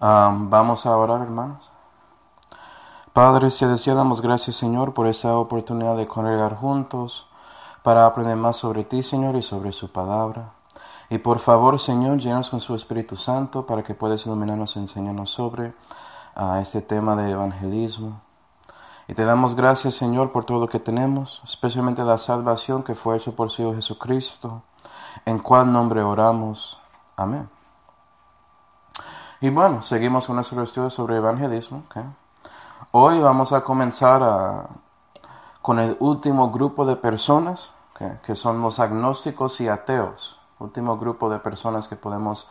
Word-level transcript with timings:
vamos 0.00 0.86
a 0.86 0.96
orar, 0.96 1.20
hermanos. 1.20 1.70
Padre, 3.12 3.46
decía, 3.46 3.94
damos 3.94 4.20
gracias, 4.20 4.56
Señor, 4.56 4.94
por 4.94 5.06
esta 5.06 5.36
oportunidad 5.36 5.96
de 5.96 6.06
congregar 6.06 6.56
juntos 6.56 7.26
para 7.82 8.06
aprender 8.06 8.36
más 8.36 8.56
sobre 8.56 8.84
ti, 8.84 9.02
Señor, 9.02 9.36
y 9.36 9.42
sobre 9.42 9.72
su 9.72 9.90
palabra. 9.90 10.52
Y 11.08 11.18
por 11.18 11.40
favor, 11.40 11.78
Señor, 11.80 12.18
llenos 12.18 12.50
con 12.50 12.60
su 12.60 12.74
Espíritu 12.74 13.16
Santo 13.16 13.66
para 13.66 13.82
que 13.82 13.94
puedas 13.94 14.24
iluminarnos 14.26 14.76
y 14.76 14.78
enseñarnos 14.78 15.30
sobre 15.30 15.74
ah, 16.36 16.60
este 16.62 16.82
tema 16.82 17.16
de 17.16 17.32
evangelismo. 17.32 18.20
Y 19.08 19.14
te 19.14 19.24
damos 19.24 19.56
gracias, 19.56 19.96
Señor, 19.96 20.30
por 20.30 20.44
todo 20.44 20.60
lo 20.60 20.68
que 20.68 20.78
tenemos, 20.78 21.42
especialmente 21.44 22.04
la 22.04 22.16
salvación 22.16 22.84
que 22.84 22.94
fue 22.94 23.16
hecha 23.16 23.32
por 23.32 23.50
su 23.50 23.62
Hijo 23.62 23.74
Jesucristo, 23.74 24.62
en 25.24 25.40
cual 25.40 25.72
nombre 25.72 26.00
oramos. 26.00 26.80
Amén. 27.16 27.48
Y 29.42 29.48
bueno, 29.48 29.80
seguimos 29.80 30.26
con 30.26 30.36
nuestro 30.36 30.62
estudio 30.62 30.90
sobre 30.90 31.16
evangelismo. 31.16 31.84
Hoy 32.90 33.20
vamos 33.20 33.54
a 33.54 33.62
comenzar 33.62 34.68
con 35.62 35.78
el 35.78 35.96
último 35.98 36.50
grupo 36.50 36.84
de 36.84 36.96
personas, 36.96 37.72
que 38.22 38.34
son 38.34 38.60
los 38.60 38.78
agnósticos 38.78 39.58
y 39.62 39.68
ateos. 39.68 40.38
Último 40.58 40.98
grupo 40.98 41.30
de 41.30 41.38
personas 41.38 41.88
que 41.88 41.96
podemos 41.96 42.48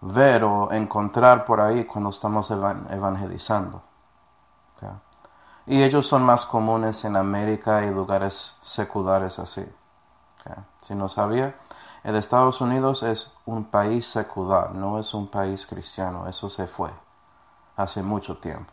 ver 0.00 0.42
o 0.42 0.72
encontrar 0.72 1.44
por 1.44 1.60
ahí 1.60 1.84
cuando 1.84 2.10
estamos 2.10 2.50
evangelizando. 2.50 3.82
Y 5.66 5.84
ellos 5.84 6.04
son 6.04 6.24
más 6.24 6.46
comunes 6.46 7.04
en 7.04 7.14
América 7.14 7.84
y 7.84 7.94
lugares 7.94 8.56
seculares 8.60 9.38
así. 9.38 9.64
Si 10.80 10.96
no 10.96 11.08
sabía, 11.08 11.54
el 12.04 12.16
Estados 12.16 12.60
Unidos 12.60 13.02
es 13.02 13.32
un 13.46 13.64
país 13.64 14.06
secular, 14.06 14.74
no 14.74 14.98
es 14.98 15.14
un 15.14 15.26
país 15.26 15.66
cristiano. 15.66 16.28
Eso 16.28 16.50
se 16.50 16.66
fue 16.66 16.90
hace 17.76 18.02
mucho 18.02 18.36
tiempo. 18.36 18.72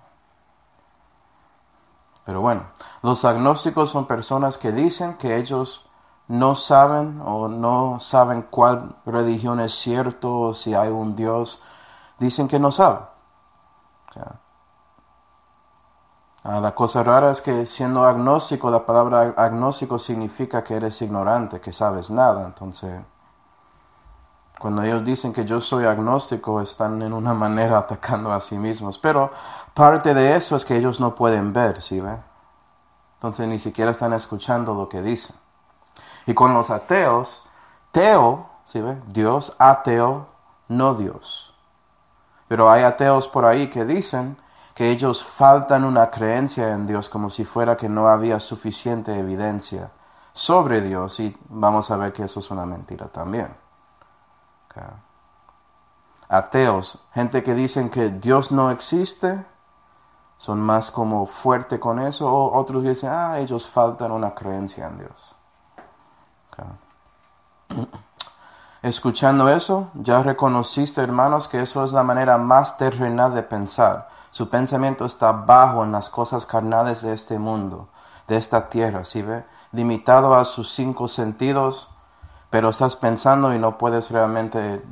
Pero 2.26 2.42
bueno, 2.42 2.64
los 3.02 3.24
agnósticos 3.26 3.90
son 3.90 4.06
personas 4.06 4.58
que 4.58 4.74
dicen 4.74 5.18
que 5.18 5.38
ellos 5.38 5.90
no 6.28 6.56
saben 6.56 7.22
o 7.26 7.48
no 7.48 8.00
saben 8.00 8.44
cuál 8.44 8.96
religión 9.06 9.60
es 9.62 9.74
cierto 9.74 10.40
o 10.40 10.54
si 10.54 10.74
hay 10.76 10.90
un 10.90 11.16
Dios. 11.16 11.62
Dicen 12.20 12.50
que 12.50 12.60
no 12.60 12.72
saben. 12.72 13.00
Ah, 16.44 16.60
la 16.60 16.74
cosa 16.74 17.04
rara 17.04 17.32
es 17.32 17.40
que 17.40 17.66
siendo 17.66 18.04
agnóstico, 18.04 18.70
la 18.72 18.86
palabra 18.86 19.34
agnóstico 19.38 20.00
significa 20.00 20.64
que 20.64 20.76
eres 20.76 21.02
ignorante, 21.02 21.62
que 21.62 21.72
sabes 21.72 22.10
nada. 22.10 22.46
Entonces, 22.46 23.02
cuando 24.62 24.84
ellos 24.84 25.04
dicen 25.04 25.34
que 25.34 25.44
yo 25.44 25.60
soy 25.60 25.86
agnóstico, 25.86 26.62
están 26.62 27.02
en 27.02 27.14
una 27.14 27.34
manera 27.46 27.80
atacando 27.80 28.32
a 28.32 28.40
sí 28.40 28.58
mismos. 28.58 29.00
Pero 29.00 29.32
parte 29.74 30.14
de 30.14 30.36
eso 30.36 30.56
es 30.56 30.64
que 30.64 30.78
ellos 30.78 31.00
no 31.00 31.16
pueden 31.16 31.52
ver, 31.52 31.82
¿sí 31.82 32.00
ve? 32.00 32.16
Entonces 33.16 33.48
ni 33.48 33.60
siquiera 33.60 33.92
están 33.92 34.14
escuchando 34.14 34.74
lo 34.76 34.88
que 34.88 35.02
dicen. 35.02 35.36
Y 36.28 36.34
con 36.34 36.54
los 36.54 36.70
ateos, 36.70 37.44
teo, 37.92 38.48
¿sí 38.66 38.82
ve? 38.82 39.02
Dios, 39.08 39.56
ateo, 39.58 40.28
no 40.68 40.94
Dios. 40.94 41.56
Pero 42.48 42.70
hay 42.70 42.84
ateos 42.84 43.28
por 43.28 43.46
ahí 43.46 43.68
que 43.70 43.86
dicen 43.86 44.38
que 44.76 44.92
ellos 44.92 45.24
faltan 45.24 45.84
una 45.84 46.12
creencia 46.12 46.72
en 46.74 46.86
Dios 46.86 47.10
como 47.10 47.30
si 47.30 47.46
fuera 47.46 47.78
que 47.78 47.90
no 47.90 48.08
había 48.08 48.40
suficiente 48.40 49.18
evidencia 49.18 49.92
sobre 50.34 50.82
Dios 50.82 51.20
y 51.20 51.36
vamos 51.50 51.92
a 51.92 51.98
ver 51.98 52.14
que 52.14 52.24
eso 52.24 52.40
es 52.40 52.52
una 52.52 52.66
mentira 52.66 53.08
también. 53.08 53.61
Ateos, 56.30 57.00
gente 57.14 57.44
que 57.44 57.54
dicen 57.54 57.90
que 57.90 58.10
Dios 58.10 58.52
no 58.52 58.72
existe, 58.72 59.46
son 60.38 60.60
más 60.62 60.90
como 60.90 61.26
fuerte 61.26 61.80
con 61.80 62.00
eso, 62.00 62.32
o 62.32 62.58
otros 62.58 62.84
dicen, 62.84 63.12
ah, 63.12 63.38
ellos 63.38 63.68
faltan 63.68 64.12
una 64.12 64.34
creencia 64.34 64.88
en 64.88 64.98
Dios. 64.98 65.36
Escuchando 68.82 69.50
eso, 69.50 69.92
ya 69.94 70.24
reconociste, 70.24 71.02
hermanos, 71.02 71.48
que 71.48 71.62
eso 71.62 71.84
es 71.84 71.92
la 71.92 72.02
manera 72.02 72.40
más 72.40 72.78
terrenal 72.78 73.36
de 73.36 73.44
pensar. 73.44 74.10
Su 74.32 74.50
pensamiento 74.50 75.06
está 75.06 75.32
bajo 75.32 75.84
en 75.84 75.92
las 75.92 76.10
cosas 76.10 76.48
carnales 76.48 77.04
de 77.04 77.14
este 77.14 77.38
mundo, 77.38 77.90
de 78.28 78.38
esta 78.38 78.70
tierra, 78.70 79.06
¿sí 79.06 79.22
ve? 79.22 79.46
Limitado 79.72 80.34
a 80.34 80.46
sus 80.46 80.74
cinco 80.74 81.08
sentidos, 81.08 81.90
pero 82.52 82.70
estás 82.70 82.96
pensando 82.98 83.56
y 83.56 83.60
no 83.60 83.78
puedes 83.78 84.12
realmente 84.12 84.84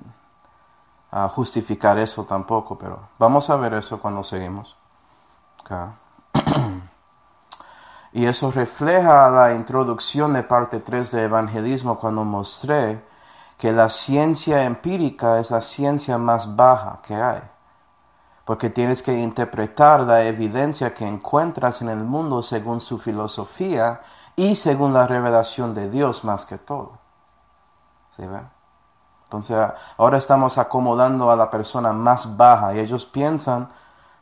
ah, 1.12 1.28
justificar 1.28 2.00
eso 2.00 2.24
tampoco, 2.24 2.78
pero 2.78 3.10
vamos 3.20 3.50
a 3.50 3.58
ver 3.58 3.74
eso 3.74 4.00
cuando 4.00 4.24
seguimos. 4.24 4.78
y 8.14 8.26
eso 8.26 8.50
refleja 8.52 9.30
la 9.30 9.54
introducción 9.54 10.34
de 10.34 10.42
parte 10.42 10.80
3 10.80 11.12
de 11.12 11.24
Evangelismo 11.26 12.00
cuando 12.00 12.24
mostré 12.24 13.04
que 13.58 13.74
la 13.74 13.90
ciencia 13.90 14.64
empírica 14.64 15.38
es 15.40 15.52
la 15.52 15.60
ciencia 15.60 16.18
más 16.18 16.56
baja 16.56 17.02
que 17.04 17.16
hay, 17.16 17.42
porque 18.46 18.70
tienes 18.70 19.04
que 19.04 19.14
interpretar 19.20 20.00
la 20.00 20.24
evidencia 20.24 20.94
que 20.94 21.06
encuentras 21.06 21.82
en 21.82 21.90
el 21.90 22.06
mundo 22.06 22.42
según 22.42 22.80
su 22.80 22.98
filosofía 22.98 24.00
y 24.38 24.56
según 24.56 24.94
la 24.94 25.06
revelación 25.08 25.74
de 25.74 25.90
Dios 25.90 26.24
más 26.24 26.46
que 26.46 26.58
todo. 26.58 26.99
Entonces 29.24 29.58
ahora 29.98 30.18
estamos 30.18 30.58
acomodando 30.58 31.30
a 31.30 31.36
la 31.36 31.50
persona 31.50 31.94
más 31.94 32.36
baja 32.36 32.74
y 32.74 32.80
ellos 32.80 33.06
piensan, 33.06 33.70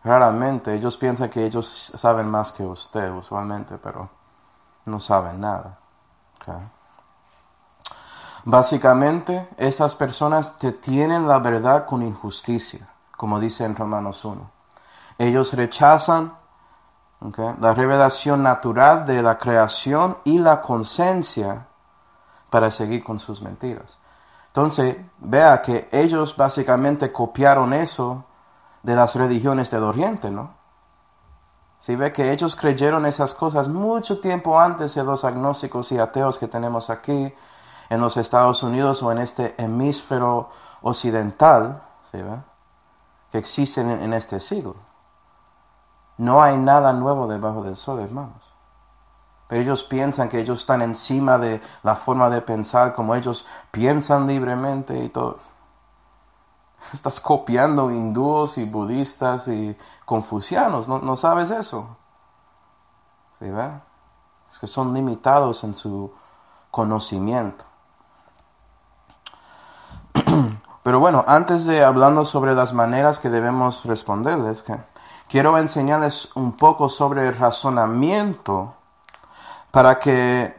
raramente, 0.04 0.74
ellos 0.74 0.98
piensan 0.98 1.30
que 1.30 1.46
ellos 1.46 1.94
saben 1.96 2.30
más 2.30 2.52
que 2.52 2.64
usted 2.64 3.10
usualmente, 3.12 3.78
pero 3.78 4.10
no 4.86 5.00
saben 5.00 5.40
nada. 5.40 5.78
Básicamente, 8.44 9.50
esas 9.58 9.96
personas 9.96 10.58
te 10.58 10.72
tienen 10.72 11.28
la 11.28 11.40
verdad 11.40 11.86
con 11.86 12.02
injusticia, 12.02 12.90
como 13.18 13.40
dice 13.40 13.66
en 13.66 13.76
Romanos 13.76 14.24
1. 14.24 14.50
Ellos 15.18 15.54
rechazan 15.54 16.34
la 17.60 17.74
revelación 17.74 18.44
natural 18.44 19.06
de 19.06 19.22
la 19.24 19.38
creación 19.38 20.18
y 20.24 20.40
la 20.40 20.62
conciencia 20.62 21.67
para 22.50 22.72
seguir 22.72 23.04
con 23.04 23.20
sus 23.20 23.42
mentiras. 23.42 23.98
Entonces, 24.48 24.98
vea 25.20 25.62
que 25.62 25.88
ellos 25.92 26.36
básicamente 26.36 27.12
copiaron 27.12 27.74
eso 27.74 28.26
de 28.84 28.96
las 28.96 29.16
religiones 29.16 29.70
del 29.70 29.84
Oriente, 29.84 30.32
¿no? 30.32 30.56
Si 31.80 31.96
ve 31.96 32.12
que 32.12 32.32
ellos 32.32 32.56
creyeron 32.56 33.06
esas 33.06 33.34
cosas 33.34 33.68
mucho 33.68 34.20
tiempo 34.20 34.60
antes 34.60 34.96
de 34.96 35.04
los 35.04 35.24
agnósticos 35.24 35.92
y 35.92 36.00
ateos 36.00 36.38
que 36.38 36.48
tenemos 36.48 36.90
aquí 36.90 37.34
en 37.90 38.02
los 38.02 38.18
Estados 38.18 38.64
Unidos 38.64 39.04
o 39.04 39.12
en 39.12 39.20
este 39.20 39.54
hemisferio 39.62 40.50
occidental, 40.82 41.84
¿sí 42.12 42.22
ve? 42.22 42.38
Que 43.32 43.38
existen 43.38 43.90
en 43.90 44.14
este 44.14 44.40
siglo. 44.40 44.76
No 46.18 46.42
hay 46.42 46.58
nada 46.58 46.94
nuevo 46.94 47.28
debajo 47.28 47.64
del 47.64 47.76
sol, 47.76 48.00
hermanos. 48.00 48.47
Pero 49.48 49.62
ellos 49.62 49.84
piensan 49.84 50.28
que 50.28 50.40
ellos 50.40 50.60
están 50.60 50.82
encima 50.82 51.38
de 51.38 51.62
la 51.84 51.96
forma 51.96 52.30
de 52.30 52.42
pensar, 52.42 52.94
como 52.94 53.16
ellos 53.16 53.48
piensan 53.72 54.28
libremente 54.28 55.04
y 55.04 55.10
todo. 55.10 55.40
Estás 56.94 57.20
copiando 57.20 57.90
hindúes 57.90 58.58
y 58.58 58.66
budistas 58.66 59.48
y 59.48 59.76
confucianos, 60.06 60.88
¿no, 60.88 61.18
sabes 61.18 61.52
eso? 61.52 61.98
¿Sí, 63.40 63.50
ve? 63.50 63.70
Es 64.52 64.60
que 64.60 64.68
son 64.68 64.94
limitados 64.94 65.64
en 65.64 65.74
su 65.74 66.12
conocimiento. 66.72 67.66
Pero 70.84 71.00
bueno, 71.00 71.24
antes 71.28 71.66
de 71.66 71.84
hablando 71.84 72.26
sobre 72.26 72.56
las 72.56 72.74
maneras 72.74 73.20
que 73.20 73.30
debemos 73.30 73.86
responderles, 73.86 74.64
quiero 75.28 75.58
enseñarles 75.58 76.36
un 76.36 76.54
poco 76.54 76.90
sobre 76.90 77.28
el 77.28 77.38
razonamiento 77.38 78.77
para 79.78 80.00
que 80.00 80.58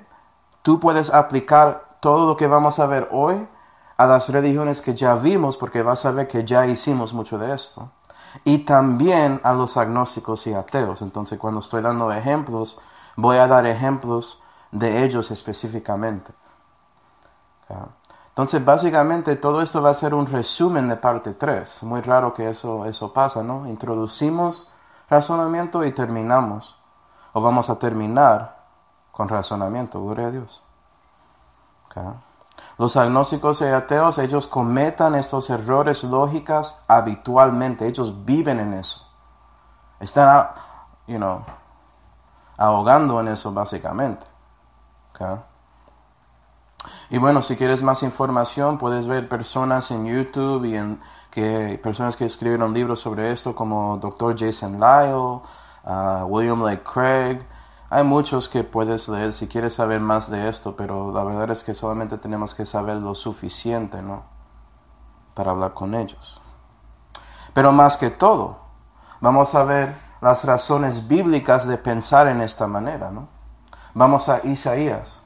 tú 0.63 0.79
puedas 0.79 1.13
aplicar 1.13 1.97
todo 1.99 2.25
lo 2.25 2.37
que 2.37 2.47
vamos 2.47 2.79
a 2.79 2.87
ver 2.87 3.09
hoy 3.11 3.49
a 3.97 4.07
las 4.07 4.29
religiones 4.29 4.81
que 4.81 4.95
ya 4.95 5.17
vimos, 5.17 5.57
porque 5.57 5.83
vas 5.83 6.07
a 6.07 6.13
ver 6.13 6.29
que 6.29 6.45
ya 6.45 6.67
hicimos 6.67 7.13
mucho 7.13 7.37
de 7.37 7.53
esto, 7.53 7.91
y 8.45 8.59
también 8.59 9.41
a 9.43 9.55
los 9.55 9.77
agnósticos 9.77 10.47
y 10.47 10.55
ateos. 10.55 11.03
Entonces, 11.03 11.37
cuando 11.37 11.59
estoy 11.59 11.83
dando 11.83 12.13
ejemplos, 12.13 12.79
voy 13.17 13.39
a 13.39 13.49
dar 13.49 13.67
ejemplos 13.67 14.41
de 14.71 15.03
ellos 15.03 15.33
específicamente. 15.33 16.33
Entonces, 18.29 18.65
básicamente, 18.65 19.35
todo 19.35 19.63
esto 19.63 19.83
va 19.83 19.91
a 19.91 19.95
ser 19.95 20.15
un 20.15 20.27
resumen 20.27 20.89
de 20.89 20.95
parte 20.95 21.35
3. 21.35 21.83
Muy 21.83 22.03
raro 22.03 22.33
que 22.35 22.51
eso, 22.51 22.85
eso 22.85 23.13
pasa, 23.13 23.43
¿no? 23.43 23.67
Introducimos 23.67 24.69
razonamiento 25.11 25.85
y 25.85 25.91
terminamos. 25.91 26.79
O 27.33 27.41
vamos 27.41 27.69
a 27.69 27.81
terminar 27.81 28.58
con 29.19 29.29
razonamiento, 29.29 30.01
gloria 30.01 30.29
a 30.29 30.31
Dios. 30.31 30.63
Los 32.77 32.97
agnósticos 32.97 33.61
y 33.63 33.65
ateos, 33.65 34.17
ellos 34.19 34.47
cometan 34.47 35.17
estos 35.17 35.51
errores 35.51 36.05
lógicas 36.05 36.79
habitualmente. 36.87 37.89
Ellos 37.89 38.25
viven 38.25 38.61
en 38.61 38.75
eso. 38.75 39.05
Están, 39.99 40.51
you 41.09 41.17
know, 41.17 41.45
ahogando 42.57 43.19
en 43.19 43.27
eso 43.27 43.53
básicamente. 43.53 44.25
Y 47.11 47.19
bueno, 47.19 47.43
si 47.43 47.57
quieres 47.57 47.83
más 47.83 48.05
información, 48.05 48.79
puedes 48.79 49.09
ver 49.09 49.29
personas 49.29 49.91
en 49.91 50.07
YouTube 50.07 50.65
y 50.65 50.99
que 51.33 51.81
personas 51.83 52.17
que 52.17 52.27
escribieron 52.27 52.73
libros 52.73 53.01
sobre 53.01 53.33
esto, 53.33 53.53
como 53.53 53.97
Dr. 53.97 54.39
Jason 54.39 54.79
Lyle, 54.79 55.43
uh, 55.83 56.25
William 56.29 56.63
Lake 56.63 56.85
Craig. 56.85 57.58
Hay 57.91 58.05
muchos 58.05 58.51
que 58.51 58.65
puedes 58.65 59.09
leer 59.09 59.33
si 59.33 59.49
quieres 59.49 59.75
saber 59.75 60.01
más 60.01 60.31
de 60.31 60.49
esto, 60.49 60.77
pero 60.77 61.11
la 61.11 61.25
verdad 61.25 61.51
es 61.51 61.65
que 61.65 61.73
solamente 61.73 62.19
tenemos 62.19 62.55
que 62.55 62.67
saber 62.67 62.97
lo 62.97 63.15
suficiente, 63.15 64.03
¿no? 64.03 64.25
Para 65.35 65.53
hablar 65.53 65.73
con 65.73 65.95
ellos. 65.95 66.41
Pero 67.55 67.73
más 67.73 67.97
que 67.97 68.11
todo, 68.11 68.59
vamos 69.21 69.55
a 69.55 69.63
ver 69.65 69.97
las 70.21 70.45
razones 70.45 71.09
bíblicas 71.09 71.67
de 71.67 71.79
pensar 71.79 72.29
en 72.29 72.43
esta 72.43 72.67
manera, 72.67 73.11
¿no? 73.11 73.29
Vamos 73.95 74.29
a 74.29 74.47
Isaías. 74.47 75.23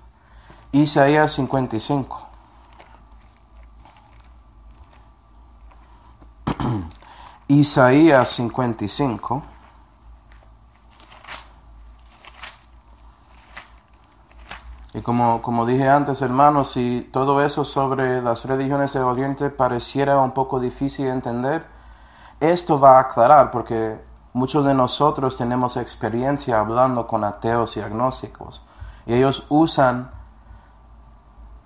Isaías 0.71 1.33
55. 1.33 2.29
Isaías 7.49 8.29
55. 8.29 9.43
Y 14.95 15.01
como, 15.01 15.41
como 15.41 15.65
dije 15.65 15.89
antes, 15.89 16.21
hermanos, 16.21 16.73
si 16.73 17.09
todo 17.13 17.43
eso 17.43 17.65
sobre 17.65 18.21
las 18.21 18.45
religiones 18.45 18.93
de 18.93 19.01
Oriente 19.01 19.49
pareciera 19.49 20.19
un 20.21 20.33
poco 20.33 20.61
difícil 20.61 21.07
de 21.07 21.13
entender, 21.13 21.67
esto 22.41 22.79
va 22.79 22.99
a 22.99 23.01
aclarar 23.01 23.51
porque 23.51 23.99
muchos 24.35 24.65
de 24.65 24.75
nosotros 24.75 25.37
tenemos 25.37 25.77
experiencia 25.77 26.61
hablando 26.61 27.07
con 27.07 27.25
ateos 27.25 27.77
y 27.77 27.81
agnósticos 27.81 28.63
y 29.07 29.15
ellos 29.15 29.47
usan 29.49 30.11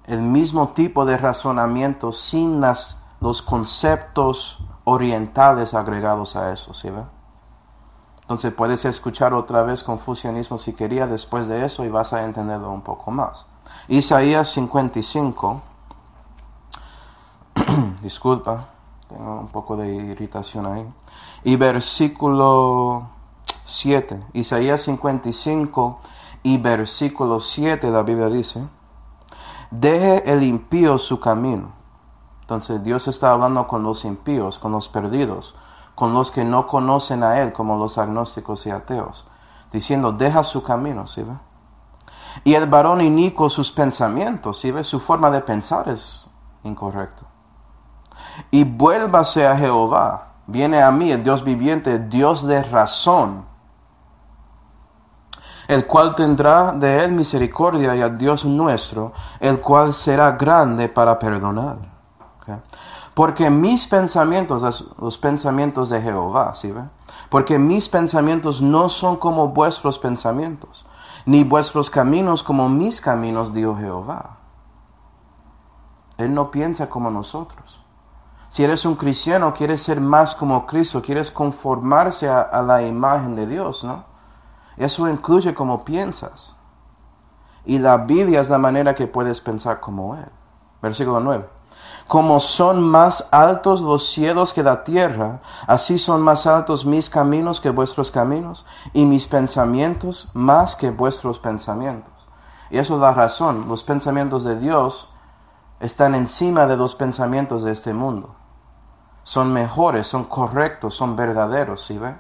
el 0.06 0.20
mismo 0.22 0.69
tipo 0.69 1.05
de 1.05 1.17
razonamiento 1.17 2.12
sin 2.12 2.61
las, 2.61 3.05
los 3.20 3.43
conceptos 3.43 4.58
orientales 4.84 5.75
agregados 5.75 6.37
a 6.37 6.52
eso, 6.52 6.72
¿sí? 6.75 6.90
Entonces 8.26 8.52
puedes 8.52 8.84
escuchar 8.84 9.34
otra 9.34 9.62
vez 9.62 9.84
confusionismo 9.84 10.58
si 10.58 10.73
quería 10.73 11.06
después 11.06 11.46
de 11.46 11.64
eso 11.64 11.84
y 11.84 11.88
vas 11.88 12.12
a 12.12 12.25
entenderlo 12.25 12.73
un 12.73 12.82
poco 12.82 13.12
más. 13.12 13.46
Isaías 13.87 14.49
55, 14.49 15.62
disculpa, 18.02 18.70
tengo 19.08 19.38
un 19.38 19.46
poco 19.46 19.76
de 19.76 19.94
irritación 19.94 20.67
ahí. 20.67 20.84
Y 21.44 21.55
versículo 21.55 23.11
7, 23.64 24.20
Isaías 24.32 24.81
55 24.82 26.00
y 26.43 26.58
versículo 26.58 27.38
7 27.38 27.88
la 27.93 28.02
Biblia 28.02 28.29
dice, 28.29 28.67
deje 29.70 30.32
el 30.32 30.43
impío 30.43 30.99
su 30.99 31.20
camino. 31.20 31.70
Entonces 32.40 32.82
Dios 32.82 33.06
está 33.06 33.31
hablando 33.31 33.69
con 33.69 33.84
los 33.84 34.05
impíos, 34.05 34.58
con 34.58 34.72
los 34.72 34.88
perdidos, 34.88 35.55
con 35.96 36.12
los 36.12 36.31
que 36.31 36.44
no 36.44 36.69
conocen 36.69 37.25
a 37.25 37.40
Él, 37.40 37.52
como 37.52 37.76
los 37.76 37.96
agnósticos 37.96 38.66
y 38.66 38.70
ateos, 38.70 39.26
diciendo, 39.72 40.12
deja 40.12 40.44
su 40.44 40.62
camino, 40.62 41.06
¿sí 41.06 41.22
ve? 41.22 41.32
Y 42.44 42.54
el 42.54 42.66
varón 42.66 43.00
inico 43.00 43.48
sus 43.48 43.72
pensamientos, 43.72 44.60
¿sí 44.60 44.70
ve? 44.70 44.84
Su 44.84 45.00
forma 45.00 45.31
de 45.31 45.40
pensar 45.40 45.88
es 45.88 46.25
incorrecto. 46.64 47.25
Y 48.50 48.64
vuélvase 48.64 49.46
a 49.46 49.56
Jehová, 49.56 50.34
viene 50.46 50.82
a 50.82 50.90
mí, 50.90 51.10
el 51.10 51.22
Dios 51.22 51.43
viviente, 51.43 51.98
Dios 51.98 52.46
de 52.46 52.62
razón, 52.62 53.46
el 55.69 55.87
cual 55.87 56.14
tendrá 56.14 56.72
de 56.72 57.04
él 57.04 57.12
misericordia 57.12 57.96
y 57.96 58.02
a 58.02 58.10
Dios 58.10 58.44
nuestro, 58.44 59.14
el 59.40 59.60
cual 59.60 59.94
será 59.94 60.32
grande 60.32 60.90
para 60.90 61.19
perdonar. 61.19 61.78
Porque 63.17 63.49
mis 63.49 63.87
pensamientos, 63.87 64.93
los 64.99 65.17
pensamientos 65.17 65.89
de 65.89 66.03
Jehová, 66.03 66.55
¿sí 66.55 66.71
ve? 66.71 66.83
Porque 67.31 67.59
mis 67.59 67.89
pensamientos 67.89 68.61
no 68.61 68.91
son 68.91 69.17
como 69.17 69.49
vuestros 69.49 69.99
pensamientos, 69.99 70.85
ni 71.25 71.43
vuestros 71.43 71.89
caminos 71.89 72.43
como 72.43 72.69
mis 72.69 73.01
caminos, 73.01 73.55
dijo 73.55 73.75
Jehová. 73.75 74.37
Él 76.19 76.35
no 76.35 76.51
piensa 76.51 76.91
como 76.91 77.11
nosotros. 77.11 77.83
Si 78.51 78.63
eres 78.63 78.85
un 78.85 78.97
cristiano, 78.97 79.55
quieres 79.55 79.83
ser 79.83 79.99
más 79.99 80.35
como 80.35 80.67
Cristo, 80.67 81.01
quieres 81.01 81.31
conformarse 81.31 82.29
a, 82.29 82.43
a 82.43 82.61
la 82.61 82.83
imagen 82.83 83.35
de 83.35 83.47
Dios, 83.47 83.83
¿no? 83.83 84.05
Eso 84.77 85.09
incluye 85.09 85.55
cómo 85.55 85.87
piensas. 85.87 86.55
Y 87.65 87.79
la 87.79 87.97
Biblia 87.97 88.43
es 88.43 88.51
la 88.51 88.59
manera 88.59 88.95
que 88.95 89.07
puedes 89.07 89.41
pensar 89.41 89.81
como 89.81 90.17
Él. 90.17 90.29
Versículo 90.83 91.21
9 91.21 91.56
como 92.06 92.38
son 92.38 92.82
más 92.82 93.26
altos 93.32 93.81
los 93.81 94.08
cielos 94.08 94.52
que 94.52 94.62
la 94.62 94.84
tierra, 94.84 95.40
así 95.67 95.99
son 95.99 96.23
más 96.23 96.46
altos 96.46 96.87
mis 96.87 97.11
caminos 97.11 97.61
que 97.61 97.70
vuestros 97.70 98.11
caminos, 98.11 98.64
y 98.93 99.05
mis 99.05 99.26
pensamientos 99.26 100.31
más 100.34 100.76
que 100.76 100.90
vuestros 100.90 101.38
pensamientos. 101.38 102.28
Y 102.70 102.78
eso 102.78 102.94
es 102.94 103.00
la 103.00 103.12
razón. 103.12 103.67
Los 103.69 103.84
pensamientos 103.84 104.44
de 104.44 104.56
Dios 104.56 105.08
están 105.81 106.14
encima 106.14 106.67
de 106.67 106.76
los 106.76 106.94
pensamientos 106.94 107.62
de 107.62 107.73
este 107.73 107.93
mundo. 107.93 108.34
Son 109.22 109.52
mejores, 109.52 110.06
son 110.06 110.25
correctos, 110.25 110.94
son 110.94 111.17
verdaderos, 111.17 111.84
¿sí 111.84 111.99
ve? 111.99 112.17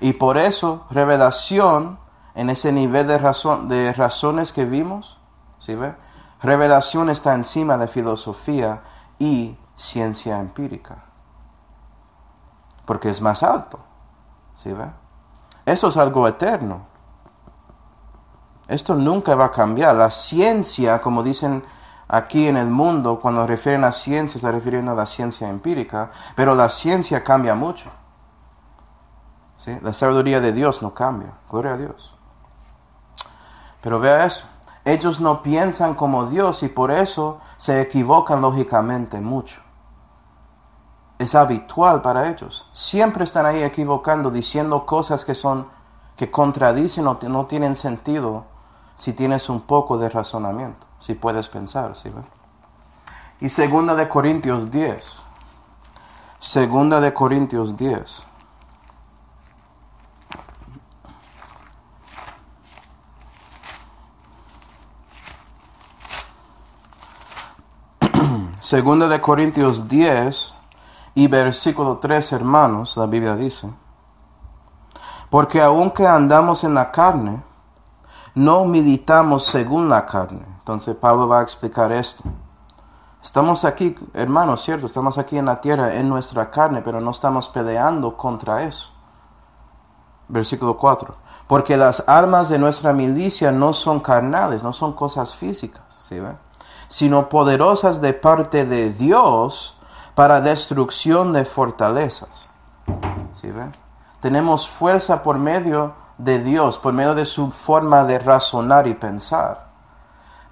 Y 0.00 0.14
por 0.14 0.38
eso, 0.38 0.84
revelación 0.90 1.98
en 2.34 2.50
ese 2.50 2.72
nivel 2.72 3.06
de, 3.06 3.18
razón, 3.18 3.68
de 3.68 3.92
razones 3.92 4.52
que 4.52 4.64
vimos, 4.64 5.18
¿sí 5.58 5.74
ve? 5.74 5.94
Revelación 6.44 7.08
está 7.08 7.34
encima 7.34 7.78
de 7.78 7.88
filosofía 7.88 8.82
y 9.18 9.56
ciencia 9.76 10.38
empírica. 10.38 10.96
Porque 12.84 13.08
es 13.08 13.22
más 13.22 13.42
alto. 13.42 13.78
¿Sí 14.54 14.70
ve? 14.70 14.86
Eso 15.64 15.88
es 15.88 15.96
algo 15.96 16.28
eterno. 16.28 16.82
Esto 18.68 18.94
nunca 18.94 19.34
va 19.34 19.46
a 19.46 19.50
cambiar. 19.50 19.96
La 19.96 20.10
ciencia, 20.10 21.00
como 21.00 21.22
dicen 21.22 21.64
aquí 22.08 22.46
en 22.46 22.58
el 22.58 22.68
mundo, 22.68 23.20
cuando 23.20 23.46
refieren 23.46 23.82
a 23.84 23.92
ciencia, 23.92 24.36
está 24.36 24.52
refiriendo 24.52 24.92
a 24.92 24.94
la 24.94 25.06
ciencia 25.06 25.48
empírica, 25.48 26.10
pero 26.34 26.54
la 26.54 26.68
ciencia 26.68 27.24
cambia 27.24 27.54
mucho. 27.54 27.90
¿Sí? 29.64 29.78
La 29.80 29.94
sabiduría 29.94 30.42
de 30.42 30.52
Dios 30.52 30.82
no 30.82 30.92
cambia. 30.92 31.32
Gloria 31.50 31.72
a 31.72 31.76
Dios. 31.78 32.14
Pero 33.80 33.98
vea 33.98 34.26
eso. 34.26 34.46
Ellos 34.84 35.20
no 35.20 35.42
piensan 35.42 35.94
como 35.94 36.26
Dios 36.26 36.62
y 36.62 36.68
por 36.68 36.90
eso 36.90 37.40
se 37.56 37.80
equivocan 37.80 38.42
lógicamente 38.42 39.20
mucho. 39.20 39.60
Es 41.18 41.34
habitual 41.34 42.02
para 42.02 42.28
ellos. 42.28 42.68
Siempre 42.72 43.24
están 43.24 43.46
ahí 43.46 43.62
equivocando, 43.62 44.30
diciendo 44.30 44.84
cosas 44.84 45.24
que 45.24 45.34
son 45.34 45.68
que 46.16 46.30
contradicen 46.30 47.06
o 47.06 47.18
no 47.22 47.46
tienen 47.46 47.76
sentido 47.76 48.44
si 48.96 49.12
tienes 49.12 49.48
un 49.48 49.62
poco 49.62 49.98
de 49.98 50.08
razonamiento, 50.08 50.86
si 50.98 51.14
puedes 51.14 51.48
pensar, 51.48 51.96
¿sí? 51.96 52.12
Y 53.40 53.48
segunda 53.48 53.94
de 53.94 54.08
Corintios 54.08 54.70
10. 54.70 55.22
Segunda 56.38 57.00
de 57.00 57.12
Corintios 57.12 57.76
10. 57.76 58.22
Segunda 68.64 69.08
de 69.08 69.20
Corintios 69.20 69.88
10 69.88 70.54
y 71.16 71.28
versículo 71.28 71.98
3, 71.98 72.32
hermanos, 72.32 72.96
la 72.96 73.04
Biblia 73.04 73.36
dice, 73.36 73.70
porque 75.28 75.60
aunque 75.60 76.06
andamos 76.06 76.64
en 76.64 76.72
la 76.72 76.90
carne, 76.90 77.42
no 78.34 78.64
militamos 78.64 79.44
según 79.44 79.90
la 79.90 80.06
carne. 80.06 80.46
Entonces 80.60 80.96
Pablo 80.96 81.28
va 81.28 81.40
a 81.40 81.42
explicar 81.42 81.92
esto. 81.92 82.24
Estamos 83.22 83.66
aquí, 83.66 83.98
hermanos, 84.14 84.62
cierto, 84.62 84.86
estamos 84.86 85.18
aquí 85.18 85.36
en 85.36 85.44
la 85.44 85.60
tierra, 85.60 85.96
en 85.96 86.08
nuestra 86.08 86.50
carne, 86.50 86.80
pero 86.82 87.02
no 87.02 87.10
estamos 87.10 87.50
peleando 87.50 88.16
contra 88.16 88.62
eso. 88.62 88.90
Versículo 90.26 90.78
4. 90.78 91.14
Porque 91.46 91.76
las 91.76 92.02
armas 92.06 92.48
de 92.48 92.58
nuestra 92.58 92.94
milicia 92.94 93.52
no 93.52 93.74
son 93.74 94.00
carnales, 94.00 94.62
no 94.62 94.72
son 94.72 94.94
cosas 94.94 95.36
físicas. 95.36 95.82
¿sí 96.08 96.18
ve? 96.18 96.43
Sino 96.94 97.28
poderosas 97.28 98.00
de 98.00 98.14
parte 98.14 98.64
de 98.66 98.90
Dios 98.90 99.76
para 100.14 100.40
destrucción 100.40 101.32
de 101.32 101.44
fortalezas. 101.44 102.48
¿Sí 103.32 103.50
ven? 103.50 103.74
Tenemos 104.20 104.68
fuerza 104.68 105.24
por 105.24 105.36
medio 105.36 105.94
de 106.18 106.38
Dios, 106.38 106.78
por 106.78 106.92
medio 106.92 107.16
de 107.16 107.24
su 107.24 107.50
forma 107.50 108.04
de 108.04 108.20
razonar 108.20 108.86
y 108.86 108.94
pensar, 108.94 109.66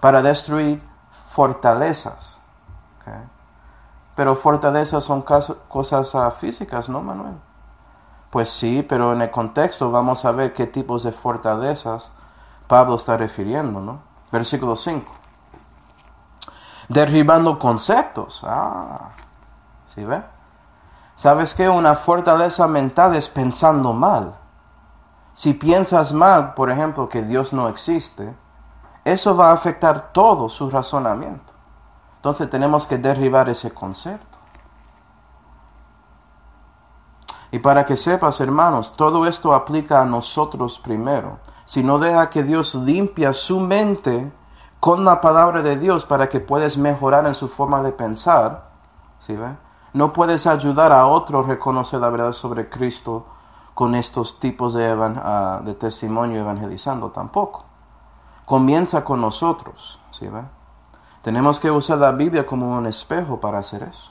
para 0.00 0.20
destruir 0.20 0.82
fortalezas. 1.28 2.40
Pero 4.16 4.34
fortalezas 4.34 5.04
son 5.04 5.22
cosas 5.22 6.12
ah, 6.16 6.28
físicas, 6.32 6.88
¿no, 6.88 7.02
Manuel? 7.02 7.36
Pues 8.30 8.50
sí, 8.50 8.82
pero 8.82 9.12
en 9.12 9.22
el 9.22 9.30
contexto 9.30 9.92
vamos 9.92 10.24
a 10.24 10.32
ver 10.32 10.52
qué 10.52 10.66
tipos 10.66 11.04
de 11.04 11.12
fortalezas 11.12 12.10
Pablo 12.66 12.96
está 12.96 13.16
refiriendo, 13.16 13.78
¿no? 13.78 14.00
Versículo 14.32 14.74
5. 14.74 15.21
Derribando 16.92 17.58
conceptos. 17.58 18.42
Ah, 18.46 19.10
¿sí 19.84 20.04
ve? 20.04 20.22
¿Sabes 21.14 21.54
qué? 21.54 21.68
Una 21.68 21.94
fortaleza 21.94 22.66
mental 22.66 23.14
es 23.14 23.28
pensando 23.28 23.92
mal. 23.92 24.34
Si 25.34 25.54
piensas 25.54 26.12
mal, 26.12 26.54
por 26.54 26.70
ejemplo, 26.70 27.08
que 27.08 27.22
Dios 27.22 27.52
no 27.52 27.68
existe, 27.68 28.34
eso 29.04 29.36
va 29.36 29.50
a 29.50 29.54
afectar 29.54 30.12
todo 30.12 30.48
su 30.48 30.70
razonamiento. 30.70 31.52
Entonces 32.16 32.48
tenemos 32.50 32.86
que 32.86 32.98
derribar 32.98 33.48
ese 33.48 33.72
concepto. 33.72 34.38
Y 37.50 37.58
para 37.58 37.84
que 37.84 37.96
sepas, 37.96 38.40
hermanos, 38.40 38.94
todo 38.96 39.26
esto 39.26 39.52
aplica 39.52 40.00
a 40.00 40.06
nosotros 40.06 40.78
primero. 40.78 41.38
Si 41.64 41.82
no 41.82 41.98
deja 41.98 42.30
que 42.30 42.42
Dios 42.42 42.74
limpia 42.74 43.32
su 43.32 43.60
mente 43.60 44.32
con 44.82 45.04
la 45.04 45.20
palabra 45.20 45.62
de 45.62 45.76
Dios 45.76 46.06
para 46.06 46.28
que 46.28 46.40
puedas 46.40 46.76
mejorar 46.76 47.24
en 47.28 47.36
su 47.36 47.46
forma 47.46 47.84
de 47.84 47.92
pensar, 47.92 48.64
¿sí 49.20 49.36
ve? 49.36 49.54
No 49.92 50.12
puedes 50.12 50.44
ayudar 50.48 50.90
a 50.90 51.06
otro 51.06 51.38
a 51.38 51.42
reconocer 51.44 52.00
la 52.00 52.10
verdad 52.10 52.32
sobre 52.32 52.68
Cristo 52.68 53.24
con 53.74 53.94
estos 53.94 54.40
tipos 54.40 54.74
de, 54.74 54.90
ah, 54.90 55.62
testimonio 55.78 56.40
evangelizando 56.40 57.12
tampoco. 57.12 57.64
Comienza 58.44 59.04
con 59.04 59.20
nosotros, 59.20 60.00
¿sí 60.10 60.26
ve? 60.26 60.42
Tenemos 61.22 61.60
que 61.60 61.70
usar 61.70 61.98
la 61.98 62.10
Biblia 62.10 62.44
como 62.44 62.76
un 62.76 62.88
espejo 62.88 63.38
para 63.38 63.58
hacer 63.58 63.84
eso. 63.84 64.10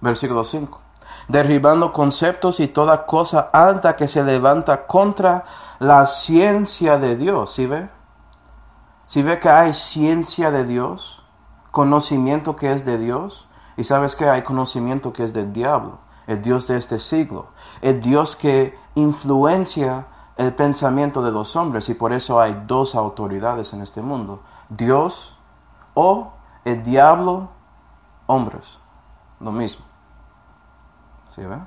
Versículo 0.00 0.44
5. 0.44 0.80
Derribando 1.28 1.92
conceptos 1.92 2.58
y 2.60 2.68
toda 2.68 3.04
cosa 3.04 3.50
alta 3.52 3.96
que 3.96 4.08
se 4.08 4.24
levanta 4.24 4.86
contra 4.86 5.44
la 5.78 6.06
ciencia 6.06 6.96
de 6.96 7.16
Dios. 7.16 7.52
¿Sí 7.52 7.66
ve? 7.66 7.99
¿Sí 9.10 9.24
ve 9.24 9.40
que 9.40 9.48
hay 9.48 9.74
ciencia 9.74 10.52
de 10.52 10.64
Dios? 10.64 11.24
Conocimiento 11.72 12.54
que 12.54 12.70
es 12.70 12.84
de 12.84 12.96
Dios. 12.96 13.48
Y 13.76 13.82
sabes 13.82 14.14
que 14.14 14.28
hay 14.28 14.42
conocimiento 14.42 15.12
que 15.12 15.24
es 15.24 15.32
del 15.32 15.52
diablo, 15.52 15.98
el 16.28 16.40
Dios 16.40 16.68
de 16.68 16.76
este 16.76 17.00
siglo, 17.00 17.48
el 17.82 18.00
Dios 18.00 18.36
que 18.36 18.78
influencia 18.94 20.06
el 20.36 20.54
pensamiento 20.54 21.22
de 21.22 21.32
los 21.32 21.56
hombres 21.56 21.88
y 21.88 21.94
por 21.94 22.12
eso 22.12 22.40
hay 22.40 22.62
dos 22.68 22.94
autoridades 22.94 23.72
en 23.72 23.80
este 23.80 24.00
mundo, 24.00 24.42
Dios 24.68 25.36
o 25.94 26.32
el 26.64 26.84
diablo, 26.84 27.48
hombres, 28.26 28.78
lo 29.40 29.50
mismo. 29.50 29.84
¿Sí 31.34 31.42
ve? 31.42 31.58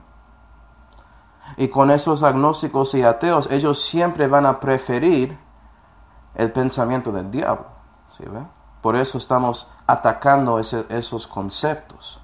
Y 1.57 1.67
con 1.67 1.91
esos 1.91 2.23
agnósticos 2.23 2.95
y 2.95 3.03
ateos, 3.03 3.51
ellos 3.51 3.83
siempre 3.83 4.27
van 4.27 4.45
a 4.45 4.61
preferir 4.61 5.42
el 6.35 6.51
pensamiento 6.51 7.11
del 7.11 7.31
diablo. 7.31 7.67
¿Sí 8.09 8.23
ve? 8.25 8.43
Por 8.81 8.95
eso 8.95 9.17
estamos 9.17 9.69
atacando 9.87 10.59
esos 10.59 11.27
conceptos. 11.27 12.19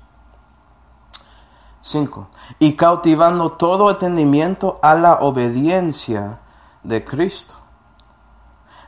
5. 1.82 2.28
Y 2.60 2.76
cautivando 2.76 3.54
todo 3.54 3.90
entendimiento 3.90 4.80
a 4.82 4.96
la 4.96 5.16
obediencia 5.16 6.40
de 6.84 7.06
Cristo. 7.06 7.56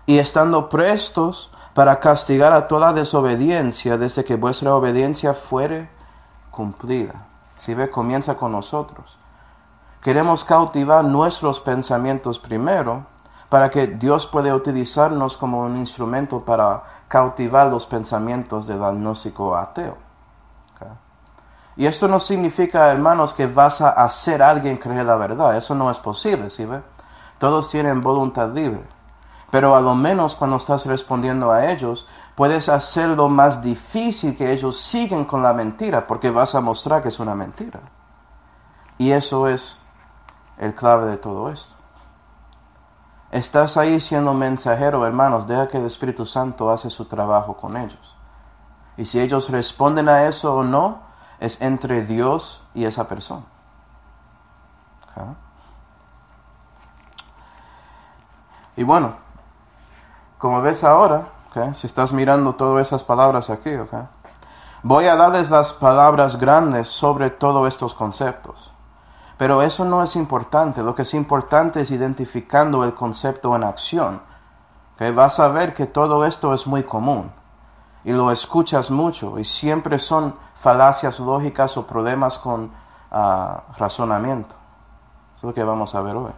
Y 0.06 0.20
estando 0.20 0.68
prestos 0.68 1.52
para 1.74 2.00
castigar 2.00 2.52
a 2.52 2.68
toda 2.68 2.92
desobediencia 2.92 3.98
desde 3.98 4.26
que 4.26 4.36
vuestra 4.36 4.76
obediencia 4.76 5.34
fuere 5.34 5.90
cumplida. 6.52 7.28
Si 7.56 7.74
ve, 7.74 7.90
comienza 7.90 8.36
con 8.36 8.52
nosotros. 8.52 9.18
Queremos 10.02 10.44
cautivar 10.44 11.06
nuestros 11.06 11.60
pensamientos 11.60 12.40
primero 12.40 13.06
para 13.52 13.70
que 13.70 13.86
Dios 13.86 14.28
pueda 14.28 14.56
utilizarnos 14.56 15.36
como 15.36 15.60
un 15.60 15.76
instrumento 15.76 16.40
para 16.40 16.84
cautivar 17.10 17.68
los 17.68 17.86
pensamientos 17.86 18.66
del 18.66 18.82
agnóstico 18.82 19.58
ateo. 19.58 19.98
Y 21.76 21.86
esto 21.86 22.08
no 22.08 22.18
significa, 22.22 22.90
hermanos, 22.90 23.34
que 23.34 23.48
vas 23.48 23.82
a 23.82 23.90
hacer 23.90 24.42
a 24.42 24.52
alguien 24.52 24.78
creer 24.78 25.06
la 25.06 25.18
verdad. 25.18 25.58
Eso 25.58 25.76
no 25.76 25.92
es 25.92 26.00
posible, 26.00 26.50
¿sí 26.50 26.64
ve? 26.64 26.82
Todos 27.40 27.70
tienen 27.70 28.02
voluntad 28.02 28.54
libre. 28.54 28.88
Pero 29.50 29.76
a 29.76 29.82
lo 29.82 29.96
menos 29.96 30.34
cuando 30.34 30.56
estás 30.56 30.86
respondiendo 30.86 31.52
a 31.52 31.70
ellos, 31.74 32.08
puedes 32.36 32.70
hacerlo 32.70 33.28
más 33.28 33.62
difícil 33.62 34.38
que 34.38 34.54
ellos 34.54 34.80
siguen 34.80 35.26
con 35.26 35.44
la 35.44 35.52
mentira, 35.52 36.08
porque 36.08 36.32
vas 36.32 36.56
a 36.56 36.62
mostrar 36.62 37.02
que 37.02 37.10
es 37.10 37.20
una 37.20 37.36
mentira. 37.36 37.82
Y 38.98 39.12
eso 39.12 39.50
es 39.50 39.82
el 40.58 40.74
clave 40.74 41.08
de 41.08 41.18
todo 41.18 41.52
esto. 41.52 41.81
Estás 43.32 43.78
ahí 43.78 44.02
siendo 44.02 44.34
mensajero, 44.34 45.06
hermanos, 45.06 45.48
deja 45.48 45.70
que 45.70 45.78
el 45.78 45.86
Espíritu 45.86 46.26
Santo 46.26 46.70
hace 46.70 46.90
su 46.90 47.06
trabajo 47.06 47.56
con 47.56 47.78
ellos. 47.78 48.16
Y 48.98 49.06
si 49.06 49.22
ellos 49.22 49.50
responden 49.50 50.10
a 50.10 50.26
eso 50.26 50.54
o 50.54 50.64
no, 50.64 51.00
es 51.40 51.62
entre 51.62 52.02
Dios 52.04 52.62
y 52.74 52.84
esa 52.84 53.08
persona. 53.08 53.44
Y 58.76 58.84
bueno, 58.84 59.16
como 60.38 60.62
ves 60.62 60.84
ahora, 60.84 61.28
si 61.74 61.88
estás 61.88 62.12
mirando 62.12 62.56
todas 62.56 62.86
esas 62.86 63.04
palabras 63.04 63.50
aquí, 63.50 63.72
voy 64.84 65.06
a 65.06 65.16
darles 65.16 65.50
las 65.50 65.72
palabras 65.72 66.38
grandes 66.38 66.90
sobre 66.90 67.30
todos 67.30 67.68
estos 67.68 67.94
conceptos. 67.94 68.74
Pero 69.42 69.64
eso 69.64 69.86
no 69.86 70.04
es 70.04 70.16
importante. 70.16 70.84
Lo 70.84 70.94
que 70.94 71.02
es 71.02 71.16
importante 71.16 71.82
es 71.82 71.90
identificando 71.90 72.84
el 72.84 72.94
concepto 72.94 73.56
en 73.56 73.64
acción. 73.64 74.22
que 75.00 75.10
Vas 75.10 75.40
a 75.40 75.48
ver 75.48 75.74
que 75.74 75.88
todo 75.88 76.26
esto 76.26 76.54
es 76.54 76.68
muy 76.68 76.84
común 76.84 77.32
y 78.04 78.12
lo 78.12 78.30
escuchas 78.30 78.92
mucho 78.92 79.40
y 79.40 79.44
siempre 79.44 79.98
son 79.98 80.36
falacias 80.54 81.20
lógicas 81.20 81.76
o 81.76 81.88
problemas 81.88 82.38
con 82.38 82.72
ah, 83.12 83.64
razonamiento. 83.80 84.54
Eso 85.34 85.38
es 85.38 85.44
lo 85.46 85.54
que 85.56 85.64
vamos 85.64 85.96
a 85.96 86.02
ver 86.02 86.16
hoy. 86.16 86.34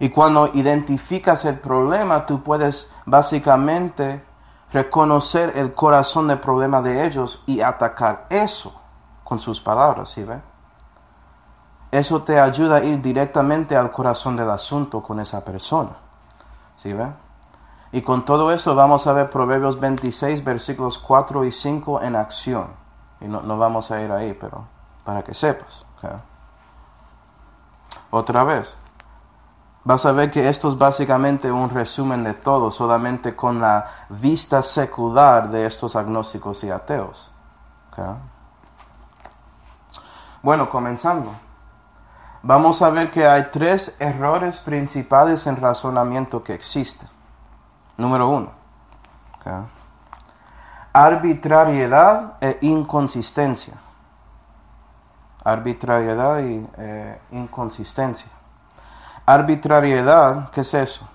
Y 0.00 0.08
cuando 0.08 0.50
identificas 0.52 1.44
el 1.44 1.60
problema, 1.60 2.26
tú 2.26 2.42
puedes 2.42 2.90
básicamente 3.06 4.20
reconocer 4.72 5.52
el 5.54 5.74
corazón 5.74 6.26
del 6.26 6.40
problema 6.40 6.82
de 6.82 7.06
ellos 7.06 7.44
y 7.46 7.60
atacar 7.60 8.26
eso 8.30 8.77
con 9.28 9.38
sus 9.38 9.60
palabras, 9.60 10.08
¿sí 10.08 10.24
ve? 10.24 10.40
Eso 11.90 12.22
te 12.22 12.40
ayuda 12.40 12.76
a 12.76 12.84
ir 12.84 13.02
directamente 13.02 13.76
al 13.76 13.92
corazón 13.92 14.36
del 14.36 14.48
asunto 14.48 15.02
con 15.02 15.20
esa 15.20 15.44
persona, 15.44 15.90
¿sí 16.76 16.94
ve? 16.94 17.12
Y 17.92 18.00
con 18.00 18.24
todo 18.24 18.50
eso 18.52 18.74
vamos 18.74 19.06
a 19.06 19.12
ver 19.12 19.28
Proverbios 19.28 19.78
26, 19.78 20.42
versículos 20.42 20.96
4 20.96 21.44
y 21.44 21.52
5 21.52 22.00
en 22.00 22.16
acción. 22.16 22.68
Y 23.20 23.26
no, 23.28 23.42
vamos 23.58 23.90
a 23.90 24.00
ir 24.00 24.10
ahí, 24.10 24.32
pero 24.32 24.64
para 25.04 25.22
que 25.22 25.34
sepas. 25.34 25.84
Otra 28.10 28.44
vez, 28.44 28.78
vas 29.84 30.06
a 30.06 30.12
ver 30.12 30.30
que 30.30 30.48
esto 30.48 30.68
es 30.70 30.78
básicamente 30.78 31.52
un 31.52 31.68
resumen 31.68 32.24
de 32.24 32.32
todo, 32.32 32.70
solamente 32.70 33.36
con 33.36 33.60
la 33.60 33.86
vista 34.08 34.62
secular 34.62 35.50
de 35.50 35.66
estos 35.66 35.96
agnósticos 35.96 36.64
y 36.64 36.70
ateos. 36.70 37.30
Bueno, 40.42 40.70
comenzando. 40.70 41.32
Vamos 42.42 42.80
a 42.82 42.90
ver 42.90 43.10
que 43.10 43.26
hay 43.26 43.48
tres 43.50 43.96
errores 43.98 44.60
principales 44.60 45.46
en 45.46 45.56
razonamiento 45.56 46.42
que 46.42 46.54
existen. 46.54 47.08
Número 47.96 48.28
uno. 48.28 48.50
Arbitrariedad 50.92 52.34
e 52.40 52.58
inconsistencia. 52.62 53.74
Arbitrariedad 55.42 56.38
eh, 56.40 57.20
inconsistencia. 57.32 58.30
Arbitrariedad, 59.26 60.50
¿qué 60.50 60.60
es 60.60 60.74
eso? 60.74 61.08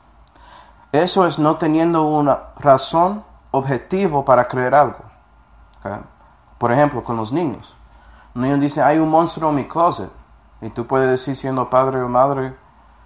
Eso 0.92 1.26
es 1.26 1.40
no 1.40 1.58
teniendo 1.58 2.04
una 2.04 2.50
razón 2.58 3.24
objetivo 3.52 4.24
para 4.24 4.48
creer 4.48 4.76
algo. 4.76 5.00
Por 6.58 6.72
ejemplo, 6.72 7.04
con 7.04 7.18
los 7.18 7.32
niños. 7.32 7.76
Un 8.36 8.42
niño 8.42 8.58
dice, 8.58 8.82
hay 8.82 9.00
un 9.00 9.10
monstruo 9.10 9.50
en 9.50 9.56
mi 9.56 9.68
closet. 9.68 10.10
Y 10.62 10.70
tú 10.70 10.88
puedes 10.88 11.10
decir, 11.10 11.36
siendo 11.36 11.70
padre 11.70 12.02
o 12.02 12.10
madre, 12.10 12.56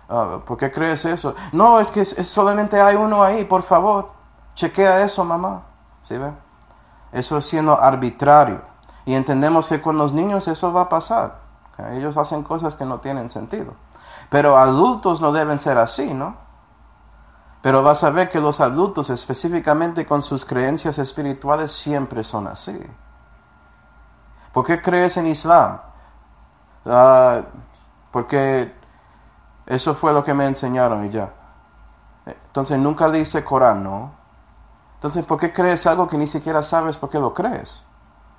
ah, 0.09 0.39
¿por 0.45 0.57
qué 0.57 0.71
crees 0.71 1.05
eso? 1.05 1.35
No, 1.51 1.79
es 1.79 1.91
que 1.91 2.05
solamente 2.05 2.79
hay 2.79 2.95
uno 2.95 3.23
ahí, 3.23 3.45
por 3.45 3.63
favor. 3.63 4.11
Chequea 4.53 5.03
eso, 5.03 5.23
mamá. 5.23 5.63
¿Sí 6.01 6.17
ve? 6.17 6.31
Eso 7.11 7.37
es 7.37 7.45
siendo 7.45 7.79
arbitrario. 7.79 8.61
Y 9.05 9.15
entendemos 9.15 9.69
que 9.69 9.81
con 9.81 9.97
los 9.97 10.13
niños 10.13 10.47
eso 10.47 10.71
va 10.73 10.81
a 10.81 10.89
pasar. 10.89 11.39
Ellos 11.93 12.17
hacen 12.17 12.43
cosas 12.43 12.75
que 12.75 12.85
no 12.85 12.99
tienen 12.99 13.29
sentido. 13.29 13.73
Pero 14.29 14.57
adultos 14.57 15.21
no 15.21 15.31
deben 15.31 15.59
ser 15.59 15.77
así, 15.77 16.13
¿no? 16.13 16.35
Pero 17.61 17.83
vas 17.83 18.03
a 18.03 18.09
ver 18.09 18.29
que 18.29 18.39
los 18.39 18.61
adultos, 18.61 19.09
específicamente 19.09 20.05
con 20.05 20.21
sus 20.21 20.45
creencias 20.45 20.99
espirituales, 20.99 21.71
siempre 21.71 22.23
son 22.23 22.47
así. 22.47 22.79
¿Por 24.57 24.65
qué 24.65 24.81
crees 24.81 25.15
en 25.17 25.27
Islam? 25.27 25.79
Ah, 26.83 27.41
porque 28.09 28.73
eso 29.67 29.93
fue 29.93 30.11
lo 30.11 30.23
que 30.23 30.33
me 30.33 30.47
enseñaron 30.47 31.05
y 31.05 31.11
ya. 31.11 31.31
Entonces 32.25 32.79
nunca 32.79 33.07
dice 33.11 33.45
Corán, 33.45 33.83
¿no? 33.83 34.13
Entonces, 34.95 35.23
¿por 35.27 35.39
qué 35.39 35.53
crees 35.53 35.85
algo 35.85 36.07
que 36.07 36.17
ni 36.17 36.25
siquiera 36.25 36.63
sabes 36.63 36.97
por 36.97 37.11
qué 37.11 37.19
lo 37.19 37.35
crees? 37.35 37.83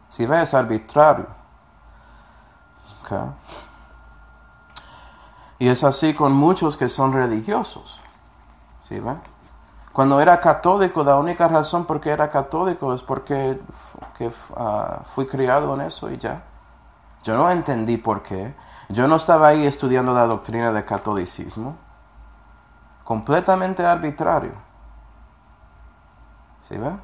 Si 0.08 0.26
ves, 0.26 0.54
arbitrario. 0.54 1.28
Y 5.60 5.68
es 5.68 5.84
así 5.84 6.14
con 6.14 6.32
muchos 6.32 6.76
que 6.76 6.88
son 6.88 7.12
religiosos. 7.12 8.00
¿Sí 8.82 8.98
ven? 8.98 9.20
Cuando 9.98 10.20
era 10.20 10.38
católico, 10.38 11.02
la 11.02 11.16
única 11.16 11.48
razón 11.48 11.84
por 11.84 12.00
qué 12.00 12.10
era 12.10 12.30
católico 12.30 12.94
es 12.94 13.02
porque 13.02 13.60
ah, 14.56 15.00
fui 15.12 15.26
criado 15.26 15.74
en 15.74 15.80
eso 15.80 16.08
y 16.08 16.16
ya. 16.16 16.40
Yo 17.24 17.36
no 17.36 17.50
entendí 17.50 17.96
por 17.96 18.22
qué. 18.22 18.54
Yo 18.90 19.08
no 19.08 19.16
estaba 19.16 19.48
ahí 19.48 19.66
estudiando 19.66 20.12
la 20.12 20.28
doctrina 20.28 20.70
del 20.70 20.84
catolicismo. 20.84 21.76
Completamente 23.02 23.84
arbitrario. 23.84 24.52
¿Sí 26.68 26.78
ven? 26.78 27.00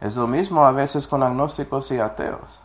Es 0.00 0.16
lo 0.16 0.26
mismo 0.26 0.66
a 0.66 0.72
veces 0.72 1.06
con 1.06 1.22
agnósticos 1.22 1.92
y 1.92 2.00
ateos. 2.00 2.60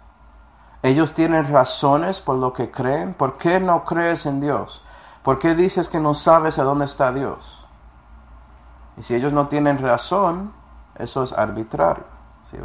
Ellos 0.81 1.13
tienen 1.13 1.48
razones 1.51 2.20
por 2.20 2.38
lo 2.38 2.51
que 2.51 2.72
creen. 2.72 3.13
¿Por 3.13 3.38
qué 3.38 3.60
no 3.60 3.86
crees 3.86 4.25
en 4.25 4.41
Dios? 4.41 4.84
¿Por 5.22 5.38
qué 5.38 5.53
dices 5.53 5.88
que 5.88 6.00
no 6.00 6.15
sabes 6.15 6.58
a 6.58 6.63
dónde 6.63 6.86
está 6.86 7.12
Dios? 7.12 7.61
Y 8.98 9.03
si 9.03 9.15
ellos 9.15 9.33
no 9.33 9.48
tienen 9.48 9.79
razón, 9.79 10.53
eso 10.95 11.24
es 11.24 11.33
arbitrario. 11.33 12.05
¿sí 12.50 12.57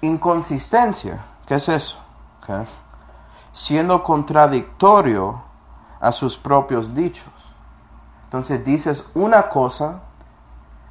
Inconsistencia, 0.00 1.24
¿qué 1.46 1.56
es 1.56 1.68
eso? 1.68 1.98
Siendo 3.52 4.02
contradictorio 4.02 5.42
a 6.00 6.12
sus 6.12 6.36
propios 6.36 6.94
dichos. 6.94 7.32
Entonces 8.24 8.64
dices 8.64 9.06
una 9.14 9.48
cosa 9.48 10.02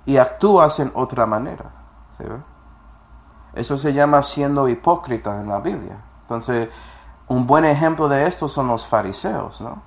y 0.06 0.18
actúas 0.18 0.80
en 0.80 0.92
otra 0.94 1.26
manera. 1.26 1.66
¿sí 2.18 2.24
Eso 3.54 3.78
se 3.78 3.94
llama 3.94 4.22
siendo 4.22 4.68
hipócrita 4.68 5.40
en 5.40 5.50
la 5.50 5.60
Biblia. 5.60 5.98
Entonces, 6.22 6.70
un 7.28 7.48
buen 7.48 7.66
ejemplo 7.66 8.10
de 8.10 8.28
esto 8.28 8.48
son 8.48 8.68
los 8.68 8.86
fariseos, 8.86 9.62
¿no? 9.62 9.82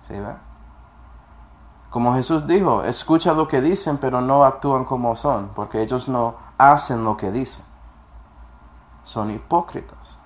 ¿Sí 0.00 0.14
Como 1.90 2.14
Jesús 2.14 2.46
dijo, 2.46 2.82
escucha 2.82 3.32
lo 3.32 3.48
que 3.48 3.60
dicen, 3.60 3.98
pero 3.98 4.20
no 4.20 4.44
actúan 4.44 4.84
como 4.84 5.16
son, 5.16 5.50
porque 5.54 5.80
ellos 5.80 6.08
no 6.08 6.36
hacen 6.58 7.04
lo 7.04 7.16
que 7.16 7.30
dicen. 7.30 7.64
Son 9.02 9.30
hipócritas. 9.30 10.18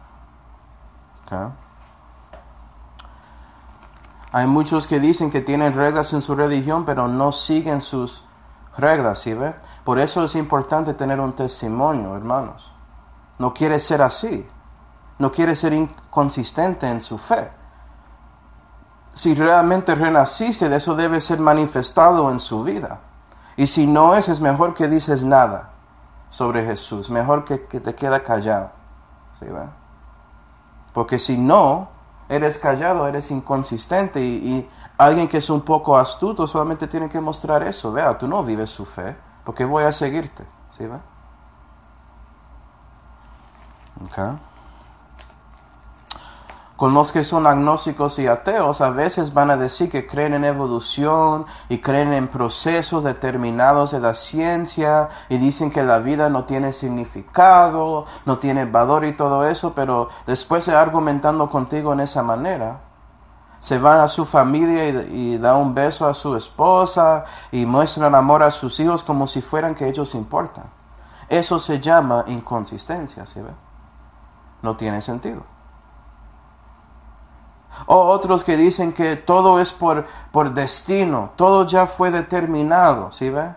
Hay 4.33 4.47
muchos 4.47 4.87
que 4.87 5.01
dicen 5.01 5.31
que 5.31 5.41
tienen 5.41 5.75
reglas 5.75 6.13
en 6.13 6.21
su 6.21 6.35
religión, 6.35 6.85
pero 6.85 7.09
no 7.09 7.33
siguen 7.33 7.81
sus 7.81 8.25
reglas, 8.77 9.21
¿sí 9.21 9.33
ve? 9.33 9.55
Por 9.85 9.99
eso 9.99 10.25
es 10.25 10.35
importante 10.35 10.93
tener 10.93 11.21
un 11.21 11.33
testimonio, 11.33 12.17
hermanos. 12.17 12.75
No 13.39 13.55
quiere 13.55 13.81
ser 13.81 14.03
así 14.03 14.47
no 15.23 15.31
quiere 15.31 15.55
ser 15.55 15.73
inconsistente 15.73 16.89
en 16.89 17.01
su 17.01 17.17
fe. 17.17 17.49
Si 19.15 19.35
realmente 19.35 19.95
renaciste, 19.95 20.75
eso 20.75 20.95
debe 20.95 21.21
ser 21.21 21.39
manifestado 21.39 22.31
en 22.31 22.41
su 22.41 22.65
vida. 22.65 23.01
Y 23.57 23.67
si 23.67 23.87
no 23.87 24.15
es, 24.15 24.29
es 24.29 24.41
mejor 24.41 24.75
que 24.75 24.89
dices 24.89 25.23
nada 25.23 25.71
sobre 26.31 26.65
Jesús, 26.65 27.11
mejor 27.11 27.45
que, 27.45 27.59
te 27.59 27.95
queda 27.95 28.23
callado. 28.23 28.71
¿Sí, 29.39 29.47
Porque 30.95 31.19
si 31.19 31.37
no, 31.37 31.89
eres 32.29 32.57
callado, 32.57 33.07
eres 33.07 33.31
inconsistente 33.31 34.21
y, 34.21 34.69
alguien 34.97 35.29
que 35.29 35.39
es 35.39 35.51
un 35.51 35.63
poco 35.63 35.97
astuto 35.97 36.47
solamente 36.47 36.87
tiene 36.87 37.09
que 37.09 37.21
mostrar 37.21 37.63
eso. 37.65 37.93
Vea, 37.93 38.17
tú 38.17 38.29
no 38.29 38.43
vives 38.45 38.71
su 38.71 38.87
fe, 38.87 39.17
porque 39.45 39.65
voy 39.65 39.85
a 39.85 39.93
seguirte. 39.93 40.47
¿Sí, 40.71 40.87
ve? 40.87 40.99
Okay. 44.07 44.52
Con 46.83 46.95
los 46.95 47.13
que 47.13 47.23
son 47.23 47.47
agnósticos 47.47 48.19
y 48.19 48.27
ateos, 48.27 48.81
a 48.81 48.91
veces 48.91 49.33
van 49.33 49.53
a 49.53 49.57
decir 49.57 49.89
que 49.89 50.05
creen 50.05 50.35
en 50.35 50.45
evolución 50.45 51.47
y 51.69 51.79
creen 51.79 52.13
en 52.13 52.27
procesos 52.27 53.05
determinados 53.05 53.93
de 53.93 54.01
la 54.01 54.15
ciencia 54.15 55.09
y 55.29 55.39
dicen 55.39 55.71
que 55.71 55.85
la 55.85 56.01
vida 56.01 56.29
no 56.29 56.45
tiene 56.45 56.73
significado, 56.73 58.07
no 58.27 58.41
tiene 58.41 58.65
valor 58.65 59.05
y 59.05 59.13
todo 59.13 59.47
eso, 59.47 59.75
pero 59.77 60.09
después 60.27 60.67
de 60.67 60.75
argumentando 60.75 61.49
contigo 61.49 61.93
en 61.93 62.01
esa 62.01 62.25
manera, 62.25 62.81
se 63.61 63.79
van 63.79 64.01
a 64.01 64.09
su 64.09 64.25
familia 64.25 64.89
y, 64.89 65.39
dan 65.39 65.59
un 65.59 65.75
beso 65.75 66.09
a 66.09 66.15
su 66.15 66.35
esposa 66.35 67.27
y 67.53 67.65
muestran 67.65 68.13
amor 68.17 68.43
a 68.43 68.51
sus 68.51 68.81
hijos 68.81 69.05
como 69.05 69.29
si 69.29 69.41
fueran 69.41 69.77
que 69.77 69.87
ellos 69.87 70.17
importan. 70.17 70.65
Eso 71.29 71.61
se 71.61 71.79
llama 71.79 72.25
inconsistencia, 72.27 73.25
¿sí 73.25 73.41
ve? 73.41 73.53
No 74.63 74.77
tiene 74.77 75.01
sentido. 75.01 75.52
O 77.87 77.97
otros 78.09 78.45
que 78.45 78.57
dicen 78.57 78.93
que 78.93 79.17
todo 79.17 79.61
es 79.61 79.73
por, 79.73 80.07
por 80.31 80.53
destino, 80.55 81.31
todo 81.37 81.67
ya 81.67 81.87
fue 81.87 82.11
determinado, 82.11 83.11
¿sí 83.11 83.31
ve? 83.31 83.55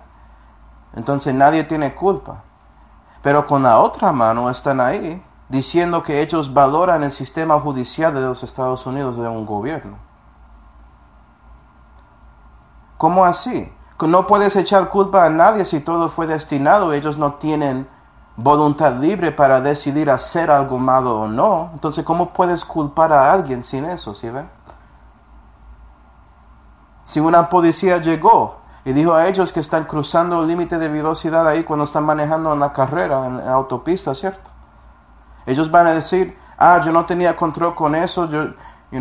Entonces 0.95 1.34
nadie 1.34 1.63
tiene 1.63 1.93
culpa. 1.93 2.43
Pero 3.21 3.47
con 3.47 3.63
la 3.63 3.80
otra 3.80 4.12
mano 4.12 4.49
están 4.49 4.80
ahí 4.80 5.23
diciendo 5.49 6.04
que 6.04 6.21
ellos 6.21 6.54
valoran 6.54 7.04
el 7.04 7.12
sistema 7.12 7.60
judicial 7.60 8.13
de 8.13 8.21
los 8.21 8.43
Estados 8.43 8.86
Unidos 8.86 9.15
de 9.17 9.28
un 9.28 9.45
gobierno. 9.45 9.97
¿Cómo 12.97 13.25
así? 13.25 13.71
No 13.99 14.28
puedes 14.28 14.56
echar 14.56 14.89
culpa 14.89 15.25
a 15.25 15.30
nadie 15.30 15.65
si 15.65 15.80
todo 15.80 16.10
fue 16.10 16.28
destinado. 16.28 16.93
Ellos 16.93 17.17
no 17.17 17.36
tienen 17.36 17.88
voluntad 18.37 18.93
libre 18.99 19.31
para 19.31 19.61
decidir 19.61 20.09
hacer 20.09 20.51
algo 20.51 20.77
malo 20.77 21.21
o 21.21 21.27
no. 21.27 21.69
Entonces, 21.73 22.03
¿cómo 22.03 22.31
puedes 22.33 22.65
culpar 22.65 23.13
a 23.13 23.31
alguien 23.31 23.63
sin 23.63 23.85
eso, 23.85 24.13
¿sí 24.13 24.29
ven? 24.29 24.49
Si 27.05 27.19
una 27.19 27.49
policía 27.49 27.97
llegó 27.97 28.57
y 28.83 28.93
dijo 28.93 29.13
a 29.13 29.27
ellos 29.27 29.53
que 29.53 29.59
están 29.59 29.85
cruzando 29.85 30.41
el 30.41 30.47
límite 30.47 30.77
de 30.77 30.89
velocidad 30.89 31.47
ahí 31.47 31.63
cuando 31.63 31.85
están 31.85 32.03
manejando 32.03 32.53
en 32.53 32.59
la 32.59 32.73
carrera, 32.73 33.25
en 33.25 33.37
la 33.37 33.53
autopista, 33.53 34.13
¿cierto? 34.13 34.49
Ellos 35.45 35.69
van 35.69 35.87
a 35.87 35.93
decir, 35.93 36.37
ah, 36.57 36.81
yo 36.83 36.91
no 36.91 37.05
tenía 37.05 37.35
control 37.35 37.75
con 37.75 37.95
eso, 37.95 38.27
yo, 38.27 38.45
you 38.91 38.99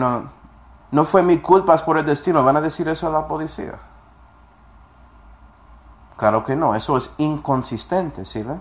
no 0.91 1.05
fue 1.05 1.23
mi 1.23 1.39
culpa, 1.39 1.75
es 1.75 1.83
por 1.83 1.99
el 1.99 2.07
destino. 2.07 2.45
Van 2.45 2.57
a 2.57 2.61
decir 2.61 2.89
eso 2.89 3.09
a 3.09 3.11
la 3.11 3.27
policía. 3.27 3.75
Claro 6.17 6.45
que 6.45 6.55
no, 6.55 6.77
eso 6.77 6.97
es 6.97 7.13
inconsistente, 7.19 8.25
¿sí 8.25 8.45
ven? 8.45 8.61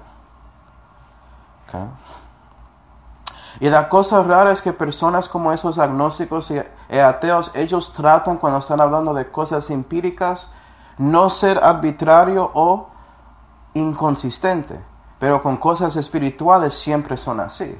Y 3.60 3.70
la 3.70 3.88
cosa 3.88 4.24
rara 4.24 4.52
es 4.52 4.62
que 4.62 4.74
personas 4.74 5.30
como 5.30 5.54
esos 5.54 5.78
agnósticos 5.78 6.52
y 6.52 6.98
ateos, 6.98 7.52
ellos 7.54 7.94
tratan 7.94 8.38
cuando 8.38 8.60
están 8.60 8.82
hablando 8.82 9.14
de 9.14 9.30
cosas 9.30 9.70
empíricas, 9.70 10.50
no 10.98 11.30
ser 11.30 11.64
arbitrario 11.64 12.50
o 12.54 12.90
inconsistente, 13.74 14.80
pero 15.20 15.42
con 15.42 15.58
cosas 15.58 15.96
espirituales 15.96 16.74
siempre 16.74 17.18
son 17.18 17.40
así. 17.40 17.80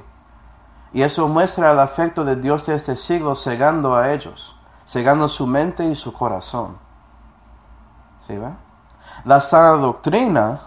Y 0.92 1.02
eso 1.02 1.26
muestra 1.26 1.72
el 1.72 1.78
afecto 1.80 2.24
de 2.24 2.36
Dios 2.36 2.66
de 2.66 2.76
este 2.76 2.94
siglo 2.94 3.34
cegando 3.34 3.96
a 3.96 4.12
ellos, 4.12 4.56
cegando 4.86 5.28
su 5.28 5.46
mente 5.46 5.84
y 5.84 5.96
su 5.96 6.12
corazón. 6.12 6.78
¿Sí 8.20 8.36
va? 8.36 8.52
La 9.24 9.40
sana 9.40 9.72
doctrina 9.72 10.60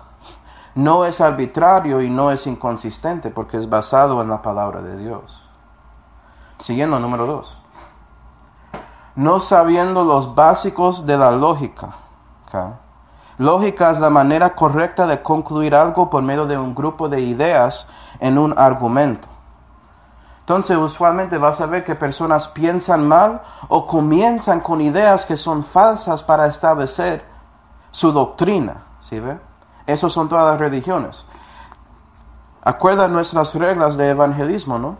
no 0.77 1.05
es 1.05 1.21
arbitrario 1.21 2.01
y 2.01 2.09
no 2.09 2.29
es 2.29 2.45
inconsistente 2.45 3.31
porque 3.31 3.57
es 3.57 3.67
basado 3.67 4.21
en 4.21 4.29
la 4.29 4.43
palabra 4.43 4.83
de 4.83 4.95
Dios. 4.95 5.49
Siguiendo 6.59 6.99
número 6.99 7.25
dos. 7.25 7.59
No 9.15 9.39
sabiendo 9.39 10.03
los 10.03 10.35
básicos 10.35 11.07
de 11.07 11.17
la 11.17 11.31
lógica. 11.31 11.95
Lógica 13.39 13.89
es 13.89 13.99
la 13.99 14.11
manera 14.11 14.53
correcta 14.53 15.07
de 15.07 15.23
concluir 15.23 15.73
algo 15.73 16.11
por 16.11 16.21
medio 16.21 16.45
de 16.45 16.59
un 16.59 16.75
grupo 16.75 17.09
de 17.09 17.21
ideas 17.21 17.87
en 18.19 18.37
un 18.37 18.53
argumento. 18.55 19.27
Entonces, 20.41 20.77
usualmente 20.77 21.39
vas 21.39 21.59
a 21.59 21.65
ver 21.65 21.83
que 21.83 21.95
personas 21.95 22.47
piensan 22.49 23.07
mal 23.07 23.41
o 23.67 23.87
comienzan 23.87 24.59
con 24.59 24.79
ideas 24.81 25.25
que 25.25 25.37
son 25.37 25.63
falsas 25.63 26.21
para 26.21 26.45
establecer 26.45 27.25
su 27.89 28.11
doctrina. 28.11 28.83
¿Sí 28.99 29.19
ve? 29.19 29.46
Esas 29.87 30.11
son 30.13 30.29
todas 30.29 30.51
las 30.51 30.59
religiones. 30.59 31.25
Acuerda 32.61 33.07
nuestras 33.07 33.55
reglas 33.55 33.95
de 33.95 34.09
evangelismo, 34.09 34.77
¿no? 34.77 34.97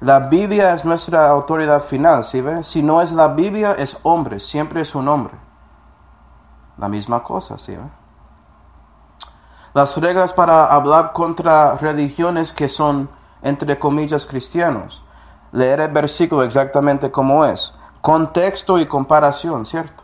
La 0.00 0.18
Biblia 0.18 0.74
es 0.74 0.84
nuestra 0.84 1.30
autoridad 1.30 1.80
final, 1.82 2.24
¿sí 2.24 2.40
ve? 2.40 2.64
Si 2.64 2.82
no 2.82 3.00
es 3.00 3.12
la 3.12 3.28
Biblia, 3.28 3.72
es 3.78 3.96
hombre, 4.02 4.40
siempre 4.40 4.82
es 4.82 4.94
un 4.96 5.08
hombre. 5.08 5.34
La 6.76 6.88
misma 6.88 7.22
cosa, 7.22 7.56
¿sí 7.56 7.76
ve? 7.76 7.84
Las 9.72 9.96
reglas 9.96 10.32
para 10.32 10.66
hablar 10.66 11.12
contra 11.12 11.76
religiones 11.76 12.52
que 12.52 12.68
son, 12.68 13.08
entre 13.42 13.78
comillas, 13.78 14.26
cristianos. 14.26 15.04
Leer 15.52 15.80
el 15.80 15.92
versículo 15.92 16.42
exactamente 16.42 17.12
como 17.12 17.44
es. 17.44 17.72
Contexto 18.00 18.78
y 18.78 18.86
comparación, 18.86 19.64
¿cierto? 19.64 20.02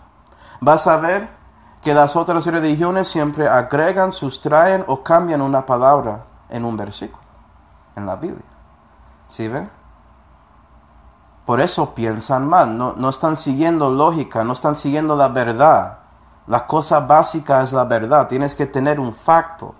Vas 0.60 0.86
a 0.86 0.96
ver 0.96 1.39
que 1.82 1.94
las 1.94 2.14
otras 2.16 2.44
religiones 2.46 3.08
siempre 3.08 3.48
agregan, 3.48 4.12
sustraen 4.12 4.84
o 4.86 5.02
cambian 5.02 5.40
una 5.40 5.64
palabra 5.64 6.24
en 6.48 6.64
un 6.64 6.76
versículo, 6.76 7.22
en 7.96 8.06
la 8.06 8.16
Biblia. 8.16 8.44
¿Sí 9.28 9.48
ve? 9.48 9.66
Por 11.46 11.60
eso 11.60 11.94
piensan 11.94 12.46
mal, 12.46 12.76
no, 12.76 12.92
no 12.92 13.08
están 13.08 13.36
siguiendo 13.36 13.90
lógica, 13.90 14.44
no 14.44 14.52
están 14.52 14.76
siguiendo 14.76 15.16
la 15.16 15.28
verdad. 15.28 15.98
La 16.46 16.66
cosa 16.66 17.00
básica 17.00 17.62
es 17.62 17.72
la 17.72 17.84
verdad, 17.84 18.28
tienes 18.28 18.54
que 18.54 18.66
tener 18.66 19.00
un 19.00 19.14
facto. 19.14 19.74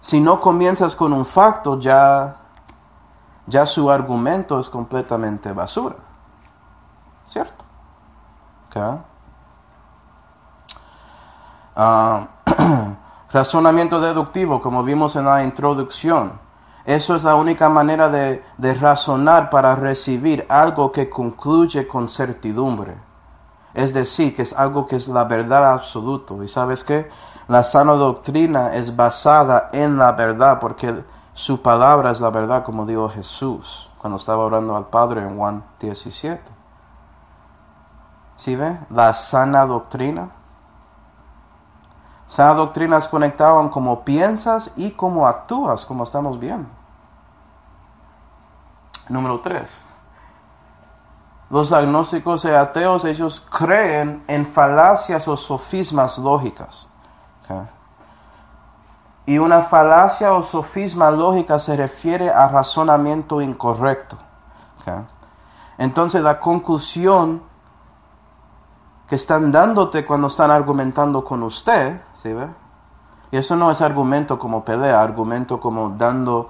Si 0.00 0.20
no 0.20 0.40
comienzas 0.40 0.94
con 0.94 1.12
un 1.12 1.24
facto, 1.24 1.80
ya, 1.80 2.36
ya 3.46 3.64
su 3.64 3.90
argumento 3.90 4.60
es 4.60 4.68
completamente 4.68 5.52
basura. 5.52 5.96
¿Cierto? 7.26 7.64
Ah, 11.76 12.28
razonamiento 13.32 14.00
deductivo, 14.00 14.62
como 14.62 14.84
vimos 14.84 15.16
en 15.16 15.24
la 15.24 15.42
introducción. 15.42 16.38
Eso 16.84 17.16
es 17.16 17.24
la 17.24 17.34
única 17.34 17.68
manera 17.68 18.08
de, 18.08 18.42
razonar 18.80 19.48
para 19.48 19.74
recibir 19.74 20.46
algo 20.48 20.92
que 20.92 21.08
concluye 21.08 21.88
con 21.88 22.08
certidumbre. 22.08 22.94
Es 23.72 23.92
decir, 23.94 24.36
que 24.36 24.42
es 24.42 24.52
algo 24.52 24.86
que 24.86 24.96
es 24.96 25.08
la 25.08 25.24
verdad 25.24 25.72
absoluta. 25.72 26.34
Y 26.44 26.48
sabes 26.48 26.84
que 26.84 27.08
la 27.48 27.64
sana 27.64 27.94
doctrina 27.94 28.74
es 28.74 28.94
basada 28.94 29.70
en 29.72 29.98
la 29.98 30.12
verdad, 30.12 30.60
porque 30.60 31.02
su 31.32 31.60
palabra 31.62 32.10
es 32.10 32.20
la 32.20 32.30
verdad, 32.30 32.64
como 32.64 32.86
dijo 32.86 33.08
Jesús 33.08 33.90
cuando 34.04 34.18
estaba 34.18 34.44
orando 34.44 34.76
al 34.76 34.88
Padre 34.88 35.22
en 35.22 35.38
Juan 35.38 35.64
17. 35.80 36.38
¿Sí 38.36 38.54
ve? 38.54 38.78
La 38.90 39.14
sana 39.14 39.64
doctrina. 39.64 40.28
Sana 42.28 42.54
doctrina 42.54 42.96
es 42.96 43.08
conectada 43.08 43.54
con 43.54 43.68
cómo 43.68 44.04
piensas 44.04 44.72
y 44.76 44.92
cómo 44.92 45.26
actúas, 45.26 45.84
como 45.84 46.04
estamos 46.04 46.38
viendo. 46.38 46.68
Número 49.08 49.40
3. 49.40 49.80
Los 51.50 51.72
agnósticos 51.72 52.44
y 52.46 52.48
ateos, 52.48 53.04
ellos 53.04 53.40
creen 53.40 54.24
en 54.26 54.46
falacias 54.46 55.28
o 55.28 55.36
sofismas 55.36 56.18
lógicas. 56.18 56.88
Y 59.26 59.38
una 59.38 59.62
falacia 59.62 60.32
o 60.32 60.42
sofisma 60.42 61.10
lógica 61.10 61.58
se 61.58 61.76
refiere 61.76 62.30
a 62.30 62.48
razonamiento 62.48 63.40
incorrecto. 63.40 64.16
Entonces 65.78 66.22
la 66.22 66.40
conclusión 66.40 67.42
están 69.14 69.52
dándote 69.52 70.04
cuando 70.04 70.28
están 70.28 70.50
argumentando 70.50 71.24
con 71.24 71.42
usted, 71.42 72.00
¿sí 72.14 72.32
ve? 72.32 72.48
Y 73.30 73.36
eso 73.36 73.56
no 73.56 73.70
es 73.70 73.80
argumento 73.80 74.38
como 74.38 74.64
pelea, 74.64 75.02
argumento 75.02 75.58
como 75.60 75.90
dando, 75.90 76.48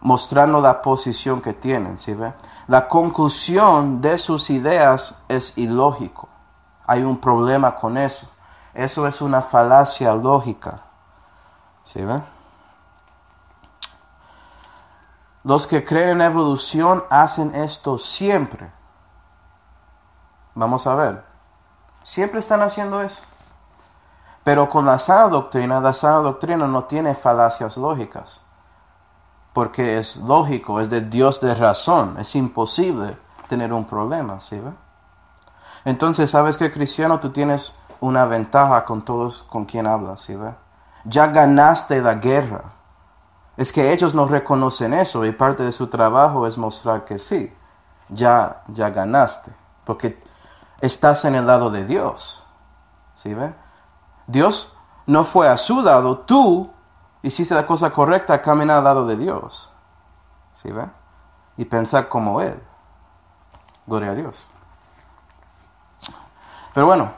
mostrando 0.00 0.60
la 0.60 0.80
posición 0.80 1.40
que 1.40 1.52
tienen, 1.52 1.98
¿sí 1.98 2.14
ve? 2.14 2.32
La 2.68 2.88
conclusión 2.88 4.00
de 4.00 4.18
sus 4.18 4.50
ideas 4.50 5.18
es 5.28 5.56
ilógico. 5.58 6.28
Hay 6.86 7.02
un 7.02 7.18
problema 7.18 7.76
con 7.76 7.96
eso. 7.96 8.28
Eso 8.72 9.06
es 9.06 9.20
una 9.20 9.42
falacia 9.42 10.14
lógica. 10.14 10.82
¿Sí 11.84 12.02
ve? 12.02 12.22
Los 15.42 15.66
que 15.66 15.84
creen 15.84 16.10
en 16.10 16.22
evolución 16.22 17.04
hacen 17.10 17.54
esto 17.54 17.96
siempre. 17.98 18.70
Vamos 20.54 20.86
a 20.86 20.94
ver. 20.94 21.29
Siempre 22.02 22.40
están 22.40 22.62
haciendo 22.62 23.02
eso. 23.02 23.22
Pero 24.42 24.68
con 24.68 24.86
la 24.86 24.98
sana 24.98 25.28
doctrina, 25.28 25.80
la 25.80 25.92
sana 25.92 26.16
doctrina 26.16 26.66
no 26.66 26.84
tiene 26.84 27.14
falacias 27.14 27.76
lógicas. 27.76 28.40
Porque 29.52 29.98
es 29.98 30.16
lógico, 30.16 30.80
es 30.80 30.88
de 30.90 31.02
Dios 31.02 31.40
de 31.40 31.54
razón. 31.54 32.16
Es 32.18 32.34
imposible 32.34 33.18
tener 33.48 33.72
un 33.72 33.84
problema, 33.84 34.40
¿sí 34.40 34.58
ve? 34.58 34.72
Entonces, 35.84 36.30
¿sabes 36.30 36.56
que 36.56 36.70
cristiano 36.70 37.20
tú 37.20 37.30
tienes 37.30 37.74
una 38.00 38.24
ventaja 38.24 38.84
con 38.84 39.02
todos 39.02 39.42
con 39.44 39.64
quien 39.64 39.86
hablas, 39.86 40.22
¿sí? 40.22 40.36
Ya 41.04 41.26
ganaste 41.28 42.00
la 42.00 42.14
guerra. 42.14 42.64
Es 43.56 43.72
que 43.72 43.92
ellos 43.92 44.14
no 44.14 44.26
reconocen 44.26 44.94
eso 44.94 45.24
y 45.24 45.32
parte 45.32 45.62
de 45.62 45.72
su 45.72 45.88
trabajo 45.88 46.46
es 46.46 46.56
mostrar 46.56 47.04
que 47.04 47.18
sí, 47.18 47.52
ya, 48.08 48.62
ya 48.68 48.90
ganaste. 48.90 49.52
Porque 49.84 50.22
estás 50.80 51.24
en 51.24 51.34
el 51.34 51.46
lado 51.46 51.70
de 51.70 51.84
Dios. 51.84 52.44
¿Sí 53.16 53.34
ve? 53.34 53.54
Dios 54.26 54.72
no 55.06 55.24
fue 55.24 55.48
a 55.48 55.56
su 55.56 55.82
lado, 55.82 56.18
tú 56.18 56.70
hiciste 57.22 57.54
la 57.54 57.66
cosa 57.66 57.90
correcta, 57.90 58.40
caminar 58.40 58.78
al 58.78 58.84
lado 58.84 59.06
de 59.06 59.16
Dios. 59.16 59.70
¿Sí 60.54 60.70
ve? 60.70 60.88
Y 61.56 61.64
pensar 61.64 62.08
como 62.08 62.40
Él. 62.40 62.60
Gloria 63.86 64.12
a 64.12 64.14
Dios. 64.14 64.46
Pero 66.72 66.86
bueno, 66.86 67.10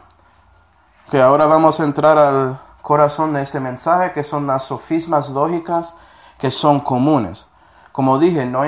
que 1.10 1.20
ahora 1.20 1.46
vamos 1.46 1.78
a 1.78 1.84
entrar 1.84 2.16
al 2.16 2.58
corazón 2.80 3.34
de 3.34 3.42
este 3.42 3.60
mensaje, 3.60 4.12
que 4.12 4.22
son 4.22 4.46
las 4.46 4.64
sofismas 4.64 5.28
lógicas 5.28 5.94
que 6.38 6.50
son 6.50 6.80
comunes. 6.80 7.46
Como 7.92 8.18
dije, 8.18 8.46
no, 8.46 8.62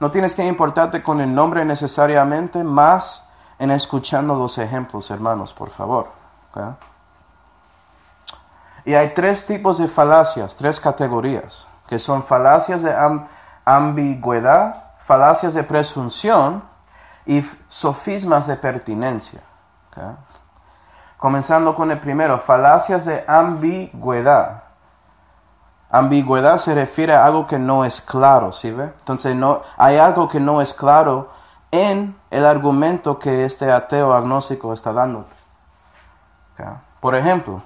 no 0.00 0.10
tienes 0.10 0.34
que 0.34 0.44
importarte 0.44 1.02
con 1.02 1.20
el 1.20 1.32
nombre 1.34 1.64
necesariamente, 1.64 2.64
más 2.64 3.28
en 3.62 3.70
escuchando 3.70 4.34
los 4.34 4.58
ejemplos, 4.58 5.08
hermanos, 5.12 5.54
por 5.54 5.70
favor. 5.70 6.08
Y 8.84 8.94
hay 8.94 9.14
tres 9.14 9.46
tipos 9.46 9.78
de 9.78 9.86
falacias, 9.86 10.56
tres 10.56 10.80
categorías, 10.80 11.68
que 11.86 12.00
son 12.00 12.24
falacias 12.24 12.82
de 12.82 12.92
ambigüedad, 13.64 14.82
falacias 14.98 15.54
de 15.54 15.62
presunción 15.62 16.64
y 17.24 17.40
sofismas 17.68 18.48
de 18.48 18.56
pertinencia. 18.56 19.40
Comenzando 21.16 21.76
con 21.76 21.92
el 21.92 22.00
primero, 22.00 22.40
falacias 22.40 23.04
de 23.04 23.24
ambigüedad. 23.28 24.64
Ambigüedad 25.88 26.58
se 26.58 26.74
refiere 26.74 27.14
a 27.14 27.24
algo 27.24 27.46
que 27.46 27.60
no 27.60 27.84
es 27.84 28.00
claro, 28.00 28.50
¿sí 28.50 28.72
ve? 28.72 28.92
Entonces 28.98 29.36
no, 29.36 29.62
hay 29.76 29.98
algo 29.98 30.28
que 30.28 30.40
no 30.40 30.60
es 30.60 30.74
claro 30.74 31.41
en 31.72 32.16
el 32.30 32.46
argumento 32.46 33.18
que 33.18 33.44
este 33.44 33.72
ateo 33.72 34.12
agnóstico 34.12 34.72
está 34.72 34.92
dando. 34.92 35.26
Por 37.00 37.16
ejemplo, 37.16 37.62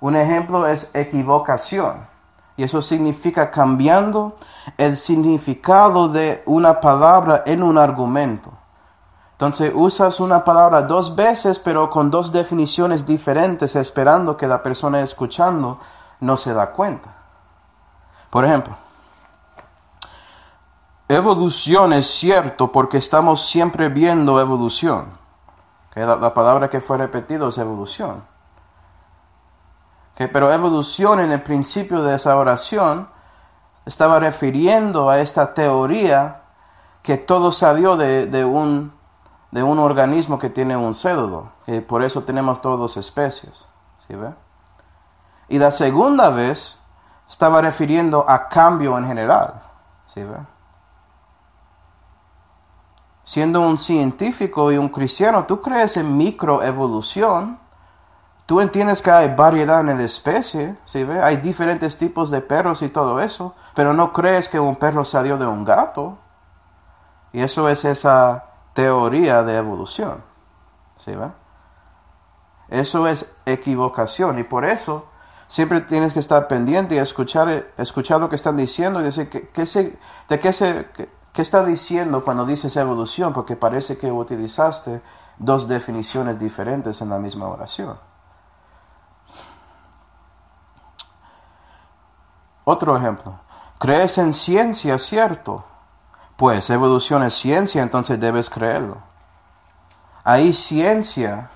un 0.00 0.16
ejemplo 0.16 0.66
es 0.66 0.88
equivocación. 0.94 2.10
Y 2.56 2.64
eso 2.64 2.80
significa 2.80 3.50
cambiando 3.50 4.36
el 4.76 4.96
significado 4.96 6.08
de 6.08 6.42
una 6.46 6.80
palabra 6.80 7.42
en 7.46 7.62
un 7.62 7.76
argumento. 7.76 8.52
Entonces 9.32 9.72
usas 9.74 10.20
una 10.20 10.44
palabra 10.44 10.82
dos 10.82 11.16
veces, 11.16 11.58
pero 11.58 11.90
con 11.90 12.10
dos 12.10 12.30
definiciones 12.30 13.04
diferentes, 13.06 13.74
esperando 13.74 14.36
que 14.36 14.46
la 14.46 14.62
persona 14.62 15.00
escuchando 15.00 15.80
no 16.20 16.36
se 16.36 16.54
da 16.54 16.68
cuenta. 16.68 17.14
Por 18.30 18.44
ejemplo, 18.44 18.76
Evolución 21.12 21.92
es 21.92 22.06
cierto 22.06 22.72
porque 22.72 22.96
estamos 22.96 23.44
siempre 23.46 23.90
viendo 23.90 24.40
evolución. 24.40 25.18
La, 25.94 26.32
palabra 26.32 26.70
que 26.70 26.80
fue 26.80 26.96
repetida 26.96 27.48
es 27.48 27.58
evolución. 27.58 28.24
Pero 30.16 30.50
evolución 30.50 31.20
en 31.20 31.32
el 31.32 31.42
principio 31.42 32.02
de 32.02 32.14
esa 32.14 32.34
oración 32.34 33.10
estaba 33.84 34.20
refiriendo 34.20 35.10
a 35.10 35.18
esta 35.18 35.52
teoría 35.52 36.44
que 37.02 37.18
todo 37.18 37.52
salió 37.52 37.98
de, 37.98 38.44
un, 38.46 38.94
de 39.50 39.62
un 39.62 39.80
organismo 39.80 40.38
que 40.38 40.48
tiene 40.48 40.78
un 40.78 40.94
cédulo, 40.94 41.50
que 41.66 41.82
por 41.82 42.02
eso 42.02 42.22
tenemos 42.22 42.62
todas 42.62 42.96
especies. 42.96 43.68
¿sí 44.06 44.14
ve? 44.14 44.32
Y 45.50 45.58
la 45.58 45.72
segunda 45.72 46.30
vez 46.30 46.78
estaba 47.28 47.60
refiriendo 47.60 48.24
a 48.26 48.48
cambio 48.48 48.96
en 48.96 49.06
general. 49.06 49.60
¿sí 50.06 50.22
ve? 50.22 50.51
Siendo 53.24 53.60
un 53.60 53.78
científico 53.78 54.72
y 54.72 54.76
un 54.76 54.88
cristiano, 54.88 55.44
tú 55.46 55.60
crees 55.60 55.96
en 55.96 56.16
microevolución. 56.16 57.58
Tú 58.46 58.60
entiendes 58.60 59.00
que 59.00 59.10
hay 59.10 59.34
variedad 59.34 59.80
en 59.80 59.98
la 59.98 60.02
especie, 60.02 60.76
¿sí 60.84 61.04
ve? 61.04 61.22
Hay 61.22 61.36
diferentes 61.36 61.96
tipos 61.96 62.30
de 62.30 62.40
perros 62.40 62.82
y 62.82 62.88
todo 62.88 63.20
eso, 63.20 63.54
pero 63.74 63.94
no 63.94 64.12
crees 64.12 64.48
que 64.48 64.58
un 64.58 64.76
perro 64.76 65.04
salió 65.04 65.38
de 65.38 65.46
un 65.46 65.64
gato, 65.64 66.18
Y 67.34 67.40
eso 67.40 67.66
es 67.70 67.86
esa 67.86 68.44
teoría 68.74 69.42
de 69.42 69.56
evolución. 69.56 70.22
¿Sí 70.96 71.14
va? 71.14 71.34
Eso 72.68 73.06
es 73.06 73.34
equivocación 73.46 74.38
y 74.38 74.44
por 74.44 74.64
eso 74.64 75.06
siempre 75.46 75.82
tienes 75.82 76.14
que 76.14 76.20
estar 76.20 76.48
pendiente 76.48 76.94
y 76.94 76.98
escuchar, 76.98 77.66
escuchar 77.76 78.20
lo 78.20 78.28
que 78.28 78.36
están 78.36 78.56
diciendo 78.56 79.00
y 79.00 79.04
decir 79.04 79.30
de 79.30 79.50
qué, 79.52 79.66
se, 79.66 79.98
qué 80.28 81.08
está 81.40 81.64
diciendo 81.64 82.22
cuando 82.22 82.44
dices 82.44 82.76
evolución, 82.76 83.32
porque 83.32 83.56
parece 83.56 83.96
que 83.96 84.12
utilizaste 84.12 85.00
dos 85.38 85.66
definiciones 85.66 86.38
diferentes 86.38 87.00
en 87.00 87.08
la 87.08 87.18
misma 87.18 87.48
oración. 87.48 87.98
Otro 92.64 92.96
ejemplo. 92.96 93.40
¿Crees 93.78 94.18
en 94.18 94.34
ciencia, 94.34 94.98
cierto? 94.98 95.64
Pues 96.36 96.68
evolución 96.68 97.22
es 97.22 97.34
ciencia, 97.34 97.82
entonces 97.82 98.20
debes 98.20 98.50
creerlo. 98.50 98.98
Ahí 100.24 100.52
ciencia 100.52 101.50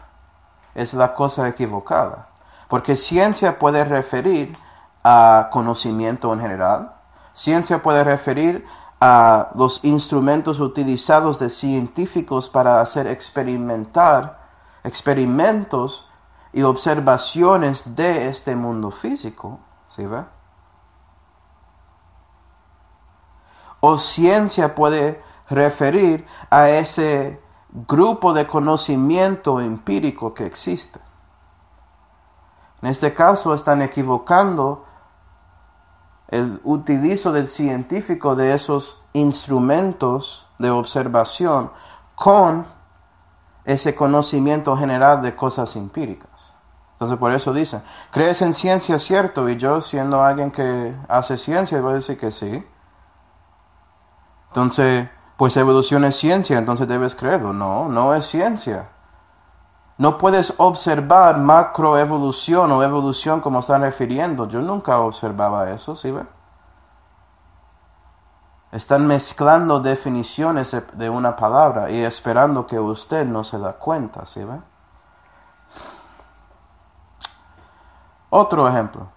es 0.75 0.93
la 0.95 1.15
cosa 1.15 1.47
equivocada, 1.49 2.29
porque 2.69 2.97
ciencia 2.97 3.59
puede 3.59 3.85
referir 3.85 4.59
a 5.05 5.49
conocimiento 5.53 6.33
en 6.33 6.41
general, 6.41 6.93
ciencia 7.33 7.83
puede 7.83 8.03
referir 8.03 8.67
a 9.01 9.51
los 9.55 9.85
instrumentos 9.85 10.61
utilizados 10.61 11.39
de 11.39 11.51
científicos 11.51 12.49
para 12.49 12.81
hacer 12.81 13.07
experimentar 13.07 14.47
experimentos 14.85 16.09
y 16.53 16.63
observaciones 16.63 17.97
de 17.97 18.29
este 18.29 18.57
mundo 18.57 18.91
físico, 18.91 19.61
¿sí? 19.89 20.07
O 23.81 23.99
ciencia 23.99 24.75
puede 24.75 25.23
referir 25.51 26.27
a 26.49 26.71
ese 26.71 27.43
grupo 27.69 28.33
de 28.33 28.47
conocimiento 28.47 29.61
empírico 29.61 30.33
que 30.33 30.47
existe. 30.47 31.01
En 32.81 32.89
este 32.89 33.13
caso 33.13 33.53
están 33.53 33.83
equivocando 33.83 34.85
el 36.29 36.61
utilizo 36.65 37.33
del 37.33 37.49
científico 37.49 38.35
de 38.35 38.55
esos 38.55 39.03
instrumentos 39.13 40.47
de 40.59 40.71
observación 40.71 41.71
con 42.15 42.67
ese 43.65 43.95
conocimiento 43.95 44.77
general 44.77 45.23
de 45.23 45.35
cosas 45.35 45.77
empíricas. 45.77 46.55
Entonces 46.93 47.19
por 47.19 47.33
eso 47.33 47.53
dicen, 47.53 47.83
¿crees 48.11 48.41
en 48.41 48.55
ciencia 48.55 48.99
cierto? 48.99 49.49
Y 49.49 49.57
yo 49.57 49.83
siendo 49.83 50.23
alguien 50.23 50.51
que 50.51 50.97
hace 51.09 51.37
ciencia, 51.37 51.81
voy 51.81 51.93
a 51.93 51.97
decir 51.97 52.19
que 52.19 52.33
sí. 52.33 52.65
Entonces, 54.49 55.09
pues 55.37 55.57
evolución 55.59 56.07
es 56.07 56.17
ciencia, 56.17 56.57
entonces 56.57 56.89
debes 56.89 57.15
creerlo. 57.15 57.53
No, 57.53 57.91
no 57.91 58.15
es 58.15 58.27
ciencia. 58.27 58.89
No 59.99 60.19
puedes 60.19 60.55
observar 60.59 61.39
macroevolución 61.39 62.71
o 62.73 62.83
evolución 62.83 63.41
como 63.41 63.61
están 63.61 63.83
refiriendo. 63.83 64.47
Yo 64.49 64.61
nunca 64.61 64.99
observaba 64.99 65.71
eso, 65.71 65.97
¿sí 65.97 66.11
ve? 66.11 66.25
Están 68.73 69.07
mezclando 69.07 69.81
definiciones 69.81 70.77
de 70.93 71.09
una 71.11 71.35
palabra 71.35 71.91
y 71.91 72.05
esperando 72.05 72.67
que 72.67 72.79
usted 72.79 73.25
no 73.25 73.43
se 73.43 73.59
da 73.59 73.73
cuenta, 73.73 74.27
¿sí 74.27 74.45
ve? 74.45 74.61
Otro 78.29 78.69
ejemplo. 78.69 79.09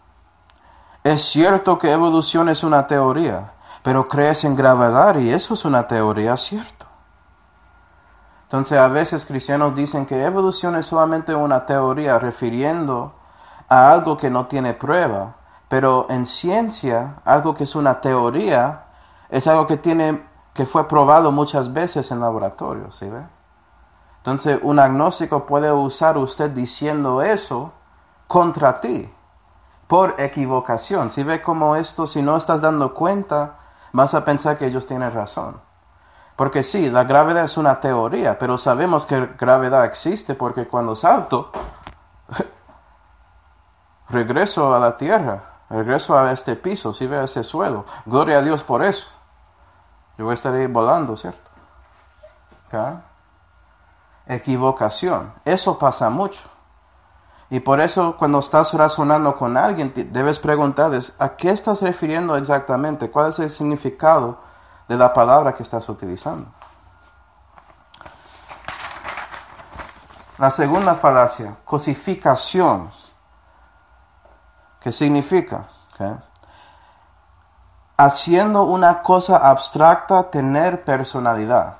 Es 1.03 1.23
cierto 1.23 1.77
que 1.77 1.91
evolución 1.91 2.47
es 2.47 2.63
una 2.63 2.87
teoría 2.87 3.53
pero 3.83 4.07
crees 4.07 4.43
en 4.43 4.55
gravedad 4.55 5.17
y 5.17 5.31
eso 5.31 5.53
es 5.53 5.65
una 5.65 5.87
teoría 5.87 6.35
cierta. 6.37 6.78
Entonces 8.49 8.79
a 8.79 8.87
veces 8.87 9.27
cristianos 9.27 9.75
dicen 9.75 10.07
que 10.07 10.25
evolución 10.25 10.75
es 10.75 10.87
solamente 10.87 11.35
una 11.35 11.67
teoría 11.67 12.17
refiriendo 12.17 13.13
a 13.67 13.91
algo 13.91 14.17
que 14.17 14.31
no 14.31 14.47
tiene 14.47 14.73
prueba, 14.73 15.35
pero 15.67 16.07
en 16.09 16.25
ciencia 16.25 17.17
algo 17.25 17.53
que 17.53 17.65
es 17.65 17.75
una 17.75 18.01
teoría 18.01 18.85
es 19.29 19.45
algo 19.45 19.67
que 19.67 19.77
tiene 19.77 20.27
que 20.55 20.65
fue 20.65 20.87
probado 20.87 21.31
muchas 21.31 21.71
veces 21.73 22.09
en 22.09 22.21
laboratorio, 22.21 22.91
¿sí 22.91 23.07
ve? 23.07 23.21
Entonces 24.17 24.59
un 24.63 24.79
agnóstico 24.79 25.45
puede 25.45 25.71
usar 25.71 26.17
usted 26.17 26.49
diciendo 26.49 27.21
eso 27.21 27.71
contra 28.25 28.81
ti 28.81 29.13
por 29.85 30.15
equivocación. 30.17 31.11
Si 31.11 31.21
ve 31.21 31.43
como 31.43 31.75
esto, 31.75 32.07
si 32.07 32.23
no 32.23 32.35
estás 32.35 32.61
dando 32.61 32.95
cuenta, 32.95 33.59
vas 33.93 34.15
a 34.15 34.25
pensar 34.25 34.57
que 34.57 34.65
ellos 34.65 34.87
tienen 34.87 35.13
razón. 35.13 35.68
Porque 36.39 36.63
sí, 36.63 36.89
la 36.89 37.03
gravedad 37.03 37.43
es 37.43 37.57
una 37.57 37.81
teoría, 37.81 38.39
pero 38.39 38.57
sabemos 38.57 39.05
que 39.05 39.35
gravedad 39.37 39.83
existe 39.83 40.35
porque 40.35 40.69
cuando 40.69 40.95
salto, 40.95 41.51
regreso 44.09 44.73
a 44.73 44.79
la 44.79 44.95
tierra, 44.95 45.43
regreso 45.69 46.17
a 46.17 46.31
este 46.31 46.55
piso, 46.55 46.93
si 46.93 47.07
ve 47.07 47.21
ese 47.25 47.43
suelo. 47.43 47.83
Gloria 48.05 48.37
a 48.37 48.41
Dios 48.41 48.63
por 48.63 48.81
eso. 48.83 49.07
Yo 50.17 50.23
voy 50.23 50.31
a 50.31 50.35
estar 50.35 50.53
ahí 50.53 50.65
volando, 50.67 51.17
¿cierto? 51.17 51.51
Equivocación. 54.25 55.33
Eso 55.43 55.77
pasa 55.77 56.09
mucho. 56.09 56.39
Y 57.49 57.59
por 57.59 57.81
eso 57.81 58.15
cuando 58.17 58.39
estás 58.39 58.73
razonando 58.73 59.35
con 59.35 59.57
alguien, 59.57 59.91
debes 60.13 60.39
preguntarles, 60.39 61.17
¿a 61.19 61.35
qué 61.35 61.51
estás 61.51 61.81
refiriendo 61.81 62.37
exactamente? 62.37 63.11
¿Cuál 63.11 63.31
es 63.31 63.39
el 63.39 63.49
significado 63.49 64.47
de 64.89 64.97
la 64.97 65.13
palabra 65.13 65.53
que 65.53 65.63
estás 65.63 65.87
utilizando? 65.87 66.51
La 70.39 70.49
segunda 70.49 70.95
falacia, 70.95 71.57
cosificación. 71.63 72.91
¿Qué 74.79 74.91
significa? 74.91 75.67
Haciendo 77.97 78.63
una 78.63 79.03
cosa 79.03 79.37
abstracta, 79.37 80.29
tener 80.31 80.83
personalidad. 80.83 81.77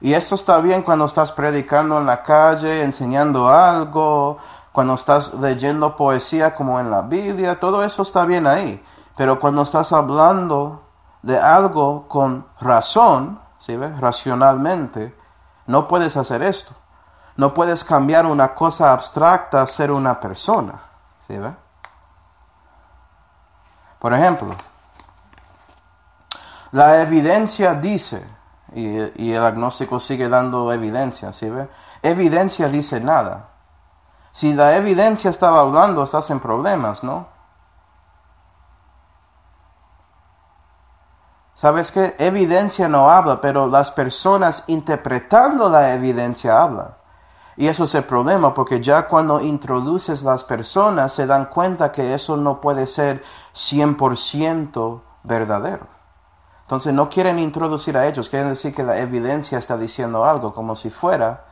Y 0.00 0.14
esto 0.14 0.34
está 0.34 0.58
bien 0.58 0.82
cuando 0.82 1.06
estás 1.06 1.30
predicando 1.30 1.96
en 1.98 2.06
la 2.06 2.24
calle, 2.24 2.82
enseñando 2.82 3.48
algo, 3.48 4.38
cuando 4.72 4.94
estás 4.94 5.32
leyendo 5.34 5.94
poesía 5.94 6.56
como 6.56 6.80
en 6.80 6.90
la 6.90 7.02
Biblia, 7.02 7.60
todo 7.60 7.84
eso 7.84 8.02
está 8.02 8.24
bien 8.24 8.48
ahí. 8.48 8.84
Pero 9.16 9.38
cuando 9.38 9.62
estás 9.62 9.92
hablando 9.92 10.81
de 11.22 11.38
algo 11.38 12.08
con 12.08 12.46
razón, 12.60 13.40
¿sí 13.58 13.76
ves? 13.76 13.98
Racionalmente, 14.00 15.16
no 15.66 15.88
puedes 15.88 16.16
hacer 16.16 16.42
esto. 16.42 16.74
No 17.36 17.54
puedes 17.54 17.84
cambiar 17.84 18.26
una 18.26 18.54
cosa 18.54 18.92
abstracta 18.92 19.62
a 19.62 19.66
ser 19.66 19.90
una 19.90 20.20
persona, 20.20 20.82
¿sí 21.26 21.38
ves? 21.38 21.52
Por 23.98 24.12
ejemplo, 24.12 24.54
la 26.72 27.00
evidencia 27.00 27.74
dice, 27.74 28.26
y, 28.74 29.32
el 29.32 29.44
agnóstico 29.44 30.00
sigue 30.00 30.28
dando 30.28 30.72
evidencia, 30.72 31.32
¿sí 31.32 31.48
ve? 31.48 31.68
Evidencia 32.02 32.68
dice 32.68 33.00
nada. 33.00 33.48
Si 34.32 34.54
la 34.54 34.76
evidencia 34.76 35.30
estaba 35.30 35.60
hablando, 35.60 36.02
estás 36.02 36.30
en 36.30 36.40
problemas, 36.40 37.04
¿no? 37.04 37.28
¿Sabes 41.62 41.92
qué? 41.92 42.16
Evidencia 42.18 42.88
no 42.88 43.08
habla, 43.08 43.40
pero 43.40 43.68
las 43.68 43.92
personas 43.92 44.64
interpretando 44.66 45.68
la 45.68 45.94
evidencia 45.94 46.60
hablan. 46.60 46.88
Y 47.56 47.68
eso 47.68 47.84
es 47.84 47.94
el 47.94 48.02
problema, 48.02 48.52
porque 48.52 48.80
ya 48.80 49.06
cuando 49.06 49.40
introduces 49.40 50.24
las 50.24 50.42
personas 50.42 51.12
se 51.12 51.24
dan 51.24 51.44
cuenta 51.44 51.92
que 51.92 52.14
eso 52.14 52.36
no 52.36 52.60
puede 52.60 52.88
ser 52.88 53.22
100% 53.54 55.02
verdadero. 55.22 55.86
Entonces 56.62 56.92
no 56.92 57.08
quieren 57.08 57.38
introducir 57.38 57.96
a 57.96 58.08
ellos, 58.08 58.28
quieren 58.28 58.48
decir 58.48 58.74
que 58.74 58.82
la 58.82 58.98
evidencia 58.98 59.56
está 59.56 59.76
diciendo 59.76 60.24
algo, 60.24 60.52
como 60.52 60.74
si 60.74 60.90
fuera 60.90 61.44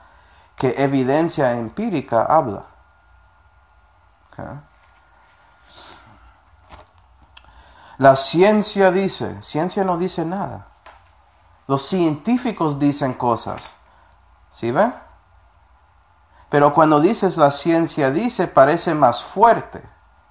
que 0.56 0.74
evidencia 0.76 1.52
empírica 1.52 2.24
habla. 2.24 2.64
La 8.00 8.16
ciencia 8.16 8.90
dice, 8.90 9.42
ciencia 9.42 9.84
no 9.84 9.98
dice 9.98 10.24
nada. 10.24 10.68
Los 11.66 11.82
científicos 11.82 12.78
dicen 12.78 13.12
cosas. 13.12 13.74
¿Sí 14.48 14.70
ve? 14.70 14.90
Pero 16.48 16.72
cuando 16.72 16.98
dices 16.98 17.36
la 17.36 17.50
ciencia 17.50 18.10
dice, 18.10 18.48
parece 18.48 18.94
más 18.94 19.22
fuerte. 19.22 19.82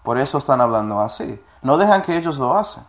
Por 0.01 0.17
eso 0.17 0.39
están 0.39 0.61
hablando 0.61 0.99
así. 0.99 1.39
No 1.61 1.77
dejan 1.77 2.01
que 2.01 2.17
ellos 2.17 2.39
lo 2.39 2.57
hacen. 2.57 2.83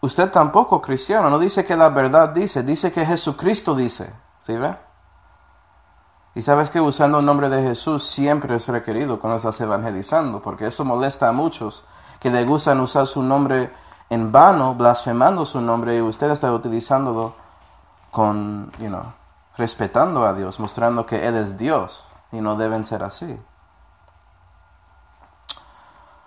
Usted 0.00 0.30
tampoco, 0.30 0.80
cristiano, 0.80 1.28
no 1.28 1.40
dice 1.40 1.64
que 1.64 1.74
la 1.74 1.88
verdad 1.88 2.28
dice, 2.28 2.62
dice 2.62 2.92
que 2.92 3.04
Jesucristo 3.04 3.74
dice. 3.74 4.14
¿Sí 4.38 4.56
ve? 4.56 4.76
Y 6.36 6.42
sabes 6.44 6.70
que 6.70 6.80
usando 6.80 7.18
el 7.18 7.26
nombre 7.26 7.48
de 7.48 7.62
Jesús 7.62 8.06
siempre 8.06 8.54
es 8.54 8.68
requerido 8.68 9.18
cuando 9.18 9.38
estás 9.38 9.60
evangelizando, 9.60 10.40
porque 10.40 10.68
eso 10.68 10.84
molesta 10.84 11.28
a 11.28 11.32
muchos 11.32 11.84
que 12.20 12.30
le 12.30 12.44
gustan 12.44 12.80
usar 12.80 13.06
su 13.06 13.22
nombre 13.22 13.72
en 14.08 14.32
vano, 14.32 14.74
blasfemando 14.74 15.44
su 15.44 15.60
nombre 15.60 15.96
y 15.96 16.00
usted 16.00 16.30
está 16.30 16.52
utilizándolo 16.52 17.34
con, 18.10 18.70
you 18.78 18.88
know, 18.88 19.12
respetando 19.56 20.24
a 20.24 20.32
Dios, 20.32 20.60
mostrando 20.60 21.06
que 21.06 21.26
Él 21.26 21.36
es 21.36 21.58
Dios 21.58 22.06
y 22.32 22.40
no 22.40 22.56
deben 22.56 22.84
ser 22.84 23.02
así. 23.02 23.38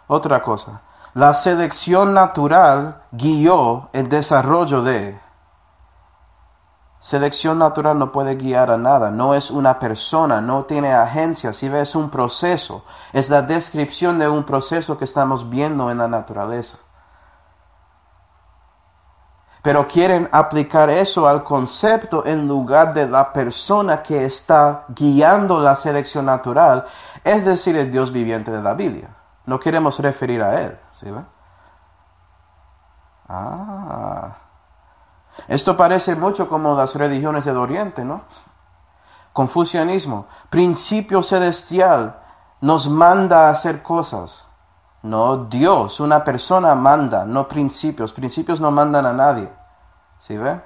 Otra 0.08 0.42
cosa, 0.42 0.82
la 1.14 1.34
selección 1.34 2.14
natural 2.14 3.04
guió 3.12 3.90
el 3.94 4.10
desarrollo 4.10 4.82
de... 4.82 5.20
Selección 7.02 7.58
natural 7.60 7.98
no 7.98 8.12
puede 8.12 8.36
guiar 8.36 8.70
a 8.72 8.78
nada, 8.78 9.10
no 9.10 9.34
es 9.34 9.52
una 9.52 9.80
persona, 9.80 10.42
no 10.42 10.66
tiene 10.66 10.92
agencia, 10.92 11.54
si 11.54 11.70
ves 11.70 11.96
un 11.96 12.10
proceso, 12.10 12.84
es 13.14 13.30
la 13.30 13.42
descripción 13.42 14.20
de 14.20 14.28
un 14.28 14.44
proceso 14.44 14.98
que 14.98 15.06
estamos 15.06 15.50
viendo 15.50 15.90
en 15.92 16.00
la 16.00 16.10
naturaleza. 16.10 16.80
Pero 19.62 19.88
quieren 19.88 20.28
aplicar 20.32 20.90
eso 20.90 21.26
al 21.28 21.44
concepto 21.44 22.26
en 22.26 22.48
lugar 22.48 22.94
de 22.94 23.08
la 23.08 23.32
persona 23.32 24.04
que 24.04 24.26
está 24.26 24.86
guiando 24.90 25.60
la 25.60 25.78
selección 25.78 26.26
natural, 26.26 26.86
es 27.24 27.46
decir, 27.46 27.78
el 27.78 27.92
Dios 27.92 28.12
viviente 28.12 28.52
de 28.52 28.62
la 28.62 28.74
Biblia. 28.74 29.10
No 29.46 29.58
queremos 29.58 30.00
referir 30.00 30.44
a 30.44 30.62
Él, 30.62 30.78
¿sí 30.92 31.10
ve? 31.10 31.22
Ah. 33.30 34.49
Esto 35.48 35.78
parece 35.78 36.16
mucho 36.16 36.50
como 36.50 36.76
las 36.76 36.96
religiones 36.96 37.46
del 37.46 37.58
Oriente, 37.58 38.04
¿no? 38.04 38.22
Confucianismo, 39.34 40.28
principio 40.50 41.24
celestial 41.24 42.20
nos 42.62 42.90
manda 42.90 43.48
a 43.48 43.52
hacer 43.52 43.82
cosas. 43.82 44.46
No, 45.02 45.46
Dios, 45.46 46.00
una 46.00 46.24
persona 46.24 46.76
manda, 46.76 47.26
no 47.26 47.48
principios. 47.48 48.12
Principios 48.12 48.60
no 48.60 48.70
mandan 48.70 49.06
a 49.06 49.14
nadie. 49.14 49.50
¿Sí 50.20 50.38
ve? 50.38 50.62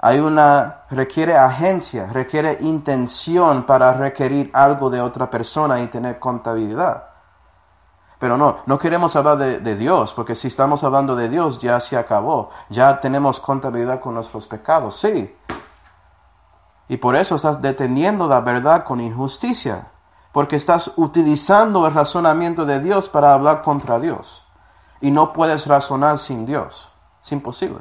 Hay 0.00 0.18
una, 0.18 0.82
requiere 0.90 1.34
agencia, 1.34 2.06
requiere 2.12 2.58
intención 2.60 3.62
para 3.62 3.94
requerir 3.94 4.50
algo 4.52 4.90
de 4.90 5.00
otra 5.00 5.30
persona 5.30 5.80
y 5.80 5.86
tener 5.86 6.18
contabilidad. 6.18 7.04
Pero 8.18 8.36
no, 8.36 8.58
no 8.66 8.78
queremos 8.78 9.16
hablar 9.16 9.38
de, 9.38 9.76
Dios, 9.76 10.14
porque 10.14 10.34
si 10.34 10.48
estamos 10.48 10.84
hablando 10.84 11.16
de 11.16 11.28
Dios 11.28 11.58
ya 11.58 11.80
se 11.80 11.96
acabó, 11.96 12.50
ya 12.68 13.00
tenemos 13.00 13.40
contabilidad 13.40 14.00
con 14.00 14.14
nuestros 14.14 14.46
pecados, 14.46 14.96
sí. 14.96 15.36
Y 16.88 16.96
por 16.98 17.16
eso 17.16 17.36
estás 17.36 17.60
deteniendo 17.60 18.26
la 18.28 18.40
verdad 18.40 18.84
con 18.84 19.00
injusticia, 19.00 19.88
porque 20.32 20.56
estás 20.56 20.92
utilizando 20.96 21.86
el 21.86 21.94
razonamiento 21.94 22.64
de 22.64 22.80
Dios 22.80 23.08
para 23.08 23.34
hablar 23.34 23.62
contra 23.62 23.98
Dios. 23.98 24.46
Y 25.00 25.10
no 25.10 25.32
puedes 25.32 25.66
razonar 25.66 26.18
sin 26.18 26.46
Dios, 26.46 26.92
es 27.22 27.32
imposible. 27.32 27.80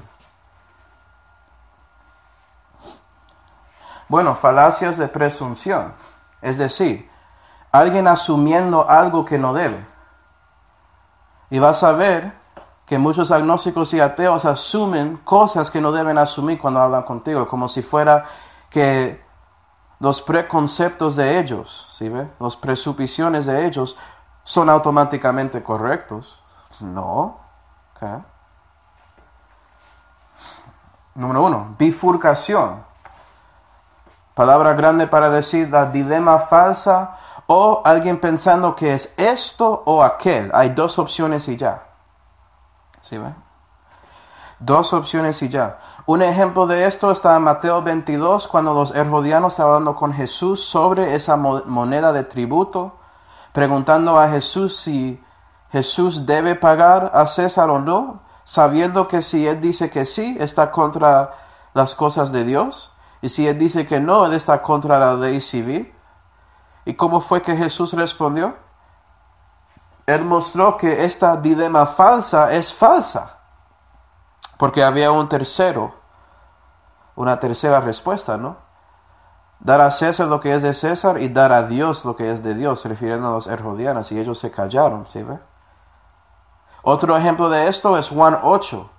Bueno, 4.10 4.36
falacias 4.36 4.98
de 4.98 5.08
presunción, 5.08 5.94
es 6.42 6.58
decir, 6.58 7.10
alguien 7.72 8.08
asumiendo 8.08 8.88
algo 8.90 9.26
que 9.26 9.38
no 9.38 9.54
debe. 9.54 9.93
Y 11.54 11.60
vas 11.60 11.84
a 11.84 11.92
ver 11.92 12.34
que 12.84 12.98
muchos 12.98 13.30
agnósticos 13.30 13.94
y 13.94 14.00
ateos 14.00 14.44
asumen 14.44 15.18
cosas 15.18 15.70
que 15.70 15.80
no 15.80 15.92
deben 15.92 16.18
asumir 16.18 16.60
cuando 16.60 16.80
hablan 16.80 17.04
contigo, 17.04 17.48
como 17.48 17.68
si 17.70 17.84
fuera 17.84 18.26
que 18.72 19.24
los 20.00 20.24
preconceptos 20.24 21.16
de 21.16 21.38
ellos, 21.38 21.90
¿sí 21.92 22.10
ve? 22.10 22.28
Las 22.40 22.58
presuposiciones 22.58 23.46
de 23.46 23.68
ellos 23.68 23.96
son 24.44 24.68
automáticamente 24.68 25.62
correctos. 25.62 26.44
No. 26.80 27.38
Número 31.14 31.44
uno, 31.44 31.76
bifurcación. 31.78 32.84
Palabra 34.34 34.74
grande 34.74 35.06
para 35.06 35.30
decir 35.30 35.70
la 35.70 35.86
dilema 35.86 36.40
falsa 36.40 37.20
o 37.48 37.82
alguien 37.86 38.20
pensando 38.20 38.76
que 38.76 38.94
es 38.94 39.14
esto 39.18 39.84
o 39.86 40.04
aquel. 40.04 40.52
Hay 40.54 40.70
dos 40.70 41.00
opciones 41.00 41.48
y 41.48 41.58
ya. 41.58 41.84
¿Sí 43.02 43.18
ve? 43.18 43.34
Dos 44.60 44.94
opciones 44.94 45.42
y 45.42 45.50
ya. 45.50 45.80
Un 46.06 46.22
ejemplo 46.22 46.68
de 46.68 46.86
esto 46.86 47.12
está 47.12 47.36
en 47.36 47.44
Mateo 47.44 47.82
22, 47.82 48.48
cuando 48.48 48.74
los 48.74 48.96
herodianos 48.96 49.54
estaban 49.54 49.74
hablando 49.74 49.96
con 49.96 50.14
Jesús 50.14 50.64
sobre 50.64 51.16
esa 51.16 51.36
moneda 51.36 52.14
de 52.14 52.24
tributo, 52.24 52.98
preguntando 53.52 54.18
a 54.18 54.30
Jesús 54.30 54.78
si 54.78 55.22
Jesús 55.72 56.26
debe 56.26 56.56
pagar 56.56 57.12
a 57.14 57.28
César 57.28 57.70
o 57.70 57.80
no, 57.80 58.22
sabiendo 58.46 59.08
que 59.08 59.22
si 59.22 59.48
él 59.48 59.60
dice 59.62 59.90
que 59.90 60.06
sí, 60.06 60.38
está 60.40 60.72
contra 60.72 61.34
las 61.74 61.96
cosas 61.96 62.32
de 62.32 62.44
Dios, 62.44 62.94
y 63.22 63.30
si 63.30 63.48
él 63.48 63.58
dice 63.58 63.88
que 63.88 64.02
no, 64.02 64.26
él 64.26 64.34
está 64.34 64.62
contra 64.62 65.00
la 65.00 65.16
ley 65.16 65.40
civil. 65.40 65.93
¿Y 66.86 66.96
cómo 66.96 67.22
fue 67.22 67.42
que 67.42 67.56
Jesús 67.56 67.94
respondió? 67.94 68.56
Él 70.06 70.26
mostró 70.26 70.76
que 70.78 71.06
esta 71.06 71.38
dilema 71.38 71.86
falsa 71.86 72.52
es 72.52 72.74
falsa, 72.74 73.38
porque 74.58 74.84
había 74.84 75.12
un 75.12 75.30
tercero, 75.30 75.94
una 77.16 77.40
tercera 77.40 77.80
respuesta, 77.80 78.36
¿no? 78.36 78.58
Dar 79.60 79.80
a 79.80 79.92
César 79.92 80.28
lo 80.28 80.42
que 80.42 80.54
es 80.54 80.62
de 80.62 80.74
César 80.74 81.22
y 81.22 81.30
dar 81.30 81.54
a 81.54 81.64
Dios 81.64 82.04
lo 82.04 82.18
que 82.18 82.32
es 82.32 82.44
de 82.44 82.54
Dios, 82.54 82.84
refiriendo 82.84 83.30
a 83.30 83.32
los 83.32 83.48
herodianos, 83.48 84.12
y 84.12 84.20
ellos 84.20 84.40
se 84.40 84.52
callaron, 84.52 85.08
¿sí 85.08 85.24
ve? 85.24 85.40
Otro 86.82 87.16
ejemplo 87.16 87.50
de 87.50 87.70
esto 87.70 87.98
es 87.98 88.10
Juan 88.10 88.38
8, 88.44 88.90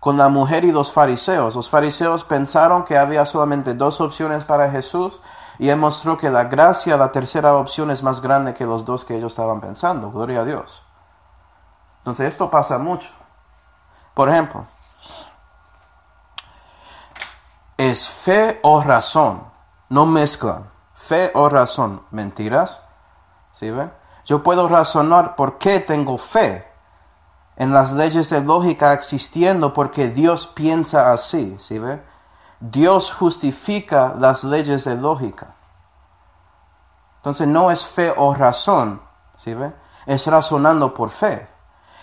con 0.00 0.16
la 0.16 0.28
mujer 0.28 0.64
y 0.64 0.72
los 0.72 0.92
fariseos. 0.92 1.54
Los 1.54 1.70
fariseos 1.70 2.24
pensaron 2.24 2.84
que 2.84 2.98
había 2.98 3.24
solamente 3.26 3.74
dos 3.74 4.00
opciones 4.00 4.44
para 4.44 4.70
Jesús 4.72 5.22
y 5.58 5.68
él 5.68 5.76
mostró 5.76 6.16
que 6.16 6.30
la 6.30 6.44
gracia, 6.44 6.96
la 6.96 7.10
tercera 7.10 7.54
opción, 7.56 7.90
es 7.90 8.02
más 8.02 8.20
grande 8.20 8.54
que 8.54 8.64
los 8.64 8.84
dos 8.84 9.04
que 9.04 9.16
ellos 9.16 9.32
estaban 9.32 9.60
pensando. 9.60 10.12
Gloria 10.12 10.40
a 10.40 10.44
Dios. 10.44 10.84
Entonces 11.98 12.28
esto 12.28 12.48
pasa 12.48 12.78
mucho. 12.78 13.10
Por 14.14 14.28
ejemplo, 14.28 14.66
es 17.76 18.08
fe 18.08 18.60
o 18.62 18.80
razón. 18.82 19.42
No 19.88 20.06
mezclan. 20.06 20.70
Fe 20.94 21.32
o 21.34 21.48
razón. 21.48 22.02
Mentiras. 22.12 22.82
¿Sí 23.52 23.70
ven? 23.70 23.92
Yo 24.24 24.42
puedo 24.42 24.68
razonar 24.68 25.34
por 25.34 25.58
qué 25.58 25.80
tengo 25.80 26.18
fe 26.18 26.66
en 27.56 27.72
las 27.72 27.92
leyes 27.92 28.30
de 28.30 28.40
lógica 28.40 28.92
existiendo 28.92 29.72
porque 29.72 30.08
Dios 30.08 30.46
piensa 30.46 31.12
así. 31.12 31.56
¿Sí 31.58 31.78
ve? 31.78 32.00
Dios 32.60 33.12
justifica 33.12 34.14
las 34.18 34.44
leyes 34.44 34.84
de 34.84 34.96
lógica. 34.96 35.54
Entonces 37.16 37.46
no 37.46 37.70
es 37.70 37.84
fe 37.84 38.12
o 38.16 38.34
razón, 38.34 39.00
¿sí 39.36 39.54
ve? 39.54 39.72
Es 40.06 40.26
razonando 40.26 40.94
por 40.94 41.10
fe. 41.10 41.48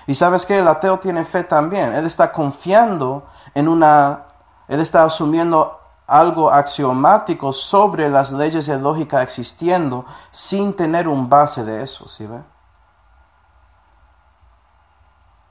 Y 0.08 0.16
sabes 0.16 0.46
que 0.46 0.60
el 0.60 0.68
ateo 0.68 1.00
tiene 1.00 1.26
fe 1.26 1.44
también. 1.44 1.94
Él 1.94 2.06
está 2.06 2.32
confiando 2.32 3.26
en 3.54 3.68
una, 3.68 4.26
él 4.68 4.80
está 4.80 5.04
asumiendo 5.04 5.80
algo 6.08 6.52
axiomático 6.52 7.52
sobre 7.52 8.10
las 8.10 8.32
leyes 8.32 8.68
de 8.68 8.78
lógica 8.78 9.24
existiendo 9.24 10.06
sin 10.30 10.76
tener 10.76 11.08
un 11.08 11.30
base 11.30 11.64
de 11.64 11.82
eso, 11.82 12.08
¿sí 12.08 12.28
ve? 12.28 12.42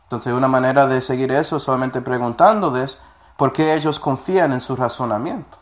Entonces 0.04 0.32
una 0.32 0.46
manera 0.46 0.86
de 0.86 1.00
seguir 1.00 1.32
eso 1.32 1.56
es 1.56 1.62
solamente 1.62 2.00
preguntándoles 2.00 3.00
¿Por 3.36 3.52
qué 3.52 3.74
ellos 3.74 3.98
confían 3.98 4.52
en 4.52 4.60
su 4.60 4.76
razonamiento? 4.76 5.58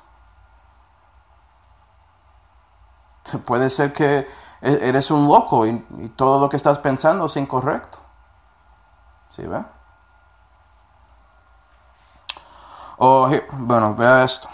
Puede 3.44 3.70
ser 3.70 3.92
que 3.92 4.28
e-, 4.60 4.88
eres 4.88 5.10
un 5.10 5.26
loco 5.26 5.66
y, 5.66 5.78
todo 6.16 6.40
lo 6.40 6.48
que 6.48 6.56
estás 6.56 6.78
pensando 6.78 7.26
es 7.26 7.36
incorrecto. 7.36 7.98
¿Sí 9.30 9.46
ve? 9.46 9.64
O, 12.98 13.28
bueno, 13.52 13.94
vea 13.94 14.24
esto. 14.24 14.48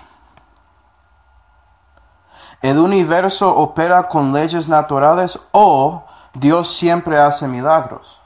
El 2.62 2.78
universo 2.78 3.54
opera 3.54 4.08
con 4.08 4.32
leyes 4.32 4.68
naturales 4.68 5.38
o 5.52 6.04
Dios 6.32 6.74
siempre 6.74 7.20
hace 7.20 7.46
milagros. 7.46 8.20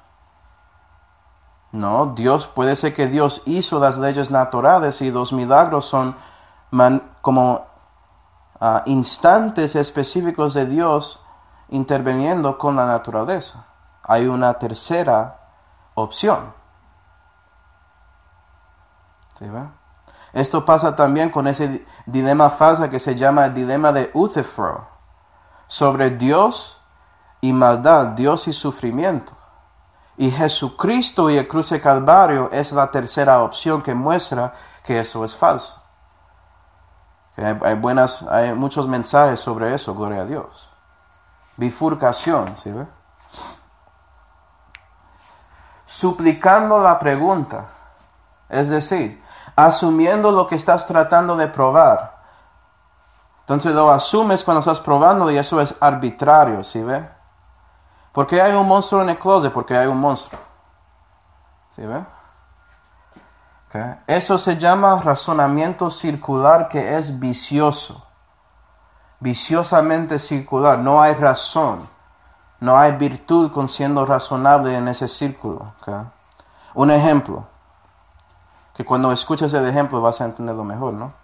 No, 1.72 2.12
Dios 2.14 2.46
puede 2.46 2.76
ser 2.76 2.94
que 2.94 3.06
Dios 3.06 3.42
hizo 3.46 3.80
las 3.80 3.96
leyes 3.96 4.30
naturales 4.30 5.00
y 5.00 5.10
los 5.10 5.32
milagros 5.32 5.86
son 5.86 6.14
como 7.22 7.66
ah, 8.60 8.82
instantes 8.86 9.74
específicos 9.74 10.52
de 10.52 10.66
Dios 10.66 11.20
interviniendo 11.70 12.58
con 12.58 12.76
la 12.76 12.86
naturaleza. 12.86 13.64
Hay 14.02 14.26
una 14.26 14.54
tercera 14.54 15.38
opción. 15.94 16.52
¿Sí, 19.38 19.46
Esto 20.34 20.64
pasa 20.66 20.94
también 20.94 21.30
con 21.30 21.46
ese 21.46 21.86
dilema 22.04 22.50
falso 22.50 22.88
que 22.90 23.00
se 23.00 23.16
llama 23.16 23.46
el 23.46 23.54
dilema 23.54 23.92
de 23.92 24.10
Uthefro 24.12 24.86
sobre 25.66 26.10
Dios 26.10 26.80
y 27.40 27.52
maldad, 27.54 28.08
Dios 28.08 28.46
y 28.46 28.52
sufrimiento. 28.52 29.32
Y 30.16 30.30
Jesucristo 30.30 31.30
y 31.30 31.38
el 31.38 31.48
cruz 31.48 31.70
de 31.70 31.80
Calvario 31.80 32.50
es 32.52 32.72
la 32.72 32.90
tercera 32.90 33.42
opción 33.42 33.82
que 33.82 33.94
muestra 33.94 34.52
que 34.84 34.98
eso 34.98 35.24
es 35.24 35.34
falso. 35.36 35.82
hay, 37.36 37.74
buenas, 37.76 38.22
hay 38.22 38.54
muchos 38.54 38.86
mensajes 38.86 39.40
sobre 39.40 39.74
eso, 39.74 39.94
gloria 39.94 40.22
a 40.22 40.26
Dios. 40.26 40.70
Bifurcación, 41.56 42.56
¿sí 42.56 42.70
ve? 42.70 42.86
Suplicando 45.86 46.78
la 46.78 46.98
pregunta, 46.98 47.66
es 48.48 48.68
decir, 48.68 49.22
asumiendo 49.56 50.32
lo 50.32 50.46
que 50.46 50.56
estás 50.56 50.86
tratando 50.86 51.36
de 51.36 51.48
probar. 51.48 52.22
Entonces 53.40 53.74
lo 53.74 53.90
asumes 53.90 54.44
cuando 54.44 54.60
estás 54.60 54.80
probando 54.80 55.30
y 55.30 55.36
eso 55.36 55.60
es 55.60 55.74
arbitrario, 55.80 56.64
¿sí 56.64 56.82
ve? 56.82 57.21
¿Por 58.12 58.26
qué 58.26 58.42
hay 58.42 58.52
un 58.52 58.68
monstruo 58.68 59.02
en 59.02 59.08
el 59.08 59.18
closet? 59.18 59.52
Porque 59.52 59.76
hay 59.76 59.86
un 59.86 59.98
monstruo. 59.98 60.40
¿Sí 61.74 61.82
ve? 61.82 62.04
Eso 64.06 64.36
se 64.36 64.58
llama 64.58 65.00
razonamiento 65.00 65.88
circular 65.88 66.68
que 66.68 66.96
es 66.96 67.18
vicioso. 67.18 68.06
Viciosamente 69.20 70.18
circular. 70.18 70.78
No 70.78 71.00
hay 71.00 71.14
razón. 71.14 71.88
No 72.60 72.76
hay 72.76 72.92
virtud 72.92 73.50
con 73.50 73.68
siendo 73.68 74.04
razonable 74.04 74.76
en 74.76 74.88
ese 74.88 75.08
círculo. 75.08 75.72
Un 76.74 76.90
ejemplo. 76.90 77.46
Que 78.74 78.84
cuando 78.84 79.10
escuchas 79.10 79.52
el 79.54 79.66
ejemplo 79.66 80.00
vas 80.00 80.20
a 80.20 80.26
entenderlo 80.26 80.64
mejor, 80.64 80.92
¿no? 80.92 81.14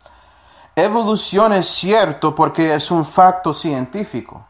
Evolución 0.74 1.52
es 1.52 1.68
cierto 1.68 2.34
porque 2.34 2.74
es 2.74 2.90
un 2.90 3.04
facto 3.04 3.52
científico. 3.52 4.46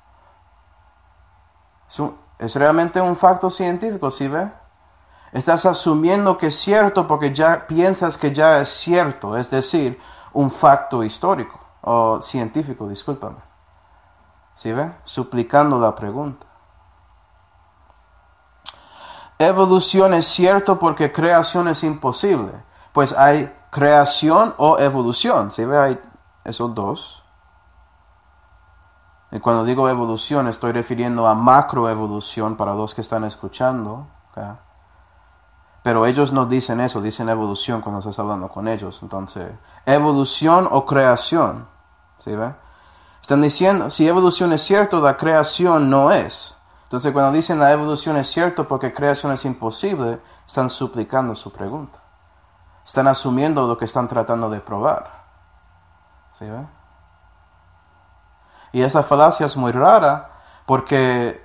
Es, 1.88 2.02
es 2.38 2.54
realmente 2.54 3.00
un 3.00 3.16
facto 3.16 3.50
científico, 3.50 4.10
¿sí 4.10 4.28
ve? 4.28 4.50
Estás 5.32 5.66
asumiendo 5.66 6.38
que 6.38 6.46
es 6.46 6.56
cierto 6.56 7.06
porque 7.06 7.34
ya 7.34 7.66
piensas 7.66 8.16
que 8.16 8.32
ya 8.32 8.60
es 8.60 8.68
cierto, 8.68 9.36
es 9.36 9.50
decir, 9.50 10.00
un 10.32 10.50
facto 10.50 11.02
histórico 11.02 11.58
o 11.82 12.20
científico, 12.20 12.88
discúlpame. 12.88 13.36
¿Sí 14.54 14.72
ve? 14.72 14.92
Suplicando 15.04 15.78
la 15.78 15.94
pregunta. 15.94 16.46
Evolución 19.38 20.14
es 20.14 20.26
cierto 20.26 20.78
porque 20.78 21.12
creación 21.12 21.68
es 21.68 21.84
imposible. 21.84 22.52
Pues 22.92 23.12
hay 23.12 23.54
creación 23.70 24.54
o 24.58 24.78
evolución. 24.78 25.52
¿Sí 25.52 25.64
ve? 25.64 25.78
Hay 25.78 26.00
esos 26.44 26.74
dos. 26.74 27.17
Y 29.30 29.40
cuando 29.40 29.64
digo 29.64 29.88
evolución 29.88 30.48
estoy 30.48 30.72
refiriendo 30.72 31.26
a 31.26 31.34
macroevolución 31.34 32.56
para 32.56 32.74
los 32.74 32.94
que 32.94 33.02
están 33.02 33.24
escuchando. 33.24 34.06
Pero 35.82 36.06
ellos 36.06 36.32
no 36.32 36.46
dicen 36.46 36.80
eso, 36.80 37.00
dicen 37.00 37.28
evolución 37.28 37.80
cuando 37.80 38.00
estás 38.00 38.18
hablando 38.18 38.48
con 38.48 38.68
ellos. 38.68 39.00
Entonces, 39.02 39.52
evolución 39.84 40.68
o 40.70 40.86
creación. 40.86 41.66
¿Sí 42.18 42.34
ve? 42.34 42.52
Están 43.20 43.42
diciendo, 43.42 43.90
si 43.90 44.08
evolución 44.08 44.52
es 44.52 44.62
cierto, 44.62 45.00
la 45.00 45.16
creación 45.16 45.90
no 45.90 46.10
es. 46.10 46.56
Entonces, 46.84 47.12
cuando 47.12 47.32
dicen 47.32 47.58
la 47.58 47.70
evolución 47.72 48.16
es 48.16 48.30
cierto 48.30 48.66
porque 48.66 48.94
creación 48.94 49.32
es 49.32 49.44
imposible, 49.44 50.20
están 50.46 50.70
suplicando 50.70 51.34
su 51.34 51.52
pregunta. 51.52 52.00
Están 52.84 53.06
asumiendo 53.08 53.66
lo 53.66 53.76
que 53.76 53.84
están 53.84 54.08
tratando 54.08 54.48
de 54.48 54.60
probar. 54.60 55.10
¿Sí 56.32 56.46
ve? 56.46 56.77
Y 58.72 58.82
esa 58.82 59.02
falacia 59.02 59.46
es 59.46 59.56
muy 59.56 59.72
rara 59.72 60.30
porque 60.66 61.44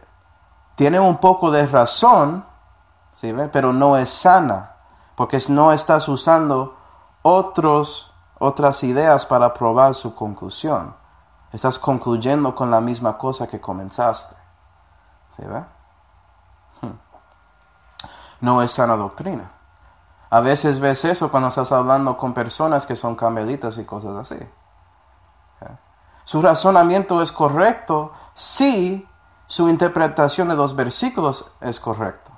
tiene 0.76 0.99
un 0.99 1.17
poco 1.17 1.51
de 1.51 1.65
razón, 1.67 2.45
pero 3.51 3.71
no 3.71 3.97
es 3.97 4.09
sana, 4.09 4.74
porque 5.15 5.39
no 5.49 5.71
estás 5.71 6.07
usando 6.07 6.76
otros, 7.21 8.13
otras 8.39 8.84
ideas 8.84 9.26
para 9.26 9.53
probar 9.53 9.95
su 9.95 10.13
conclusión. 10.15 10.95
Estás 11.51 11.78
concluyendo 11.78 12.55
con 12.55 12.71
la 12.71 12.82
misma 12.82 13.17
cosa 13.17 13.47
que 13.47 13.61
comenzaste. 13.61 14.36
¿Sí 15.38 15.43
ve? 15.45 15.63
Hmm. 16.82 16.97
No 18.41 18.61
es 18.61 18.71
sana 18.71 18.97
doctrina. 18.97 19.51
A 20.32 20.39
veces 20.39 20.80
ves 20.80 21.05
eso 21.05 21.30
cuando 21.30 21.49
estás 21.49 21.71
hablando 21.71 22.17
con 22.17 22.34
personas 22.34 22.88
que 22.88 22.95
son 22.95 23.15
camelitas 23.15 23.78
y 23.78 23.86
cosas 23.86 24.15
así. 24.15 24.39
Su 26.24 26.41
razonamiento 26.41 27.21
es 27.21 27.32
correcto 27.32 28.13
si 28.34 29.07
su 29.47 29.69
interpretación 29.69 30.47
de 30.47 30.55
los 30.55 30.76
versículos 30.76 31.53
es 31.61 31.80
correcto, 31.80 32.32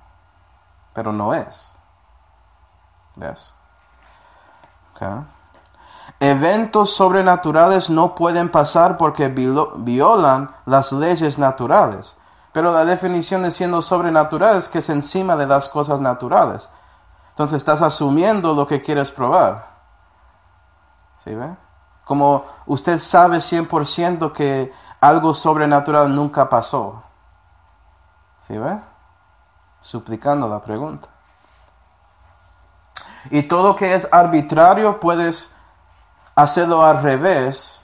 pero 0.94 1.14
no 1.14 1.34
es. 1.34 1.72
Eventos 6.20 6.94
sobrenaturales 6.94 7.90
no 7.90 8.16
pueden 8.16 8.50
pasar 8.50 8.98
porque 8.98 9.28
violan 9.28 10.56
las 10.66 10.92
leyes 10.92 11.38
naturales. 11.38 12.16
Pero 12.54 12.72
la 12.72 12.86
definición 12.86 13.44
de 13.44 13.52
siendo 13.52 13.82
sobrenatural 13.82 14.58
es 14.58 14.70
que 14.70 14.80
es 14.80 14.90
encima 14.90 15.36
de 15.36 15.46
las 15.46 15.68
cosas 15.68 16.00
naturales. 16.00 16.70
Entonces 17.32 17.58
estás 17.58 17.82
asumiendo 17.82 18.54
lo 18.54 18.66
que 18.66 18.82
quieres 18.82 19.12
probar. 19.12 19.68
¿Sí 21.24 21.36
ve? 21.36 21.65
Como 22.06 22.46
usted 22.68 23.00
sabe 23.00 23.38
100% 23.38 24.32
que 24.32 24.72
algo 25.02 25.34
sobrenatural 25.34 26.16
nunca 26.16 26.48
pasó. 26.50 27.04
¿Sí 28.48 28.58
ve? 28.58 28.80
Suplicando 29.82 30.48
la 30.48 30.62
pregunta. 30.62 31.10
Y 33.32 33.44
todo 33.44 33.76
que 33.76 33.96
es 33.96 34.08
arbitrario 34.12 35.00
puedes 35.00 35.52
hacerlo 36.36 36.84
al 36.84 37.02
revés 37.02 37.82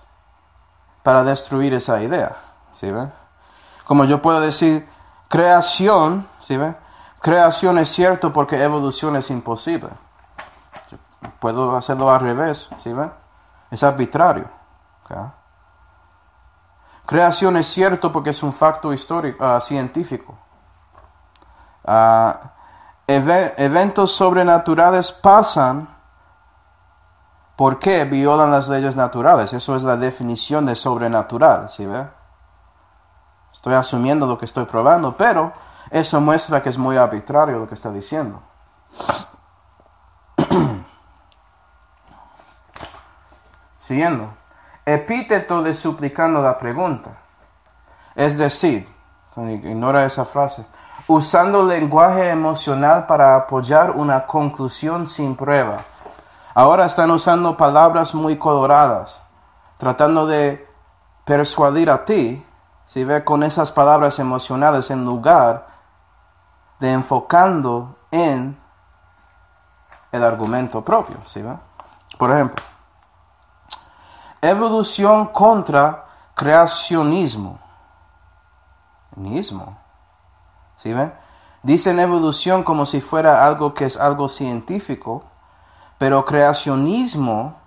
para 1.03 1.23
destruir 1.23 1.73
esa 1.73 2.01
idea. 2.01 2.37
¿Sí 2.71 2.91
ve? 2.91 3.09
Como 3.85 4.05
yo 4.05 4.21
puedo 4.21 4.39
decir, 4.39 4.87
creación, 5.27 6.27
¿sí 6.39 6.57
ve? 6.57 6.75
Creación 7.19 7.77
es 7.79 7.89
cierto 7.89 8.31
porque 8.31 8.61
evolución 8.61 9.15
es 9.15 9.29
imposible. 9.31 9.89
puedo 11.39 11.75
hacerlo 11.75 12.09
al 12.11 12.19
revés, 12.19 12.69
¿sí 12.77 12.93
ve? 12.93 13.09
Es 13.71 13.83
arbitrario. 13.83 14.49
Creación 17.05 17.57
es 17.57 17.67
cierto 17.67 18.11
porque 18.11 18.29
es 18.29 18.43
un 18.43 18.53
facto 18.53 18.93
histórico, 18.93 19.43
ah, 19.43 19.59
científico. 19.59 20.37
Ah, 21.83 22.51
eventos 23.07 24.11
sobrenaturales 24.11 25.11
pasan 25.11 25.89
porque 27.55 28.05
violan 28.05 28.51
las 28.51 28.69
leyes 28.69 28.95
naturales. 28.95 29.51
Eso 29.53 29.75
es 29.75 29.83
la 29.83 29.97
definición 29.97 30.65
de 30.65 30.75
sobrenatural, 30.75 31.69
¿sí 31.69 31.85
ve? 31.85 32.07
Estoy 33.51 33.73
asumiendo 33.73 34.25
lo 34.25 34.37
que 34.37 34.45
estoy 34.45 34.65
probando, 34.65 35.15
pero 35.17 35.51
eso 35.89 36.21
muestra 36.21 36.63
que 36.63 36.69
es 36.69 36.77
muy 36.77 36.97
arbitrario 36.97 37.59
lo 37.59 37.67
que 37.67 37.75
está 37.75 37.91
diciendo. 37.91 38.41
Siguiendo. 43.91 44.29
Epíteto 44.85 45.61
de 45.63 45.75
suplicando 45.75 46.41
la 46.41 46.57
pregunta. 46.57 47.11
Es 48.15 48.37
decir, 48.37 48.87
ignora 49.35 50.05
esa 50.05 50.23
frase. 50.23 50.65
Usando 51.07 51.65
lenguaje 51.65 52.29
emocional 52.29 53.05
para 53.05 53.35
apoyar 53.35 53.91
una 53.91 54.25
conclusión 54.25 55.05
sin 55.05 55.35
prueba. 55.35 55.79
Ahora 56.53 56.85
están 56.85 57.11
usando 57.11 57.57
palabras 57.57 58.15
muy 58.15 58.37
coloradas, 58.37 59.21
tratando 59.77 60.25
de 60.25 60.65
persuadir 61.25 61.89
a 61.89 62.05
ti, 62.05 62.45
si 62.85 63.03
ve 63.03 63.25
con 63.25 63.43
esas 63.43 63.73
palabras 63.73 64.19
emocionales 64.19 64.89
en 64.89 65.03
lugar 65.03 65.67
de 66.79 66.93
enfocando 66.93 67.97
en 68.09 68.57
el 70.13 70.23
argumento 70.23 70.81
propio, 70.81 71.17
¿sí 71.25 71.41
ve? 71.41 71.57
Por 72.17 72.31
ejemplo, 72.31 72.63
evolución 74.41 75.27
contra 75.27 76.05
creacionismo. 76.35 77.59
Mismo. 79.15 79.77
¿Sí 80.77 80.93
ven? 80.93 81.13
Dicen 81.63 81.99
evolución 81.99 82.63
como 82.63 82.85
si 82.85 83.01
fuera 83.01 83.45
algo 83.45 83.73
que 83.73 83.85
es 83.85 83.97
algo 83.97 84.29
científico, 84.29 85.23
pero 85.99 86.25
creacionismo 86.25 87.59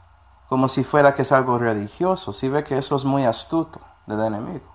como 0.48 0.68
si 0.68 0.82
fuera 0.82 1.14
que 1.14 1.22
es 1.22 1.30
algo 1.30 1.58
religioso. 1.58 2.32
¿Sí 2.32 2.48
ve 2.48 2.64
que 2.64 2.76
eso 2.76 2.96
es 2.96 3.04
muy 3.04 3.24
astuto 3.24 3.80
del 4.06 4.20
enemigo? 4.20 4.74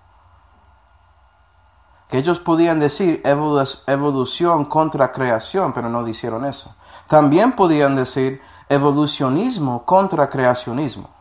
Que 2.08 2.18
ellos 2.18 2.40
podían 2.40 2.80
decir 2.80 3.22
evolución 3.24 4.64
contra 4.64 5.12
creación, 5.12 5.72
pero 5.72 5.88
no 5.90 6.02
dijeron 6.02 6.46
eso. 6.46 6.74
También 7.06 7.52
podían 7.52 7.94
decir 7.94 8.40
evolucionismo 8.68 9.84
contra 9.84 10.30
creacionismo. 10.30 11.19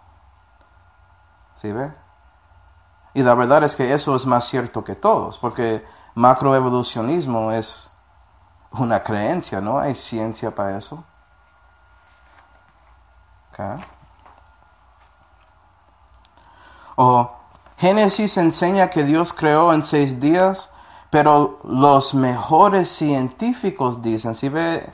¿Sí 1.60 1.72
ve? 1.72 1.92
Y 3.14 3.24
la 3.24 3.34
verdad 3.34 3.64
es 3.64 3.76
que 3.76 3.94
eso 3.94 4.16
es 4.16 4.26
más 4.26 4.46
cierto 4.46 4.84
que 4.84 4.96
todos, 4.96 5.38
porque 5.40 5.86
macroevolucionismo 6.16 7.52
es 7.52 7.92
una 8.72 9.04
creencia, 9.04 9.60
no 9.60 9.78
hay 9.78 9.96
ciencia 9.96 10.54
para 10.54 10.78
eso. 10.78 11.04
O 16.96 17.32
Génesis 17.78 18.38
enseña 18.38 18.90
que 18.90 19.04
Dios 19.04 19.34
creó 19.34 19.74
en 19.74 19.84
seis 19.84 20.20
días, 20.20 20.70
pero 21.10 21.60
los 21.64 22.14
mejores 22.14 22.90
científicos 22.90 24.02
dicen, 24.02 24.34
si 24.36 24.48
ve 24.48 24.90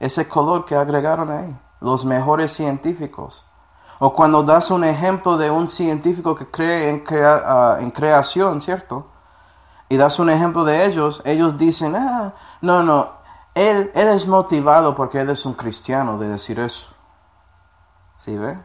ese 0.00 0.26
color 0.26 0.64
que 0.64 0.74
agregaron 0.74 1.30
ahí, 1.30 1.56
los 1.80 2.04
mejores 2.04 2.52
científicos. 2.52 3.44
O 4.00 4.14
cuando 4.14 4.42
das 4.42 4.70
un 4.70 4.82
ejemplo 4.82 5.36
de 5.36 5.50
un 5.50 5.68
científico 5.68 6.34
que 6.34 6.50
cree 6.50 6.88
en, 6.88 7.04
ah, 7.22 7.76
en 7.80 7.90
creación, 7.90 8.62
¿cierto? 8.62 9.06
Y 9.90 9.98
das 9.98 10.18
un 10.18 10.30
ejemplo 10.30 10.64
de 10.64 10.86
ellos, 10.86 11.20
ellos 11.26 11.58
dicen, 11.58 11.94
ah, 11.94 12.32
no, 12.62 12.82
no, 12.82 13.10
él, 13.54 13.90
él 13.94 14.08
es 14.08 14.26
motivado 14.26 14.94
porque 14.94 15.20
él 15.20 15.28
es 15.28 15.44
un 15.44 15.52
cristiano 15.52 16.16
de 16.16 16.30
decir 16.30 16.58
eso. 16.58 16.86
¿Sí 18.16 18.38
ve? 18.38 18.58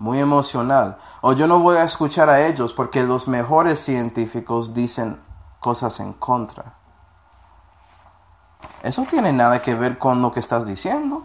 Muy 0.00 0.18
emocional. 0.18 0.98
O 1.20 1.32
yo 1.32 1.46
no 1.46 1.60
voy 1.60 1.76
a 1.76 1.84
escuchar 1.84 2.28
a 2.28 2.44
ellos 2.44 2.72
porque 2.72 3.04
los 3.04 3.28
mejores 3.28 3.78
científicos 3.78 4.74
dicen 4.74 5.20
cosas 5.60 6.00
en 6.00 6.12
contra. 6.12 6.74
Eso 8.82 9.06
tiene 9.08 9.32
nada 9.32 9.62
que 9.62 9.76
ver 9.76 9.96
con 9.96 10.20
lo 10.20 10.32
que 10.32 10.40
estás 10.40 10.66
diciendo. 10.66 11.24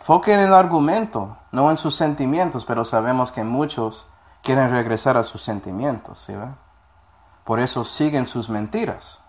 Foque 0.00 0.32
en 0.32 0.40
el 0.40 0.54
argumento, 0.54 1.36
no 1.52 1.70
en 1.70 1.76
sus 1.76 1.94
sentimientos, 1.94 2.64
pero 2.64 2.84
sabemos 2.84 3.30
que 3.32 3.44
muchos 3.44 4.06
quieren 4.42 4.70
regresar 4.70 5.18
a 5.18 5.22
sus 5.22 5.42
sentimientos, 5.42 6.20
¿sí 6.20 6.34
ve? 6.34 6.48
Por 7.44 7.60
eso 7.60 7.84
siguen 7.84 8.26
sus 8.26 8.48
mentiras. 8.48 9.20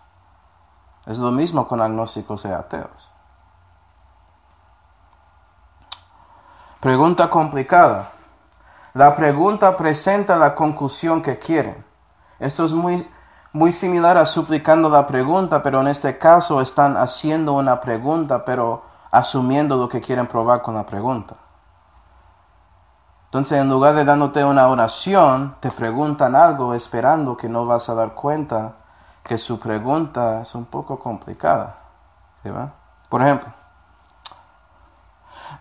Es 1.05 1.17
lo 1.17 1.31
mismo 1.31 1.67
con 1.67 1.81
agnósticos 1.81 2.45
y 2.45 2.49
ateos. 2.49 3.11
Pregunta 6.79 7.29
complicada. 7.29 8.11
La 8.93 9.13
pregunta 9.15 9.75
presenta 9.75 10.37
la 10.37 10.55
conclusión 10.55 11.21
que 11.21 11.37
quieren. 11.37 11.83
Esto 12.39 12.63
es 12.63 12.71
muy, 12.71 13.09
muy 13.51 13.71
similar 13.71 14.17
a 14.17 14.25
suplicando 14.25 14.89
la 14.89 15.05
pregunta, 15.05 15.61
pero 15.61 15.81
en 15.81 15.87
este 15.87 16.17
caso 16.17 16.61
están 16.61 16.95
haciendo 16.95 17.53
una 17.53 17.81
pregunta, 17.81 18.45
pero 18.45 18.90
asumiendo 19.11 19.77
lo 19.77 19.89
que 19.89 20.01
quieren 20.01 20.27
probar 20.27 20.61
con 20.61 20.73
la 20.75 20.85
pregunta. 20.85 21.35
Entonces, 23.25 23.59
en 23.59 23.69
lugar 23.69 23.95
de 23.95 24.03
dándote 24.03 24.43
una 24.43 24.67
oración, 24.67 25.55
te 25.59 25.71
preguntan 25.71 26.35
algo 26.35 26.73
esperando 26.73 27.37
que 27.37 27.47
no 27.47 27.65
vas 27.65 27.87
a 27.89 27.93
dar 27.93 28.13
cuenta 28.13 28.73
que 29.23 29.37
su 29.37 29.59
pregunta 29.59 30.41
es 30.41 30.53
un 30.55 30.65
poco 30.65 30.99
complicada. 30.99 31.77
Por 33.07 33.21
ejemplo, 33.21 33.53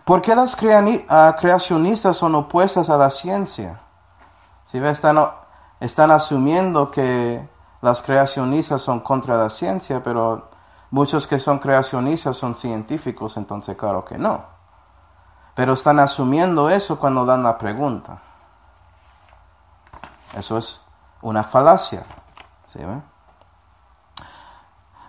¿por 0.03 0.21
qué 0.21 0.35
las 0.35 0.57
ah, 1.09 1.35
creacionistas 1.39 2.17
son 2.17 2.35
opuestas 2.35 2.89
a 2.89 2.97
la 2.97 3.09
ciencia? 3.09 3.79
Si 4.65 4.77
están, 4.77 5.17
están 5.79 6.11
asumiendo 6.11 6.91
que 6.91 7.47
las 7.81 8.01
creacionistas 8.01 8.81
son 8.81 8.99
contra 8.99 9.37
la 9.37 9.49
ciencia, 9.49 10.01
pero 10.03 10.50
Muchos 10.91 11.25
que 11.25 11.39
son 11.39 11.59
creacionistas 11.59 12.35
son 12.35 12.53
científicos, 12.53 13.37
entonces 13.37 13.77
claro 13.77 14.03
que 14.03 14.17
no. 14.17 14.43
Pero 15.55 15.73
están 15.73 15.99
asumiendo 15.99 16.69
eso 16.69 16.99
cuando 16.99 17.25
dan 17.25 17.43
la 17.43 17.57
pregunta. 17.57 18.21
Eso 20.33 20.57
es 20.57 20.81
una 21.21 21.45
falacia. 21.45 22.03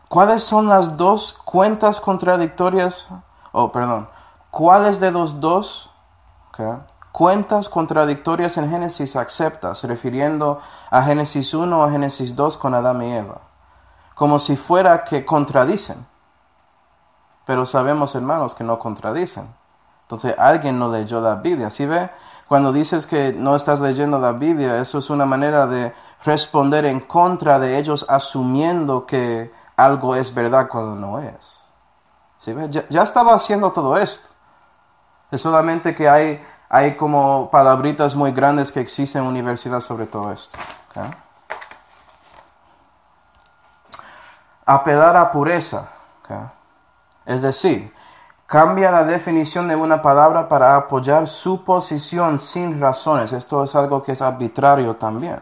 ¿Cuáles 0.09 0.45
son 0.45 0.69
las 0.69 0.97
dos 0.97 1.33
cuentas 1.45 2.01
contradictorias? 2.01 3.09
Oh, 3.51 3.73
perdón. 3.73 4.09
¿Cuáles 4.53 5.01
de 5.01 5.11
los 5.11 5.41
dos 5.41 5.91
cuentas 7.11 7.69
contradictorias 7.69 8.57
en 8.57 8.71
Génesis 8.71 9.17
aceptas? 9.17 9.83
Refiriendo 9.83 10.61
a 10.91 11.03
Génesis 11.03 11.55
1 11.55 11.83
o 11.83 11.91
Génesis 11.91 12.37
2 12.37 12.57
con 12.57 12.75
Adán 12.75 13.03
y 13.03 13.13
Eva 13.15 13.52
como 14.15 14.39
si 14.39 14.57
fuera 14.57 15.05
que 15.05 15.25
contradicen. 15.25 16.07
Pero 17.45 17.67
sabemos, 17.67 18.15
hermanos, 18.15 18.55
que 18.55 18.65
no 18.65 18.79
contradicen. 18.79 19.53
Entonces 20.03 20.35
alguien 20.39 20.79
no 20.79 20.91
leyó 20.91 21.21
la 21.21 21.37
Biblia. 21.37 21.71
¿Sí 21.71 21.87
ve? 21.87 22.11
Cuando 22.47 22.73
dices 22.73 23.07
que 23.07 23.33
no 23.33 23.57
estás 23.57 23.81
leyendo 23.81 24.19
la 24.19 24.33
Biblia, 24.33 24.79
eso 24.79 24.99
es 24.99 25.11
una 25.11 25.25
manera 25.25 25.67
de 25.67 25.95
responder 26.25 26.85
en 26.85 27.01
contra 27.01 27.59
de 27.59 27.79
ellos 27.79 28.07
asumiendo 28.09 29.07
que 29.07 29.53
algo 29.77 30.15
es 30.15 30.35
verdad 30.35 30.69
cuando 30.69 30.95
no 30.95 31.19
es. 31.19 31.65
¿Sí 32.39 32.53
ve? 32.53 32.69
Ya, 32.69 33.03
estaba 33.03 33.35
haciendo 33.35 33.73
todo 33.73 33.97
esto. 33.97 34.29
Es 35.31 35.41
solamente 35.41 35.95
que 35.95 36.09
hay, 36.09 36.45
hay 36.69 36.95
como 36.97 37.51
palabritas 37.51 38.15
muy 38.15 38.33
grandes 38.33 38.71
que 38.71 38.81
existen 38.81 39.23
en 39.23 39.29
universidad 39.29 39.81
sobre 39.81 40.07
todo 40.07 40.31
esto 40.31 40.59
apelar 44.67 45.17
a 45.17 45.31
pureza. 45.31 45.89
Es 47.25 47.43
decir, 47.43 47.93
cambia 48.47 48.91
la 48.91 49.05
definición 49.05 49.69
de 49.69 49.77
una 49.77 50.03
palabra 50.03 50.49
para 50.49 50.77
apoyar 50.77 51.27
su 51.27 51.65
posición 51.65 52.39
sin 52.39 52.81
razones. 52.81 53.33
Esto 53.33 53.65
es 53.65 53.75
algo 53.75 54.03
que 54.03 54.13
es 54.13 54.23
arbitrario 54.23 54.97
también. 54.97 55.41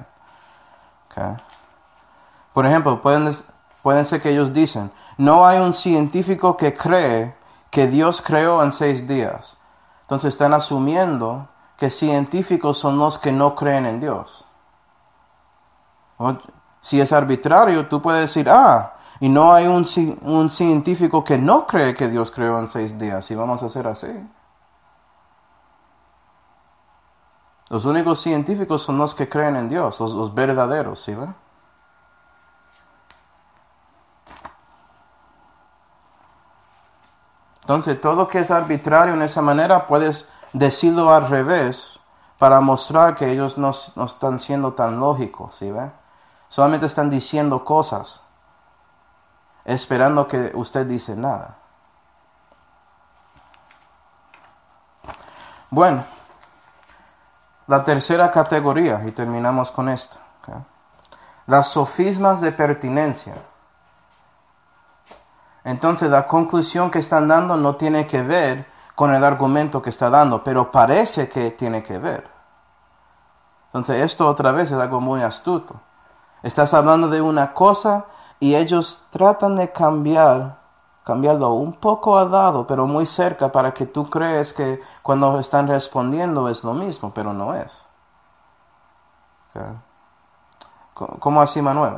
Por 2.52 2.66
ejemplo, 2.66 3.00
pueden, 3.00 3.34
pueden 3.82 4.04
ser 4.04 4.20
que 4.20 4.30
ellos 4.30 4.52
dicen, 4.52 4.90
no 5.16 5.46
hay 5.46 5.58
un 5.58 5.72
científico 5.72 6.56
que 6.56 6.74
cree 6.74 7.34
que 7.70 7.86
Dios 7.86 8.22
creó 8.22 8.62
en 8.62 8.72
seis 8.72 9.06
días. 9.06 9.56
Entonces 10.02 10.34
están 10.34 10.54
asumiendo 10.54 11.48
que 11.76 11.88
científicos 11.88 12.78
son 12.78 12.98
los 12.98 13.18
que 13.18 13.32
no 13.32 13.54
creen 13.54 13.86
en 13.86 14.00
Dios. 14.00 14.46
si 16.80 17.00
es 17.00 17.12
arbitrario, 17.12 17.88
tú 17.88 18.02
puedes 18.02 18.22
decir, 18.22 18.48
ah, 18.50 18.94
y 19.20 19.28
no 19.28 19.52
hay 19.52 19.66
un, 19.66 19.84
científico 20.48 21.22
que 21.22 21.36
no 21.36 21.66
cree 21.66 21.94
que 21.94 22.08
Dios 22.08 22.30
creó 22.30 22.58
en 22.58 22.68
seis 22.68 22.98
días. 22.98 23.30
Y 23.30 23.34
vamos 23.34 23.62
a 23.62 23.66
hacer 23.66 23.86
así. 23.86 24.08
Los 27.68 27.84
únicos 27.84 28.20
científicos 28.20 28.82
son 28.82 28.96
los 28.96 29.14
que 29.14 29.28
creen 29.28 29.56
en 29.56 29.68
Dios, 29.68 30.00
los, 30.00 30.34
verdaderos, 30.34 31.02
¿sí? 31.02 31.14
Entonces, 37.60 38.00
todo 38.00 38.14
lo 38.14 38.26
que 38.26 38.40
es 38.40 38.50
arbitrario 38.50 39.14
en 39.14 39.22
esa 39.22 39.42
manera, 39.42 39.86
puedes 39.86 40.26
decirlo 40.54 41.12
al 41.12 41.28
revés 41.28 42.00
para 42.38 42.60
mostrar 42.60 43.14
que 43.14 43.30
ellos 43.30 43.58
no, 43.58 43.72
no 43.94 44.04
están 44.04 44.40
siendo 44.40 44.72
tan 44.72 44.98
lógicos, 44.98 45.54
¿sí? 45.56 45.70
Ve? 45.70 45.92
Solamente 46.48 46.86
están 46.86 47.10
diciendo 47.10 47.64
cosas 47.64 48.22
esperando 49.72 50.26
que 50.26 50.50
usted 50.54 50.86
dice 50.86 51.16
nada. 51.16 51.56
Bueno, 55.70 56.04
la 57.68 57.84
tercera 57.84 58.30
categoría, 58.32 59.02
y 59.06 59.12
terminamos 59.12 59.70
con 59.70 59.88
esto. 59.88 60.18
Las 61.46 61.68
sofismas 61.68 62.40
de 62.40 62.52
pertinencia. 62.52 63.34
Entonces 65.62 66.10
la 66.10 66.26
conclusión 66.26 66.90
que 66.90 66.98
están 66.98 67.28
dando 67.28 67.56
no 67.56 67.76
tiene 67.76 68.06
que 68.06 68.22
ver 68.22 68.66
con 68.96 69.14
el 69.14 69.22
argumento 69.22 69.80
que 69.80 69.90
está 69.90 70.10
dando, 70.10 70.42
pero 70.42 70.72
parece 70.72 71.28
que 71.28 71.52
tiene 71.52 71.82
que 71.82 71.98
ver. 71.98 72.28
Entonces 73.66 74.04
esto 74.04 74.26
otra 74.26 74.50
vez 74.50 74.72
es 74.72 74.78
algo 74.78 75.00
muy 75.00 75.22
astuto. 75.22 75.80
Estás 76.42 76.74
hablando 76.74 77.08
de 77.08 77.20
una 77.20 77.54
cosa 77.54 78.06
y 78.40 78.54
ellos 78.54 79.04
tratan 79.10 79.56
de 79.56 79.70
cambiar, 79.70 80.56
cambiarlo 81.04 81.50
un 81.50 81.74
poco 81.74 82.18
al 82.18 82.32
lado, 82.32 82.66
pero 82.66 82.86
muy 82.86 83.04
cerca 83.04 83.52
para 83.52 83.72
que 83.72 83.84
tú 83.86 84.08
crees 84.08 84.54
que 84.54 84.80
cuando 85.02 85.38
están 85.38 85.68
respondiendo 85.68 86.48
es 86.48 86.64
lo 86.64 86.72
mismo, 86.72 87.12
pero 87.14 87.34
no 87.34 87.54
es. 87.54 87.86
¿Cómo 90.94 91.42
así, 91.42 91.60
Manuel? 91.60 91.94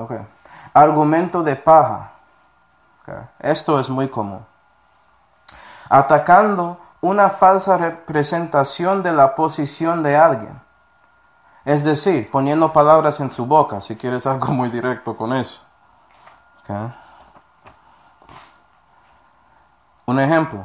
Argumento 0.74 1.42
de 1.44 1.54
paja. 1.54 2.12
Esto 3.38 3.78
es 3.78 3.88
muy 3.88 4.08
común. 4.08 4.44
Atacando 5.88 6.78
una 7.00 7.30
falsa 7.30 7.76
representación 7.76 9.02
de 9.02 9.12
la 9.12 9.34
posición 9.34 10.02
de 10.02 10.16
alguien. 10.16 10.60
Es 11.64 11.84
decir, 11.84 12.28
poniendo 12.30 12.72
palabras 12.72 13.20
en 13.20 13.30
su 13.30 13.46
boca, 13.46 13.80
si 13.80 13.96
quieres 13.96 14.26
algo 14.26 14.48
muy 14.48 14.70
directo 14.70 15.16
con 15.16 15.32
eso. 15.32 15.62
Un 20.06 20.20
ejemplo. 20.20 20.64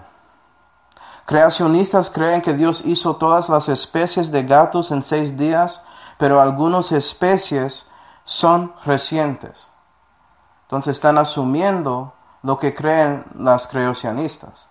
Creacionistas 1.25 2.09
creen 2.09 2.41
que 2.41 2.53
Dios 2.53 2.83
hizo 2.85 3.17
todas 3.17 3.49
las 3.49 3.67
especies 3.67 4.31
de 4.31 4.43
gatos 4.43 4.91
en 4.91 5.03
seis 5.03 5.35
días, 5.35 5.81
pero 6.17 6.41
algunas 6.41 6.91
especies 6.91 7.85
son 8.23 8.73
recientes. 8.85 9.67
Entonces 10.63 10.93
están 10.93 11.17
asumiendo 11.17 12.13
lo 12.43 12.59
que 12.59 12.73
creen 12.73 13.25
las 13.35 13.67
creacionistas. 13.67 14.69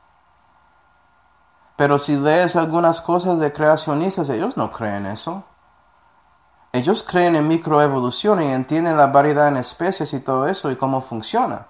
Pero 1.76 1.98
si 1.98 2.16
lees 2.16 2.56
algunas 2.56 3.02
cosas 3.02 3.38
de 3.38 3.52
creacionistas, 3.52 4.28
ellos 4.30 4.56
no 4.56 4.72
creen 4.72 5.06
eso. 5.06 5.44
Ellos 6.76 7.02
creen 7.02 7.36
en 7.36 7.48
microevolución 7.48 8.42
y 8.42 8.52
entienden 8.52 8.98
la 8.98 9.06
variedad 9.06 9.48
en 9.48 9.56
especies 9.56 10.12
y 10.12 10.20
todo 10.20 10.46
eso 10.46 10.70
y 10.70 10.76
cómo 10.76 11.00
funciona. 11.00 11.66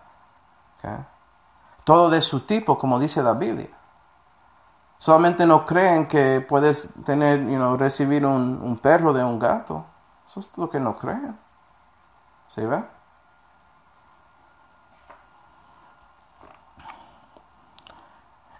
Todo 1.84 2.10
de 2.10 2.20
su 2.20 2.40
tipo, 2.40 2.76
como 2.76 2.98
dice 2.98 3.22
la 3.22 3.32
Biblia. 3.32 3.70
Solamente 4.98 5.46
no 5.46 5.64
creen 5.64 6.08
que 6.08 6.40
puedes 6.40 6.92
tener, 7.04 7.46
you 7.46 7.76
recibir 7.76 8.26
un, 8.26 8.60
un 8.60 8.78
perro 8.78 9.12
de 9.12 9.22
un 9.22 9.38
gato. 9.38 9.84
Eso 10.26 10.40
es 10.40 10.50
lo 10.56 10.68
que 10.68 10.80
no 10.80 10.96
creen. 10.96 11.38
¿Sí 12.48 12.62
ve? 12.62 12.82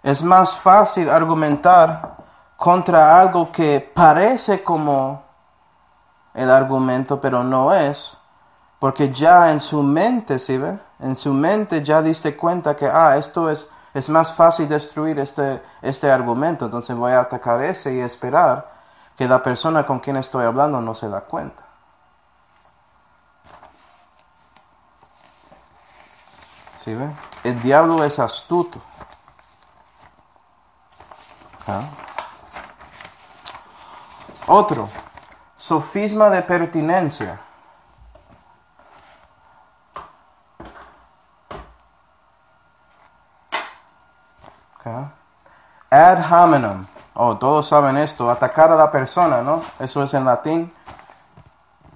Es 0.01 0.23
más 0.23 0.55
fácil 0.55 1.09
argumentar 1.09 2.15
contra 2.55 3.19
algo 3.19 3.51
que 3.51 3.91
parece 3.93 4.63
como 4.63 5.26
el 6.37 6.51
argumento, 6.51 7.19
pero 7.19 7.43
no 7.43 7.73
es, 7.73 8.15
porque 8.77 9.11
ya 9.11 9.51
en 9.51 9.59
su 9.59 9.81
mente, 9.81 10.37
¿sí 10.37 10.59
ve? 10.59 10.79
En 10.99 11.15
su 11.15 11.33
mente 11.33 11.83
ya 11.83 12.03
diste 12.03 12.37
cuenta 12.37 12.75
que, 12.75 12.85
ah, 12.85 13.17
esto 13.17 13.49
es, 13.49 13.67
es 13.95 14.07
más 14.07 14.31
fácil 14.33 14.69
destruir 14.69 15.17
este, 15.17 15.63
este 15.81 16.11
argumento, 16.11 16.65
entonces 16.65 16.95
voy 16.95 17.11
a 17.11 17.21
atacar 17.21 17.63
ese 17.63 17.91
y 17.95 18.01
esperar 18.01 18.71
que 19.17 19.27
la 19.27 19.41
persona 19.41 19.83
con 19.87 19.99
quien 19.99 20.15
estoy 20.17 20.45
hablando 20.45 20.79
no 20.79 20.93
se 20.93 21.09
da 21.09 21.21
cuenta. 21.21 21.63
¿Sí 26.83 26.93
ve? 26.93 27.09
El 27.43 27.59
diablo 27.63 28.03
es 28.03 28.19
astuto. 28.19 28.79
¿Ah? 31.65 31.81
Otro, 34.45 34.87
sofisma 35.57 36.29
de 36.29 36.41
pertinencia. 36.43 37.41
Ad 45.89 46.31
hominem. 46.31 46.85
Oh, 47.13 47.37
todos 47.37 47.67
saben 47.67 47.97
esto. 47.97 48.29
Atacar 48.29 48.71
a 48.71 48.75
la 48.75 48.91
persona, 48.91 49.41
¿no? 49.41 49.61
Eso 49.79 50.03
es 50.03 50.13
en 50.13 50.25
latín. 50.25 50.71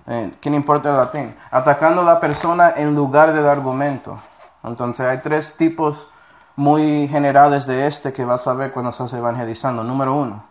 Eh, 0.08 0.34
¿Quién 0.42 0.56
importa 0.56 0.90
el 0.90 0.98
latín? 0.98 1.36
Atacando 1.52 2.02
a 2.02 2.06
la 2.06 2.20
persona 2.20 2.74
en 2.76 2.96
lugar 2.96 3.32
del 3.32 3.48
argumento. 3.48 4.20
Entonces 4.64 5.06
hay 5.06 5.20
tres 5.20 5.56
tipos 5.56 6.10
muy 6.56 7.08
generales 7.08 7.66
de 7.66 7.88
este 7.88 8.12
que 8.12 8.26
vas 8.26 8.48
a 8.48 8.54
ver 8.54 8.72
cuando 8.72 8.90
estás 8.90 9.14
evangelizando. 9.14 9.84
Número 9.84 10.16
uno, 10.16 10.44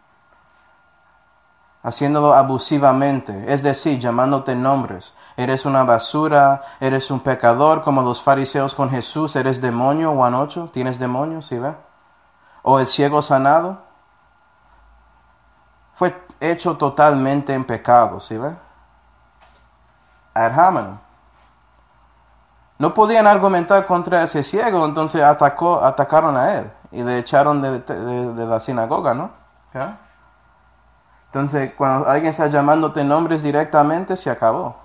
haciéndolo 1.83 2.35
abusivamente, 2.35 3.53
es 3.53 3.63
decir, 3.63 3.99
llamándote 3.99 4.55
nombres. 4.55 5.15
Eres 5.37 5.65
una 5.65 5.85
basura, 5.85 6.63
eres 6.81 7.11
un 7.11 7.21
pecador, 7.21 7.83
como 7.83 8.03
los 8.03 8.21
fariseos 8.21 8.75
con 8.75 8.91
Jesús, 8.91 9.37
eres 9.37 9.61
demonio, 9.61 10.15
Juan 10.15 10.35
8, 10.35 10.71
tienes 10.73 10.99
demonio, 10.99 11.41
¿sí 11.43 11.59
ve? 11.59 11.75
O 12.63 12.79
el 12.79 12.87
ciego 12.87 13.23
sanado, 13.23 13.79
fue 15.95 16.15
hecho 16.41 16.77
totalmente 16.77 17.55
en 17.55 17.65
pecado, 17.65 18.21
¿sí 18.21 18.37
ve? 18.37 18.55
Ad 20.35 20.53
no 22.81 22.95
podían 22.95 23.27
argumentar 23.27 23.85
contra 23.85 24.23
ese 24.23 24.43
ciego, 24.43 24.87
entonces 24.87 25.23
atacó, 25.23 25.85
atacaron 25.85 26.35
a 26.39 26.55
él 26.55 26.73
y 26.91 27.03
le 27.03 27.19
echaron 27.19 27.61
de, 27.61 28.47
la 28.47 28.59
sinagoga, 28.59 29.13
¿no? 29.13 29.33
Entonces, 31.31 31.73
cuando 31.77 32.09
alguien 32.09 32.31
está 32.31 32.49
llamándote 32.49 33.05
nombres 33.05 33.43
directamente, 33.43 34.17
se 34.17 34.31
acabó 34.31 34.77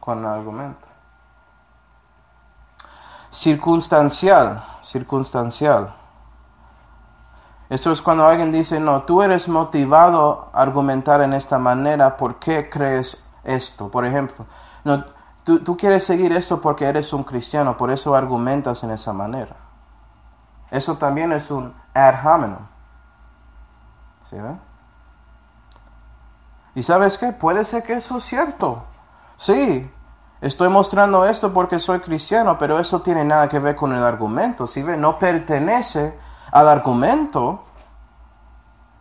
con 0.00 0.20
el 0.20 0.26
argumento. 0.26 0.86
Circunstancial, 3.30 4.64
circunstancial. 4.80 5.94
Eso 7.68 7.92
es 7.92 8.00
cuando 8.00 8.26
alguien 8.26 8.50
dice, 8.50 8.80
no, 8.80 9.02
tú 9.02 9.22
eres 9.22 9.46
motivado 9.48 10.50
a 10.54 10.62
argumentar 10.62 11.20
en 11.20 11.34
esta 11.34 11.58
manera, 11.58 12.16
¿por 12.16 12.36
qué 12.36 12.70
crees 12.70 13.22
esto? 13.44 13.90
Por 13.90 14.06
ejemplo, 14.06 14.46
no, 14.84 15.04
Tú, 15.64 15.78
quieres 15.78 16.04
seguir 16.04 16.30
esto 16.34 16.60
porque 16.60 16.84
eres 16.84 17.10
un 17.14 17.24
cristiano, 17.24 17.74
por 17.78 17.90
eso 17.90 18.14
argumentas 18.14 18.84
en 18.84 18.90
esa 18.90 19.14
manera. 19.14 19.56
Eso 20.70 20.98
también 20.98 21.32
es 21.32 21.50
un 21.50 21.72
ad 21.94 22.16
hominem. 22.22 22.58
¿Sí 24.28 24.36
ve? 24.36 24.58
¿Y 26.78 26.84
sabes 26.84 27.18
qué? 27.18 27.32
Puede 27.32 27.64
ser 27.64 27.82
que 27.82 27.94
eso 27.94 28.18
es 28.18 28.22
cierto. 28.22 28.84
Sí, 29.36 29.90
estoy 30.40 30.68
mostrando 30.68 31.24
esto 31.24 31.52
porque 31.52 31.80
soy 31.80 31.98
cristiano, 31.98 32.56
pero 32.56 32.78
eso 32.78 33.02
tiene 33.02 33.24
nada 33.24 33.48
que 33.48 33.58
ver 33.58 33.74
con 33.74 33.92
el 33.92 34.04
argumento. 34.04 34.68
¿Sí 34.68 34.84
ve? 34.84 34.96
No 34.96 35.18
pertenece 35.18 36.16
al 36.52 36.68
argumento. 36.68 37.64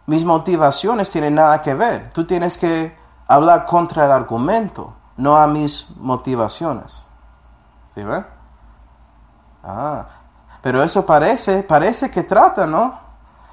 Mis 0.08 0.26
motivaciones 0.26 1.12
tienen 1.12 1.36
nada 1.36 1.62
que 1.62 1.76
ver. 1.76 2.10
Tú 2.14 2.26
tienes 2.26 2.58
que 2.58 2.98
hablar 3.28 3.68
contra 3.68 4.06
el 4.06 4.12
argumento 4.12 4.96
no 5.18 5.38
a 5.38 5.46
mis 5.46 5.88
motivaciones. 5.98 7.06
¿Sí 7.94 8.04
ve? 8.04 8.26
Ah, 9.64 10.08
pero 10.64 10.82
eso 10.82 11.06
parece, 11.06 11.62
parece 11.62 12.10
que 12.10 12.24
trata, 12.24 12.66
¿no? 12.66 13.00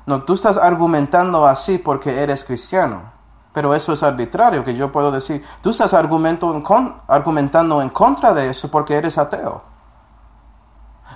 No, 0.07 0.22
tú 0.22 0.33
estás 0.33 0.57
argumentando 0.57 1.47
así 1.47 1.77
porque 1.77 2.22
eres 2.22 2.43
cristiano. 2.43 3.13
Pero 3.55 3.72
eso 3.72 3.92
es 3.92 4.02
arbitrario, 4.02 4.64
que 4.64 4.74
yo 4.74 4.90
puedo 4.90 5.12
decir, 5.12 5.42
tú 5.62 5.70
estás 5.70 5.94
argumento 5.94 6.62
argumentando 7.07 7.80
en 7.80 7.88
contra 7.88 8.34
de 8.34 8.50
eso 8.50 8.68
porque 8.68 8.96
eres 8.96 9.16
ateo. 9.16 9.62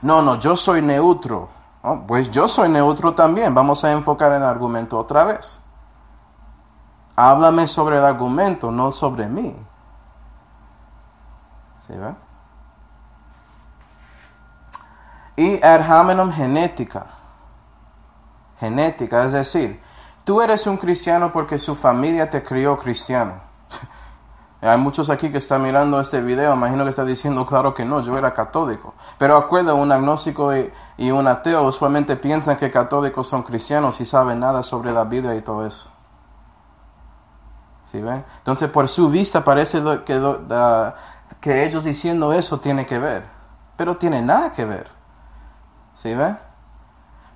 No, 0.02 0.22
no, 0.22 0.36
yo 0.36 0.56
soy 0.56 0.80
neutro. 0.80 1.48
Oh, 1.82 2.04
pues 2.06 2.30
yo 2.30 2.46
soy 2.46 2.68
neutro 2.68 3.12
también. 3.12 3.52
Vamos 3.54 3.84
a 3.84 3.90
enfocar 3.90 4.30
en 4.30 4.42
el 4.42 4.48
argumento 4.48 4.96
otra 4.96 5.24
vez. 5.24 5.58
Háblame 7.16 7.66
sobre 7.66 7.98
el 7.98 8.04
argumento, 8.04 8.70
no 8.70 8.92
sobre 8.92 9.26
mí. 9.26 9.56
Y 15.34 15.64
ad 15.64 15.90
hominem 15.90 16.30
genética. 16.30 17.06
Genética, 18.60 19.24
es 19.24 19.32
decir, 19.32 19.82
tú 20.28 20.42
eres 20.42 20.66
un 20.66 20.76
cristiano 20.76 21.32
porque 21.32 21.56
su 21.56 21.74
familia 21.74 22.28
te 22.28 22.42
crió 22.42 22.76
cristiano. 22.76 23.40
Hay 24.60 24.76
muchos 24.76 25.08
aquí 25.08 25.32
que 25.32 25.38
están 25.38 25.62
mirando 25.62 25.98
este 25.98 26.20
video, 26.20 26.52
imagino 26.52 26.84
que 26.84 26.90
está 26.90 27.06
diciendo, 27.06 27.46
claro 27.46 27.72
que 27.72 27.86
no, 27.86 28.02
yo 28.02 28.18
era 28.18 28.34
católico. 28.34 28.92
Pero 29.16 29.38
acuerda, 29.38 29.72
un 29.72 29.90
agnóstico 29.90 30.54
y, 30.54 31.10
un 31.10 31.26
ateo 31.26 31.62
usualmente 31.62 32.14
piensan 32.16 32.58
que 32.58 32.70
católicos 32.70 33.26
son 33.26 33.42
cristianos 33.42 34.02
y 34.02 34.04
saben 34.04 34.40
nada 34.40 34.62
sobre 34.62 34.92
la 34.92 35.04
Biblia 35.04 35.34
y 35.34 35.40
todo 35.40 35.64
eso. 35.64 35.90
¿Sí 37.84 38.02
ven? 38.02 38.22
Entonces, 38.36 38.68
por 38.68 38.86
su 38.86 39.08
vista 39.08 39.42
parece 39.42 39.82
que 41.40 41.64
ellos 41.64 41.84
diciendo 41.84 42.34
eso 42.34 42.60
tiene 42.60 42.84
que 42.84 42.98
ver, 42.98 43.24
pero 43.78 43.96
tiene 43.96 44.20
nada 44.20 44.52
que 44.52 44.66
ver. 44.66 44.90
¿Sí 45.94 46.14
ve? 46.14 46.36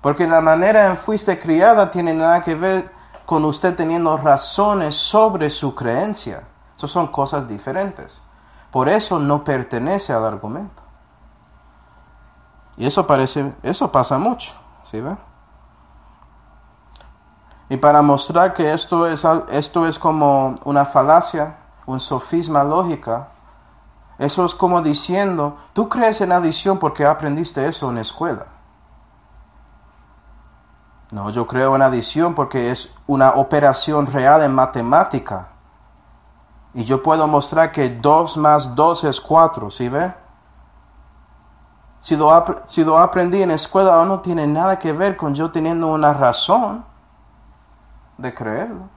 Porque 0.03 0.27
la 0.27 0.41
manera 0.41 0.87
en 0.87 0.97
fuiste 0.97 1.39
criada 1.39 1.89
tiene 1.89 2.13
nada 2.13 2.43
que 2.43 2.55
ver 2.55 2.91
con 3.25 3.45
usted 3.45 3.73
teniendo 3.73 4.17
razones 4.17 4.95
sobre 4.95 5.49
su 5.49 5.73
creencia. 5.73 6.43
Esas 6.75 6.91
son 6.91 7.07
cosas 7.07 7.47
diferentes. 7.47 8.21
Por 8.69 8.89
eso 8.89 9.17
no 9.17 9.45
pertenece 9.45 10.11
al 10.11 10.25
argumento. 10.25 10.83
Y 12.75 12.85
eso 12.85 13.07
parece, 13.07 13.53
eso 13.63 13.93
pasa 13.93 14.17
mucho, 14.17 14.51
¿sí 14.83 14.99
ve? 14.99 15.15
Y 17.69 17.77
para 17.77 18.01
mostrar 18.01 18.53
que 18.53 18.73
esto 18.73 19.07
es, 19.07 19.25
esto 19.51 19.87
es 19.87 19.97
como 19.97 20.55
una 20.65 20.83
falacia, 20.83 21.55
un 21.85 22.01
sofisma 22.01 22.61
lógica, 22.65 23.29
eso 24.17 24.43
es 24.43 24.53
como 24.53 24.81
diciendo, 24.81 25.55
tú 25.71 25.87
crees 25.87 26.19
en 26.19 26.33
adición 26.33 26.77
porque 26.77 27.05
aprendiste 27.05 27.65
eso 27.65 27.87
en 27.87 27.95
la 27.95 28.01
escuela. 28.01 28.47
No, 31.13 31.29
yo 31.29 31.45
creo 31.45 31.75
en 31.75 31.83
adición 31.83 32.33
porque 32.33 32.71
es 32.71 32.91
una 33.05 33.33
operación 33.33 34.07
real 34.07 34.41
en 34.41 34.51
matemática. 34.51 35.49
Y 36.73 36.85
yo 36.85 37.03
puedo 37.03 37.27
mostrar 37.27 37.71
que 37.71 37.87
2 37.87 38.37
más 38.37 38.73
2 38.73 39.03
es 39.03 39.21
4, 39.21 39.69
¿sí 39.69 39.89
ve? 39.89 40.11
Si 41.99 42.15
lo, 42.15 42.63
si 42.65 42.83
lo 42.83 42.97
aprendí 42.97 43.43
en 43.43 43.49
la 43.49 43.55
escuela 43.55 44.03
no 44.05 44.21
tiene 44.21 44.47
nada 44.47 44.79
que 44.79 44.91
ver 44.91 45.15
con 45.15 45.35
yo 45.35 45.51
teniendo 45.51 45.85
una 45.89 46.13
razón 46.13 46.83
de 48.17 48.33
creerlo. 48.33 48.89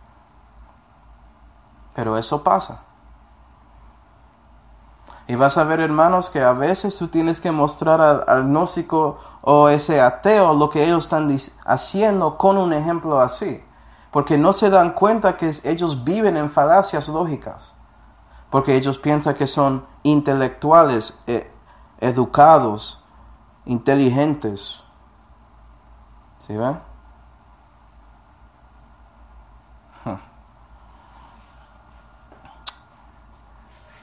Pero 1.95 2.17
eso 2.17 2.43
pasa. 2.43 2.81
Y 5.29 5.35
vas 5.35 5.59
a 5.59 5.65
ver, 5.65 5.81
hermanos, 5.81 6.31
que 6.31 6.41
a 6.41 6.53
veces 6.53 6.97
tú 6.97 7.09
tienes 7.09 7.41
que 7.41 7.51
mostrar 7.51 8.01
al, 8.01 8.25
al 8.29 8.45
gnóstico 8.45 9.19
o 9.41 9.69
ese 9.69 10.01
ateo 10.01 10.55
lo 10.55 10.71
que 10.71 10.85
ellos 10.85 11.05
están 11.05 11.37
haciendo 11.65 12.39
con 12.39 12.57
un 12.57 12.73
ejemplo 12.73 13.21
así. 13.21 13.63
Porque 14.13 14.39
no 14.39 14.53
se 14.53 14.71
dan 14.71 14.93
cuenta 14.93 15.37
que 15.37 15.53
ellos 15.65 16.05
viven 16.05 16.37
en 16.37 16.49
falacias 16.49 17.09
lógicas. 17.09 17.75
Porque 18.51 18.77
ellos 18.77 18.99
piensan 18.99 19.35
que 19.35 19.49
son 19.49 19.85
intelectuales, 20.05 21.19
eh, 21.27 21.51
educados, 22.01 23.05
inteligentes. 23.65 24.85
¿Sí 26.47 26.57
ven? 26.57 26.86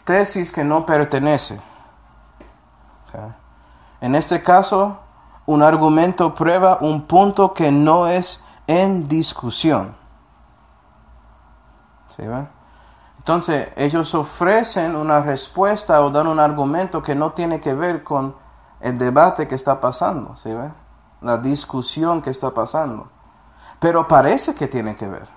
Tesis 0.03 0.51
que 0.51 0.63
no 0.63 0.85
pertenece. 0.85 1.59
En 4.01 4.15
este 4.15 4.41
caso, 4.43 4.97
un 5.45 5.61
argumento 5.61 6.33
prueba 6.33 6.79
un 6.81 7.03
punto 7.03 7.53
que 7.53 7.71
no 7.71 8.07
es 8.07 8.43
en 8.67 9.07
discusión. 9.07 9.95
¿Sí 12.15 12.23
Entonces, 13.17 13.69
ellos 13.75 14.13
ofrecen 14.13 14.95
una 14.95 15.21
respuesta 15.21 16.01
o 16.01 16.09
dan 16.09 16.27
un 16.27 16.39
argumento 16.39 17.01
que 17.01 17.15
no 17.15 17.31
tiene 17.31 17.59
que 17.59 17.73
ver 17.73 18.03
con 18.03 18.35
el 18.79 18.97
debate 18.97 19.47
que 19.47 19.55
está 19.55 19.79
pasando, 19.79 20.35
¿sí 20.37 20.53
La 21.21 21.37
discusión 21.37 22.21
que 22.21 22.29
está 22.29 22.51
pasando. 22.51 23.09
Pero 23.79 24.07
parece 24.07 24.53
que 24.53 24.67
tiene 24.67 24.95
que 24.95 25.07
ver. 25.07 25.27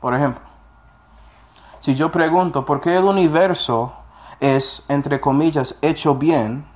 Por 0.00 0.14
ejemplo, 0.14 0.42
si 1.80 1.94
yo 1.94 2.12
pregunto, 2.12 2.64
¿por 2.64 2.80
qué 2.80 2.96
el 2.96 3.04
universo 3.04 3.92
es, 4.40 4.84
entre 4.88 5.20
comillas, 5.20 5.76
hecho 5.82 6.14
bien 6.14 6.66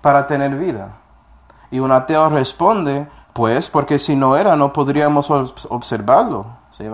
para 0.00 0.26
tener 0.26 0.56
vida. 0.56 0.96
Y 1.70 1.80
un 1.80 1.92
ateo 1.92 2.28
responde, 2.30 3.08
pues, 3.32 3.68
porque 3.68 3.98
si 3.98 4.16
no 4.16 4.36
era, 4.36 4.56
no 4.56 4.72
podríamos 4.72 5.30
observarlo. 5.30 6.46
¿Sí 6.70 6.84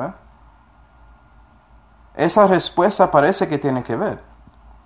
Esa 2.14 2.46
respuesta 2.46 3.10
parece 3.10 3.46
que 3.46 3.58
tiene 3.58 3.82
que 3.82 3.96
ver. 3.96 4.22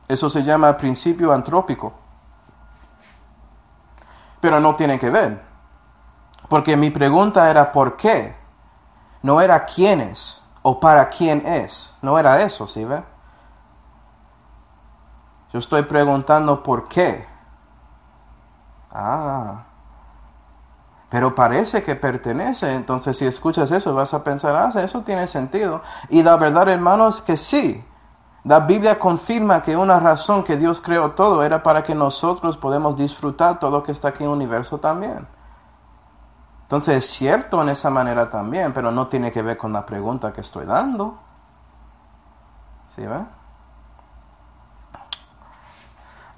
Eso 0.08 0.28
se 0.28 0.42
llama 0.42 0.76
principio 0.76 1.32
antrópico. 1.32 1.92
Pero 4.40 4.60
no 4.60 4.74
tiene 4.76 4.98
que 4.98 5.10
ver. 5.10 5.42
Porque 6.48 6.76
mi 6.76 6.90
pregunta 6.90 7.50
era 7.50 7.70
¿por 7.72 7.96
qué? 7.96 8.34
No 9.22 9.40
era 9.40 9.64
quién 9.64 10.00
es 10.00 10.42
o 10.62 10.80
para 10.80 11.08
quién 11.08 11.46
es. 11.46 11.94
No 12.00 12.18
era 12.18 12.42
eso, 12.42 12.66
¿sí 12.66 12.84
ve? 12.84 13.02
Yo 15.52 15.58
estoy 15.58 15.82
preguntando 15.82 16.62
por 16.62 16.88
qué. 16.88 17.26
Ah. 18.90 19.64
Pero 21.08 21.34
parece 21.34 21.82
que 21.82 21.94
pertenece. 21.94 22.74
Entonces 22.74 23.16
si 23.16 23.26
escuchas 23.26 23.70
eso 23.70 23.94
vas 23.94 24.12
a 24.14 24.22
pensar, 24.22 24.54
ah, 24.54 24.80
eso 24.80 25.02
tiene 25.02 25.26
sentido. 25.26 25.82
Y 26.10 26.22
la 26.22 26.36
verdad, 26.36 26.68
hermanos, 26.68 27.22
que 27.22 27.36
sí. 27.36 27.84
La 28.44 28.60
Biblia 28.60 28.98
confirma 28.98 29.62
que 29.62 29.76
una 29.76 29.98
razón 30.00 30.44
que 30.44 30.56
Dios 30.56 30.80
creó 30.80 31.12
todo 31.12 31.42
era 31.42 31.62
para 31.62 31.82
que 31.82 31.94
nosotros 31.94 32.56
podamos 32.56 32.96
disfrutar 32.96 33.58
todo 33.58 33.70
lo 33.70 33.82
que 33.82 33.92
está 33.92 34.08
aquí 34.08 34.24
en 34.24 34.30
el 34.30 34.36
universo 34.36 34.78
también. 34.78 35.26
Entonces 36.62 37.04
es 37.04 37.10
cierto 37.10 37.62
en 37.62 37.70
esa 37.70 37.90
manera 37.90 38.28
también, 38.28 38.72
pero 38.72 38.90
no 38.90 39.08
tiene 39.08 39.32
que 39.32 39.42
ver 39.42 39.56
con 39.56 39.72
la 39.72 39.86
pregunta 39.86 40.32
que 40.32 40.42
estoy 40.42 40.66
dando. 40.66 41.18
¿Sí 42.88 43.06
ven? 43.06 43.37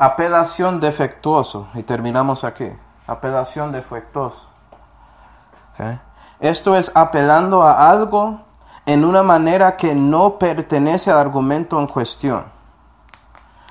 Apelación 0.02 0.80
defectuoso. 0.80 1.68
Y 1.74 1.82
terminamos 1.82 2.42
aquí. 2.42 2.72
Apelación 3.06 3.70
defectuoso. 3.70 4.46
Esto 6.40 6.74
es 6.74 6.90
apelando 6.94 7.62
a 7.62 7.90
algo 7.90 8.40
en 8.86 9.04
una 9.04 9.22
manera 9.22 9.76
que 9.76 9.94
no 9.94 10.38
pertenece 10.38 11.10
al 11.10 11.18
argumento 11.18 11.78
en 11.78 11.86
cuestión. 11.86 12.46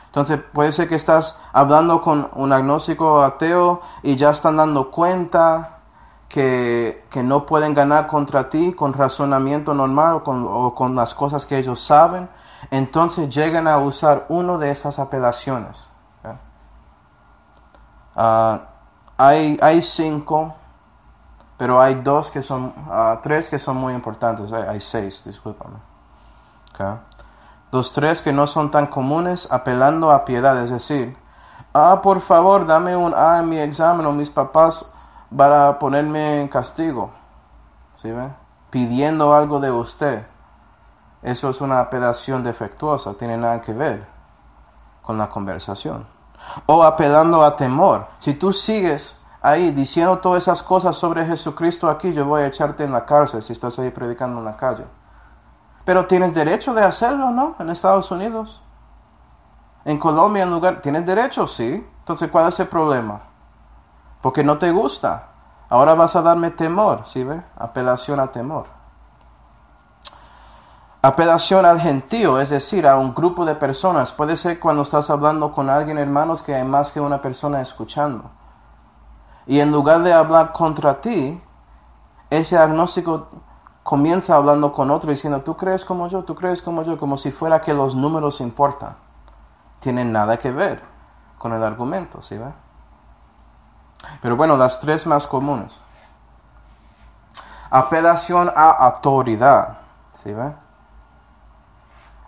Entonces 0.05 0.39
puede 0.53 0.71
ser 0.71 0.87
que 0.87 0.93
estás 0.93 1.35
hablando 1.51 1.99
con 1.99 2.29
un 2.35 2.53
agnóstico 2.53 3.23
ateo 3.23 3.81
y 4.03 4.15
ya 4.15 4.29
están 4.29 4.57
dando 4.57 4.91
cuenta 4.91 5.79
que, 6.27 7.05
no 7.23 7.47
pueden 7.47 7.73
ganar 7.73 8.05
contra 8.05 8.49
ti 8.49 8.73
con 8.73 8.93
razonamiento 8.93 9.73
normal 9.73 10.17
o 10.17 10.23
con, 10.23 10.45
o 10.47 10.75
con 10.75 10.95
las 10.95 11.15
cosas 11.15 11.47
que 11.47 11.57
ellos 11.57 11.81
saben. 11.81 12.29
Entonces 12.69 13.33
llegan 13.33 13.67
a 13.67 13.79
usar 13.79 14.27
una 14.29 14.59
de 14.59 14.69
esas 14.69 14.99
apelaciones. 14.99 15.88
Ah, 18.21 18.59
hay, 19.17 19.81
cinco, 19.81 20.53
pero 21.57 21.79
hay 21.79 21.95
dos 21.95 22.29
que 22.29 22.43
son, 22.43 22.73
uh, 22.89 23.17
tres 23.23 23.47
que 23.47 23.57
son 23.57 23.77
muy 23.77 23.93
importantes. 23.93 24.51
Hay, 24.51 24.81
seis, 24.81 25.23
discúlpame. 25.25 25.77
Los 27.71 27.93
tres 27.93 28.21
que 28.21 28.33
no 28.33 28.45
son 28.45 28.71
tan 28.71 28.87
comunes, 28.87 29.47
apelando 29.49 30.11
a 30.11 30.25
piedad, 30.25 30.61
es 30.61 30.69
decir, 30.69 31.15
ah, 31.73 32.01
por 32.03 32.19
favor, 32.19 32.67
dame 32.67 32.93
un 32.97 33.15
A 33.15 33.39
en 33.39 33.47
mi 33.47 33.57
examen 33.59 34.05
o 34.05 34.11
mis 34.11 34.29
papás 34.29 34.91
para 35.35 35.79
ponerme 35.79 36.41
en 36.41 36.49
castigo. 36.49 37.11
¿Sí 38.01 38.11
ve? 38.11 38.27
Pidiendo 38.69 39.33
algo 39.33 39.61
de 39.61 39.71
usted. 39.71 40.27
Eso 41.21 41.49
es 41.49 41.61
una 41.61 41.79
apelación 41.79 42.43
defectuosa, 42.43 43.13
tiene 43.13 43.37
nada 43.37 43.61
que 43.61 43.71
ver 43.71 44.05
con 45.03 45.17
la 45.17 45.29
conversación 45.29 46.18
o 46.65 46.83
apelando 46.83 47.43
a 47.43 47.55
temor. 47.55 48.07
Si 48.19 48.33
tú 48.33 48.53
sigues 48.53 49.19
ahí 49.41 49.71
diciendo 49.71 50.19
todas 50.19 50.43
esas 50.43 50.63
cosas 50.63 50.95
sobre 50.95 51.25
Jesucristo 51.25 51.89
aquí, 51.89 52.13
yo 52.13 52.25
voy 52.25 52.41
a 52.41 52.47
echarte 52.47 52.83
en 52.83 52.91
la 52.91 53.05
cárcel 53.05 53.41
si 53.41 53.53
estás 53.53 53.77
ahí 53.79 53.89
predicando 53.91 54.39
en 54.39 54.45
la 54.45 54.57
calle. 54.57 54.85
Pero 55.85 56.05
tienes 56.05 56.33
derecho 56.33 56.73
de 56.73 56.83
hacerlo, 56.83 57.31
¿no? 57.31 57.55
En 57.59 57.69
Estados 57.69 58.11
Unidos. 58.11 58.61
En 59.85 59.97
Colombia, 59.97 60.43
en 60.43 60.51
lugar... 60.51 60.81
¿Tienes 60.81 61.05
derecho? 61.05 61.47
Sí. 61.47 61.85
Entonces, 61.99 62.29
¿cuál 62.29 62.49
es 62.49 62.59
el 62.59 62.67
problema? 62.67 63.21
Porque 64.21 64.43
no 64.43 64.57
te 64.57 64.71
gusta. 64.71 65.29
Ahora 65.69 65.95
vas 65.95 66.15
a 66.15 66.21
darme 66.21 66.51
temor, 66.51 67.01
¿sí 67.05 67.23
ve? 67.23 67.41
Apelación 67.57 68.19
a 68.19 68.31
temor. 68.31 68.78
Apelación 71.01 71.65
al 71.65 71.79
gentío, 71.79 72.39
es 72.39 72.49
decir, 72.49 72.85
a 72.85 72.97
un 72.97 73.13
grupo 73.13 73.45
de 73.45 73.55
personas. 73.55 74.11
Puede 74.11 74.35
ser 74.35 74.59
cuando 74.59 74.81
estás 74.81 75.09
hablando 75.09 75.53
con 75.53 75.69
alguien, 75.69 75.97
hermanos, 75.97 76.43
que 76.43 76.53
hay 76.53 76.65
más 76.65 76.91
que 76.91 76.99
una 76.99 77.21
persona 77.21 77.61
escuchando. 77.61 78.29
Y 79.47 79.61
en 79.61 79.71
lugar 79.71 80.03
de 80.03 80.11
hablar 80.11 80.51
contra 80.51 80.99
ti, 80.99 81.41
ese 82.29 82.57
agnóstico 82.57 83.29
comienza 83.81 84.35
hablando 84.35 84.73
con 84.73 84.91
otro 84.91 85.09
diciendo, 85.09 85.41
tú 85.41 85.55
crees 85.55 85.85
como 85.85 86.07
yo, 86.09 86.23
tú 86.23 86.35
crees 86.35 86.61
como 86.61 86.83
yo, 86.83 86.97
como 86.97 87.17
si 87.17 87.31
fuera 87.31 87.61
que 87.61 87.73
los 87.73 87.95
números 87.95 88.41
importan. 88.41 88.97
Tienen 89.79 90.11
nada 90.11 90.37
que 90.37 90.51
ver 90.51 90.83
con 91.37 91.53
el 91.53 91.63
argumento, 91.63 92.21
¿sí 92.21 92.37
ve? 92.37 92.51
Pero 94.21 94.35
bueno, 94.35 94.57
las 94.57 94.81
tres 94.81 95.07
más 95.07 95.25
comunes. 95.25 95.79
Apelación 97.69 98.51
a 98.53 98.69
autoridad, 98.71 99.77
¿sí 100.13 100.33
ve? 100.33 100.53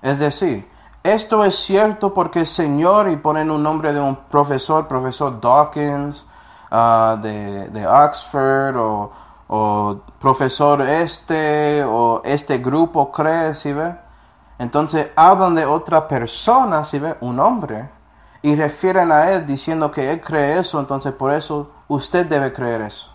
Es 0.02 0.20
decir, 0.20 0.70
esto 1.04 1.44
es 1.44 1.56
cierto 1.56 2.14
porque 2.14 2.46
Señor, 2.46 3.10
y 3.10 3.18
ponen 3.18 3.50
un 3.52 3.64
nombre 3.64 3.94
de 3.94 4.00
un 4.00 4.16
profesor, 4.16 4.88
profesor 4.88 5.40
Dawkins, 5.42 6.26
ah, 6.70 7.18
de, 7.22 7.88
Oxford, 7.88 8.76
o, 8.78 10.02
profesor 10.20 10.82
este, 10.82 11.84
o 11.84 12.22
este 12.24 12.60
grupo 12.60 13.12
cree, 13.12 13.54
¿sí 13.56 13.74
ve? 13.74 13.96
Entonces 14.60 15.10
hablan 15.16 15.56
de 15.56 15.66
otra 15.66 16.08
persona, 16.08 16.84
¿sí 16.84 17.00
ve? 17.00 17.18
Un 17.22 17.40
hombre, 17.40 17.90
y 18.44 18.56
refieren 18.56 19.12
a 19.12 19.32
él 19.32 19.46
diciendo 19.46 19.92
que 19.92 20.12
él 20.12 20.22
cree 20.22 20.60
eso, 20.60 20.80
entonces 20.80 21.14
por 21.14 21.34
eso 21.34 21.72
usted 21.88 22.26
debe 22.26 22.54
creer 22.54 22.82
eso. 22.82 23.12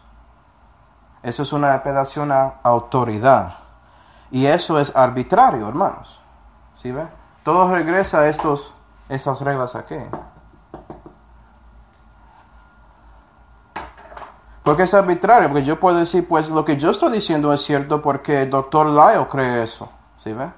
Eso 1.22 1.42
es 1.42 1.52
una 1.52 1.74
apelación 1.74 2.30
a 2.30 2.60
autoridad. 2.62 3.54
Y 4.30 4.46
eso 4.46 4.78
es 4.78 4.94
arbitrario, 4.94 5.66
hermanos. 5.66 6.20
¿Sí 6.76 6.92
ve? 6.92 7.08
Todo 7.42 7.72
regresa 7.74 8.20
a 8.20 8.28
estos, 8.28 8.74
estas 9.08 9.40
reglas 9.40 9.74
aquí. 9.74 9.96
Porque 14.62 14.82
es 14.82 14.94
arbitrario, 14.94 15.48
porque 15.48 15.64
yo 15.64 15.80
puedo 15.80 15.98
decir, 15.98 16.28
pues 16.28 16.50
lo 16.50 16.64
que 16.64 16.76
yo 16.76 16.90
estoy 16.90 17.12
diciendo 17.12 17.52
es 17.52 17.62
cierto 17.62 18.02
porque 18.02 18.42
el 18.42 18.50
doctor 18.50 18.86
Lyle 18.86 19.26
cree 19.28 19.62
eso. 19.62 19.88
¿Sí 20.16 20.32
ve? 20.32 20.50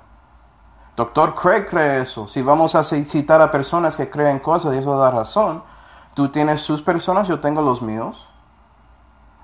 Doctor 0.96 1.34
Craig 1.34 1.66
cree 1.68 2.02
eso. 2.02 2.26
Si 2.26 2.42
vamos 2.42 2.74
a 2.74 2.82
citar 2.82 3.40
a 3.40 3.50
personas 3.50 3.96
que 3.96 4.10
creen 4.10 4.40
cosas 4.40 4.74
y 4.74 4.78
eso 4.78 4.98
da 4.98 5.10
razón, 5.10 5.62
tú 6.14 6.30
tienes 6.30 6.62
sus 6.62 6.82
personas, 6.82 7.28
yo 7.28 7.38
tengo 7.38 7.62
los 7.62 7.82
míos. 7.82 8.28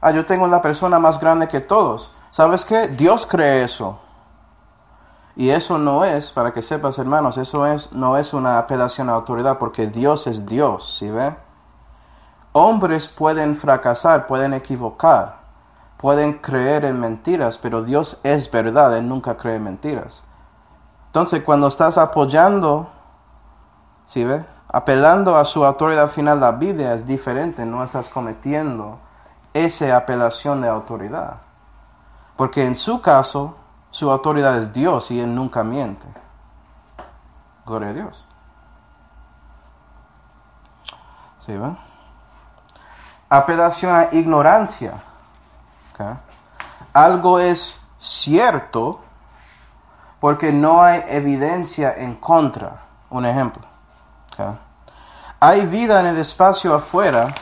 Ah, 0.00 0.10
yo 0.10 0.26
tengo 0.26 0.48
la 0.48 0.60
persona 0.60 0.98
más 0.98 1.20
grande 1.20 1.46
que 1.46 1.60
todos. 1.60 2.10
¿Sabes 2.32 2.64
qué? 2.64 2.88
Dios 2.88 3.26
cree 3.26 3.62
eso. 3.62 4.00
Y 5.36 5.50
eso 5.50 5.78
no 5.78 6.04
es, 6.04 6.32
para 6.32 6.52
que 6.52 6.62
sepas 6.62 6.98
hermanos, 6.98 7.38
eso 7.38 7.66
es, 7.66 7.92
no 7.92 8.16
es 8.16 8.34
una 8.34 8.58
apelación 8.58 9.08
a 9.08 9.14
autoridad 9.14 9.58
porque 9.58 9.88
Dios 9.88 10.26
es 10.28 10.46
Dios, 10.46 10.96
¿sí 10.98 11.10
ve? 11.10 11.34
Hombres 12.52 13.08
pueden 13.08 13.56
fracasar, 13.56 14.28
pueden 14.28 14.54
equivocar, 14.54 15.38
pueden 15.96 16.34
creer 16.34 16.84
en 16.84 17.00
mentiras, 17.00 17.58
pero 17.58 17.82
Dios 17.82 18.20
es 18.22 18.48
verdad, 18.48 18.96
Él 18.96 19.08
nunca 19.08 19.36
cree 19.36 19.56
en 19.56 19.64
mentiras. 19.64 20.22
Entonces 21.06 21.42
cuando 21.42 21.66
estás 21.66 21.98
apoyando, 21.98 22.88
¿sí 24.06 24.24
ve? 24.24 24.44
Apelando 24.68 25.36
a 25.36 25.44
su 25.44 25.64
autoridad 25.64 26.08
final, 26.08 26.38
la 26.38 26.52
Biblia 26.52 26.94
es 26.94 27.06
diferente, 27.06 27.64
no 27.64 27.82
estás 27.82 28.08
cometiendo 28.08 28.98
esa 29.52 29.96
apelación 29.96 30.60
de 30.60 30.68
autoridad. 30.68 31.38
Porque 32.36 32.64
en 32.64 32.74
su 32.76 33.00
caso, 33.00 33.56
su 33.94 34.10
autoridad 34.10 34.58
es 34.58 34.72
Dios 34.72 35.12
y 35.12 35.20
Él 35.20 35.32
nunca 35.32 35.62
miente. 35.62 36.04
Gloria 37.64 37.90
a 37.90 37.92
Dios. 37.92 38.26
¿Sí, 41.46 41.56
va? 41.56 41.78
Apelación 43.28 43.94
a 43.94 44.08
ignorancia. 44.10 44.94
Algo 46.92 47.38
es 47.38 47.80
cierto 48.00 49.00
porque 50.18 50.50
no 50.50 50.82
hay 50.82 51.04
evidencia 51.06 51.94
en 51.96 52.16
contra. 52.16 52.82
Un 53.10 53.26
ejemplo. 53.26 53.62
Hay 55.38 55.66
vida 55.66 56.00
en 56.00 56.06
el 56.06 56.18
espacio 56.18 56.74
afuera 56.74 57.32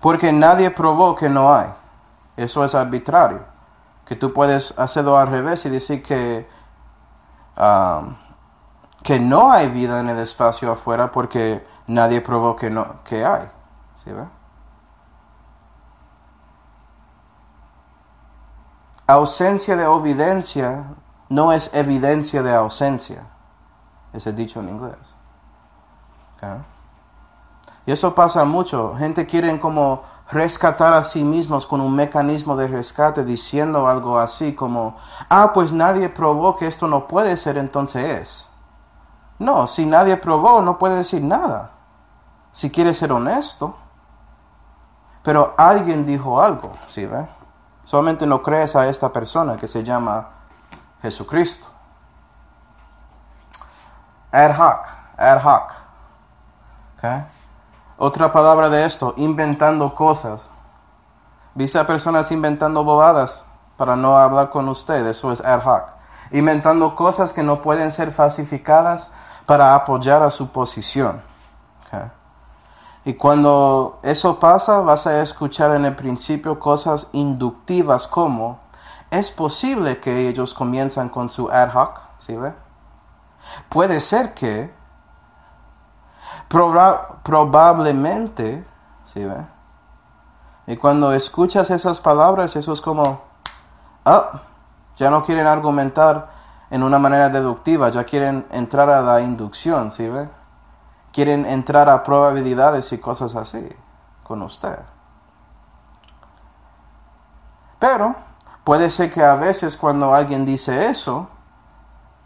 porque 0.00 0.32
nadie 0.32 0.70
probó 0.70 1.14
que 1.14 1.28
no 1.28 1.54
hay. 1.54 1.68
Eso 2.36 2.64
es 2.64 2.74
arbitrario. 2.74 3.40
Que 4.04 4.16
tú 4.16 4.32
puedes 4.32 4.78
hacerlo 4.78 5.16
al 5.16 5.28
revés 5.28 5.64
y 5.66 5.70
decir 5.70 6.02
que, 6.02 6.48
um, 7.56 8.16
que 9.02 9.18
no 9.18 9.50
hay 9.50 9.68
vida 9.68 10.00
en 10.00 10.10
el 10.10 10.18
espacio 10.18 10.70
afuera 10.70 11.10
porque 11.10 11.66
nadie 11.86 12.20
probó 12.20 12.54
que, 12.54 12.70
no, 12.70 13.02
que 13.04 13.24
hay. 13.24 13.48
¿Sí 14.04 14.12
ve? 14.12 14.24
Ausencia 19.08 19.76
de 19.76 19.84
evidencia 19.84 20.84
no 21.28 21.52
es 21.52 21.72
evidencia 21.74 22.42
de 22.42 22.54
ausencia. 22.54 23.22
Ese 24.12 24.32
dicho 24.32 24.60
en 24.60 24.70
inglés. 24.70 25.16
Y 27.86 27.92
eso 27.92 28.14
pasa 28.14 28.44
mucho. 28.44 28.94
Gente 28.96 29.26
quiere 29.26 29.58
como 29.60 30.02
rescatar 30.30 30.92
a 30.94 31.04
sí 31.04 31.22
mismos 31.22 31.66
con 31.66 31.80
un 31.80 31.94
mecanismo 31.94 32.56
de 32.56 32.66
rescate 32.66 33.24
diciendo 33.24 33.86
algo 33.86 34.18
así 34.18 34.54
como, 34.54 34.96
ah, 35.28 35.52
pues 35.52 35.72
nadie 35.72 36.08
probó 36.08 36.56
que 36.56 36.66
esto 36.66 36.86
no 36.88 37.06
puede 37.06 37.36
ser, 37.36 37.58
entonces 37.58 38.20
es. 38.22 38.48
No, 39.38 39.66
si 39.66 39.86
nadie 39.86 40.16
probó, 40.16 40.62
no 40.62 40.78
puede 40.78 40.96
decir 40.96 41.22
nada. 41.22 41.70
Si 42.52 42.70
quiere 42.70 42.94
ser 42.94 43.12
honesto. 43.12 43.76
Pero 45.22 45.54
alguien 45.58 46.06
dijo 46.06 46.40
algo, 46.40 46.72
¿sí 46.86 47.04
ve? 47.04 47.26
Solamente 47.84 48.26
no 48.26 48.42
crees 48.42 48.74
a 48.74 48.88
esta 48.88 49.12
persona 49.12 49.56
que 49.56 49.68
se 49.68 49.84
llama 49.84 50.28
Jesucristo. 51.02 51.68
Ad 54.32 54.56
hoc, 54.58 54.86
ad 55.16 55.44
hoc. 55.44 55.72
Okay? 56.96 57.35
Otra 57.98 58.30
palabra 58.30 58.68
de 58.68 58.84
esto, 58.84 59.14
inventando 59.16 59.94
cosas. 59.94 60.50
Viste 61.54 61.78
a 61.78 61.86
personas 61.86 62.30
inventando 62.30 62.84
bobadas 62.84 63.44
para 63.78 63.96
no 63.96 64.18
hablar 64.18 64.50
con 64.50 64.68
usted, 64.68 65.06
eso 65.06 65.32
es 65.32 65.42
ad 65.42 65.64
hoc. 65.64 65.84
Inventando 66.30 66.94
cosas 66.94 67.32
que 67.32 67.42
no 67.42 67.62
pueden 67.62 67.92
ser 67.92 68.12
falsificadas 68.12 69.08
para 69.46 69.74
apoyar 69.74 70.22
a 70.22 70.30
su 70.30 70.48
posición. 70.48 71.22
Y 73.06 73.14
cuando 73.14 74.00
eso 74.02 74.40
pasa, 74.40 74.80
vas 74.80 75.06
a 75.06 75.22
escuchar 75.22 75.70
en 75.76 75.84
el 75.84 75.94
principio 75.94 76.58
cosas 76.58 77.06
inductivas 77.12 78.08
como, 78.08 78.58
es 79.10 79.30
posible 79.30 80.00
que 80.00 80.28
ellos 80.28 80.52
comienzan 80.52 81.08
con 81.08 81.30
su 81.30 81.48
ad 81.48 81.72
hoc, 81.72 82.00
¿sí 82.18 82.34
ve? 82.36 82.52
Puede 83.68 84.00
ser 84.00 84.34
que 84.34 84.74
probablemente, 86.48 88.64
¿sí 89.04 89.24
ve? 89.24 89.56
Y 90.66 90.76
cuando 90.76 91.12
escuchas 91.12 91.70
esas 91.70 92.00
palabras, 92.00 92.56
eso 92.56 92.72
es 92.72 92.80
como, 92.80 93.22
ah, 94.04 94.42
ya 94.96 95.10
no 95.10 95.22
quieren 95.22 95.46
argumentar 95.46 96.34
en 96.70 96.82
una 96.82 96.98
manera 96.98 97.28
deductiva, 97.28 97.90
ya 97.90 98.04
quieren 98.04 98.46
entrar 98.50 98.90
a 98.90 99.00
la 99.00 99.20
inducción, 99.20 99.92
¿sí 99.92 100.08
ve? 100.08 100.28
Quieren 101.12 101.46
entrar 101.46 101.88
a 101.88 102.02
probabilidades 102.02 102.92
y 102.92 102.98
cosas 102.98 103.36
así 103.36 103.68
con 104.24 104.42
usted. 104.42 104.78
Pero 107.78 108.16
puede 108.64 108.90
ser 108.90 109.12
que 109.12 109.22
a 109.22 109.36
veces 109.36 109.76
cuando 109.76 110.14
alguien 110.14 110.44
dice 110.44 110.88
eso, 110.88 111.28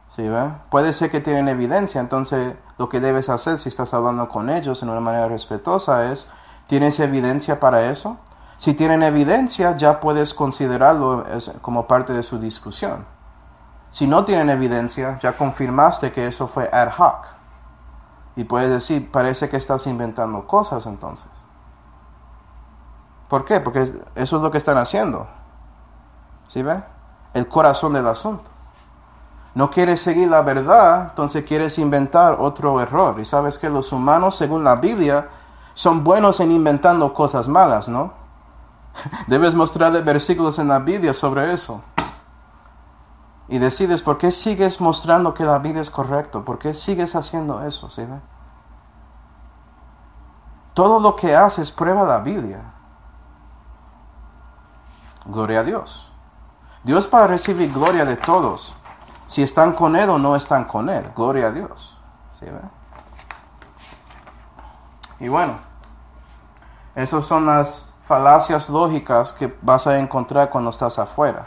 ¿sí 0.08 0.26
ve? 0.26 0.50
Puede 0.70 0.94
ser 0.94 1.10
que 1.10 1.20
tienen 1.20 1.48
evidencia, 1.48 2.00
entonces 2.00 2.56
lo 2.80 2.88
que 2.88 2.98
debes 2.98 3.28
hacer 3.28 3.58
si 3.58 3.68
estás 3.68 3.92
hablando 3.92 4.26
con 4.30 4.48
ellos 4.48 4.82
en 4.82 4.88
una 4.88 5.00
manera 5.00 5.28
respetuosa 5.28 6.10
es, 6.10 6.26
¿tienes 6.66 6.98
evidencia 6.98 7.60
para 7.60 7.90
eso? 7.90 8.16
Si 8.56 8.72
tienen 8.72 9.02
evidencia, 9.02 9.76
ya 9.76 10.00
puedes 10.00 10.32
considerarlo 10.32 11.26
como 11.60 11.86
parte 11.86 12.14
de 12.14 12.22
su 12.22 12.38
discusión. 12.38 13.04
Si 13.90 14.06
no 14.06 14.24
tienen 14.24 14.48
evidencia, 14.48 15.18
ya 15.18 15.36
confirmaste 15.36 16.10
que 16.10 16.26
eso 16.26 16.48
fue 16.48 16.70
ad 16.72 16.90
hoc. 16.96 17.26
Y 18.34 18.44
puedes 18.44 18.70
decir, 18.70 19.12
parece 19.12 19.50
que 19.50 19.58
estás 19.58 19.86
inventando 19.86 20.46
cosas 20.46 20.86
entonces. 20.86 21.30
¿Por 23.28 23.44
qué? 23.44 23.60
Porque 23.60 23.82
eso 24.14 24.36
es 24.36 24.42
lo 24.42 24.50
que 24.50 24.56
están 24.56 24.78
haciendo. 24.78 25.28
¿Sí 26.48 26.62
ve? 26.62 26.82
El 27.34 27.46
corazón 27.46 27.92
del 27.92 28.06
asunto 28.06 28.50
no 29.54 29.70
quieres 29.70 30.00
seguir 30.00 30.28
la 30.28 30.42
verdad, 30.42 31.08
entonces 31.10 31.44
quieres 31.44 31.78
inventar 31.78 32.36
otro 32.38 32.80
error. 32.80 33.18
Y 33.18 33.24
sabes 33.24 33.58
que 33.58 33.68
los 33.68 33.92
humanos, 33.92 34.36
según 34.36 34.62
la 34.62 34.76
Biblia, 34.76 35.28
son 35.74 36.04
buenos 36.04 36.40
en 36.40 36.52
inventando 36.52 37.12
cosas 37.12 37.48
malas, 37.48 37.88
¿no? 37.88 38.12
Debes 39.26 39.54
mostrarle 39.54 40.02
versículos 40.02 40.58
en 40.58 40.68
la 40.68 40.78
Biblia 40.78 41.12
sobre 41.12 41.52
eso. 41.52 41.82
Y 43.48 43.58
decides 43.58 44.02
por 44.02 44.18
qué 44.18 44.30
sigues 44.30 44.80
mostrando 44.80 45.34
que 45.34 45.44
la 45.44 45.58
Biblia 45.58 45.82
es 45.82 45.90
correcto, 45.90 46.44
por 46.44 46.58
qué 46.58 46.72
sigues 46.72 47.16
haciendo 47.16 47.64
eso, 47.64 47.90
¿sí? 47.90 48.06
Todo 50.74 51.00
lo 51.00 51.16
que 51.16 51.34
haces 51.34 51.72
prueba 51.72 52.04
la 52.04 52.20
Biblia. 52.20 52.62
Gloria 55.26 55.60
a 55.60 55.64
Dios. 55.64 56.12
Dios 56.84 57.10
va 57.12 57.24
a 57.24 57.26
recibir 57.26 57.72
gloria 57.72 58.04
de 58.04 58.16
todos 58.16 58.76
si 59.30 59.44
están 59.44 59.74
con 59.74 59.94
Él 59.94 60.10
o 60.10 60.18
no 60.18 60.34
están 60.34 60.64
con 60.64 60.88
Él. 60.88 61.08
Gloria 61.14 61.46
a 61.46 61.50
Dios. 61.52 61.96
¿Sí, 62.38 62.46
y 65.20 65.28
bueno, 65.28 65.58
esas 66.96 67.24
son 67.24 67.46
las 67.46 67.84
falacias 68.08 68.68
lógicas 68.68 69.32
que 69.32 69.56
vas 69.62 69.86
a 69.86 69.98
encontrar 69.98 70.50
cuando 70.50 70.70
estás 70.70 70.98
afuera. 70.98 71.46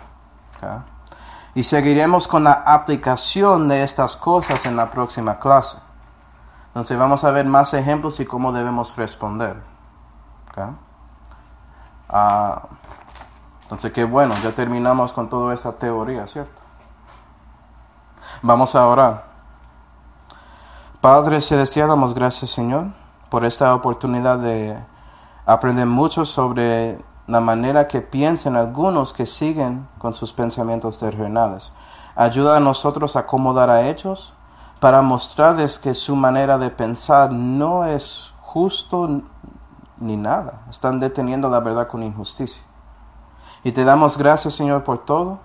Y 1.56 1.64
seguiremos 1.64 2.26
con 2.26 2.46
la 2.46 2.64
aplicación 2.66 3.68
de 3.68 3.84
estas 3.84 4.16
cosas 4.16 4.66
en 4.66 4.78
la 4.78 4.90
próxima 4.90 5.38
clase. 5.40 5.78
Entonces 6.68 6.98
vamos 6.98 7.26
a 7.26 7.32
ver 7.32 7.46
más 7.46 7.74
ejemplos 7.74 8.18
y 8.22 8.26
cómo 8.26 8.54
debemos 8.54 8.96
responder. 8.96 9.62
Ah, 12.08 12.62
entonces 13.64 13.92
qué 13.92 14.06
bueno, 14.06 14.36
ya 14.42 14.56
terminamos 14.56 15.12
con 15.12 15.28
toda 15.28 15.54
esa 15.54 15.78
teoría, 15.78 16.26
¿cierto? 16.28 16.63
Vamos 18.46 18.76
a 18.76 18.86
orar. 18.86 19.24
Padre 21.00 21.40
Celestial, 21.40 21.88
damos 21.88 22.14
gracias 22.14 22.52
Señor 22.52 22.88
por 23.30 23.46
esta 23.46 23.74
oportunidad 23.74 24.38
de 24.38 24.78
aprender 25.46 25.86
mucho 25.86 26.26
sobre 26.26 27.02
la 27.26 27.40
manera 27.40 27.88
que 27.88 28.02
piensan 28.02 28.58
algunos 28.58 29.14
que 29.14 29.26
siguen 29.26 29.88
con 29.98 30.14
sus 30.14 30.34
pensamientos 30.34 31.00
terrenales. 31.00 31.72
Ayuda 32.18 32.58
a 32.58 32.60
nosotros 32.60 33.16
a 33.16 33.20
acomodar 33.20 33.70
a 33.70 33.88
ellos 33.88 34.34
para 34.82 35.02
mostrarles 35.02 35.80
que 35.80 35.94
su 35.94 36.18
manera 36.18 36.58
de 36.58 36.70
pensar 36.70 37.32
no 37.32 37.86
es 37.86 38.34
justo 38.42 39.22
ni 40.00 40.18
nada. 40.18 40.64
Están 40.70 41.00
deteniendo 41.00 41.50
la 41.50 41.62
verdad 41.62 41.88
con 41.88 42.04
injusticia. 42.04 42.66
Y 43.64 43.72
te 43.72 43.86
damos 43.86 44.18
gracias, 44.18 44.54
Señor, 44.54 44.84
por 44.84 45.06
todo. 45.06 45.40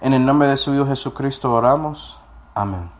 En 0.00 0.14
el 0.14 0.24
nombre 0.24 0.46
de 0.46 0.56
su 0.56 0.72
Hijo 0.72 0.86
Jesucristo 0.86 1.52
oramos. 1.52 2.17
Amen. 2.56 2.97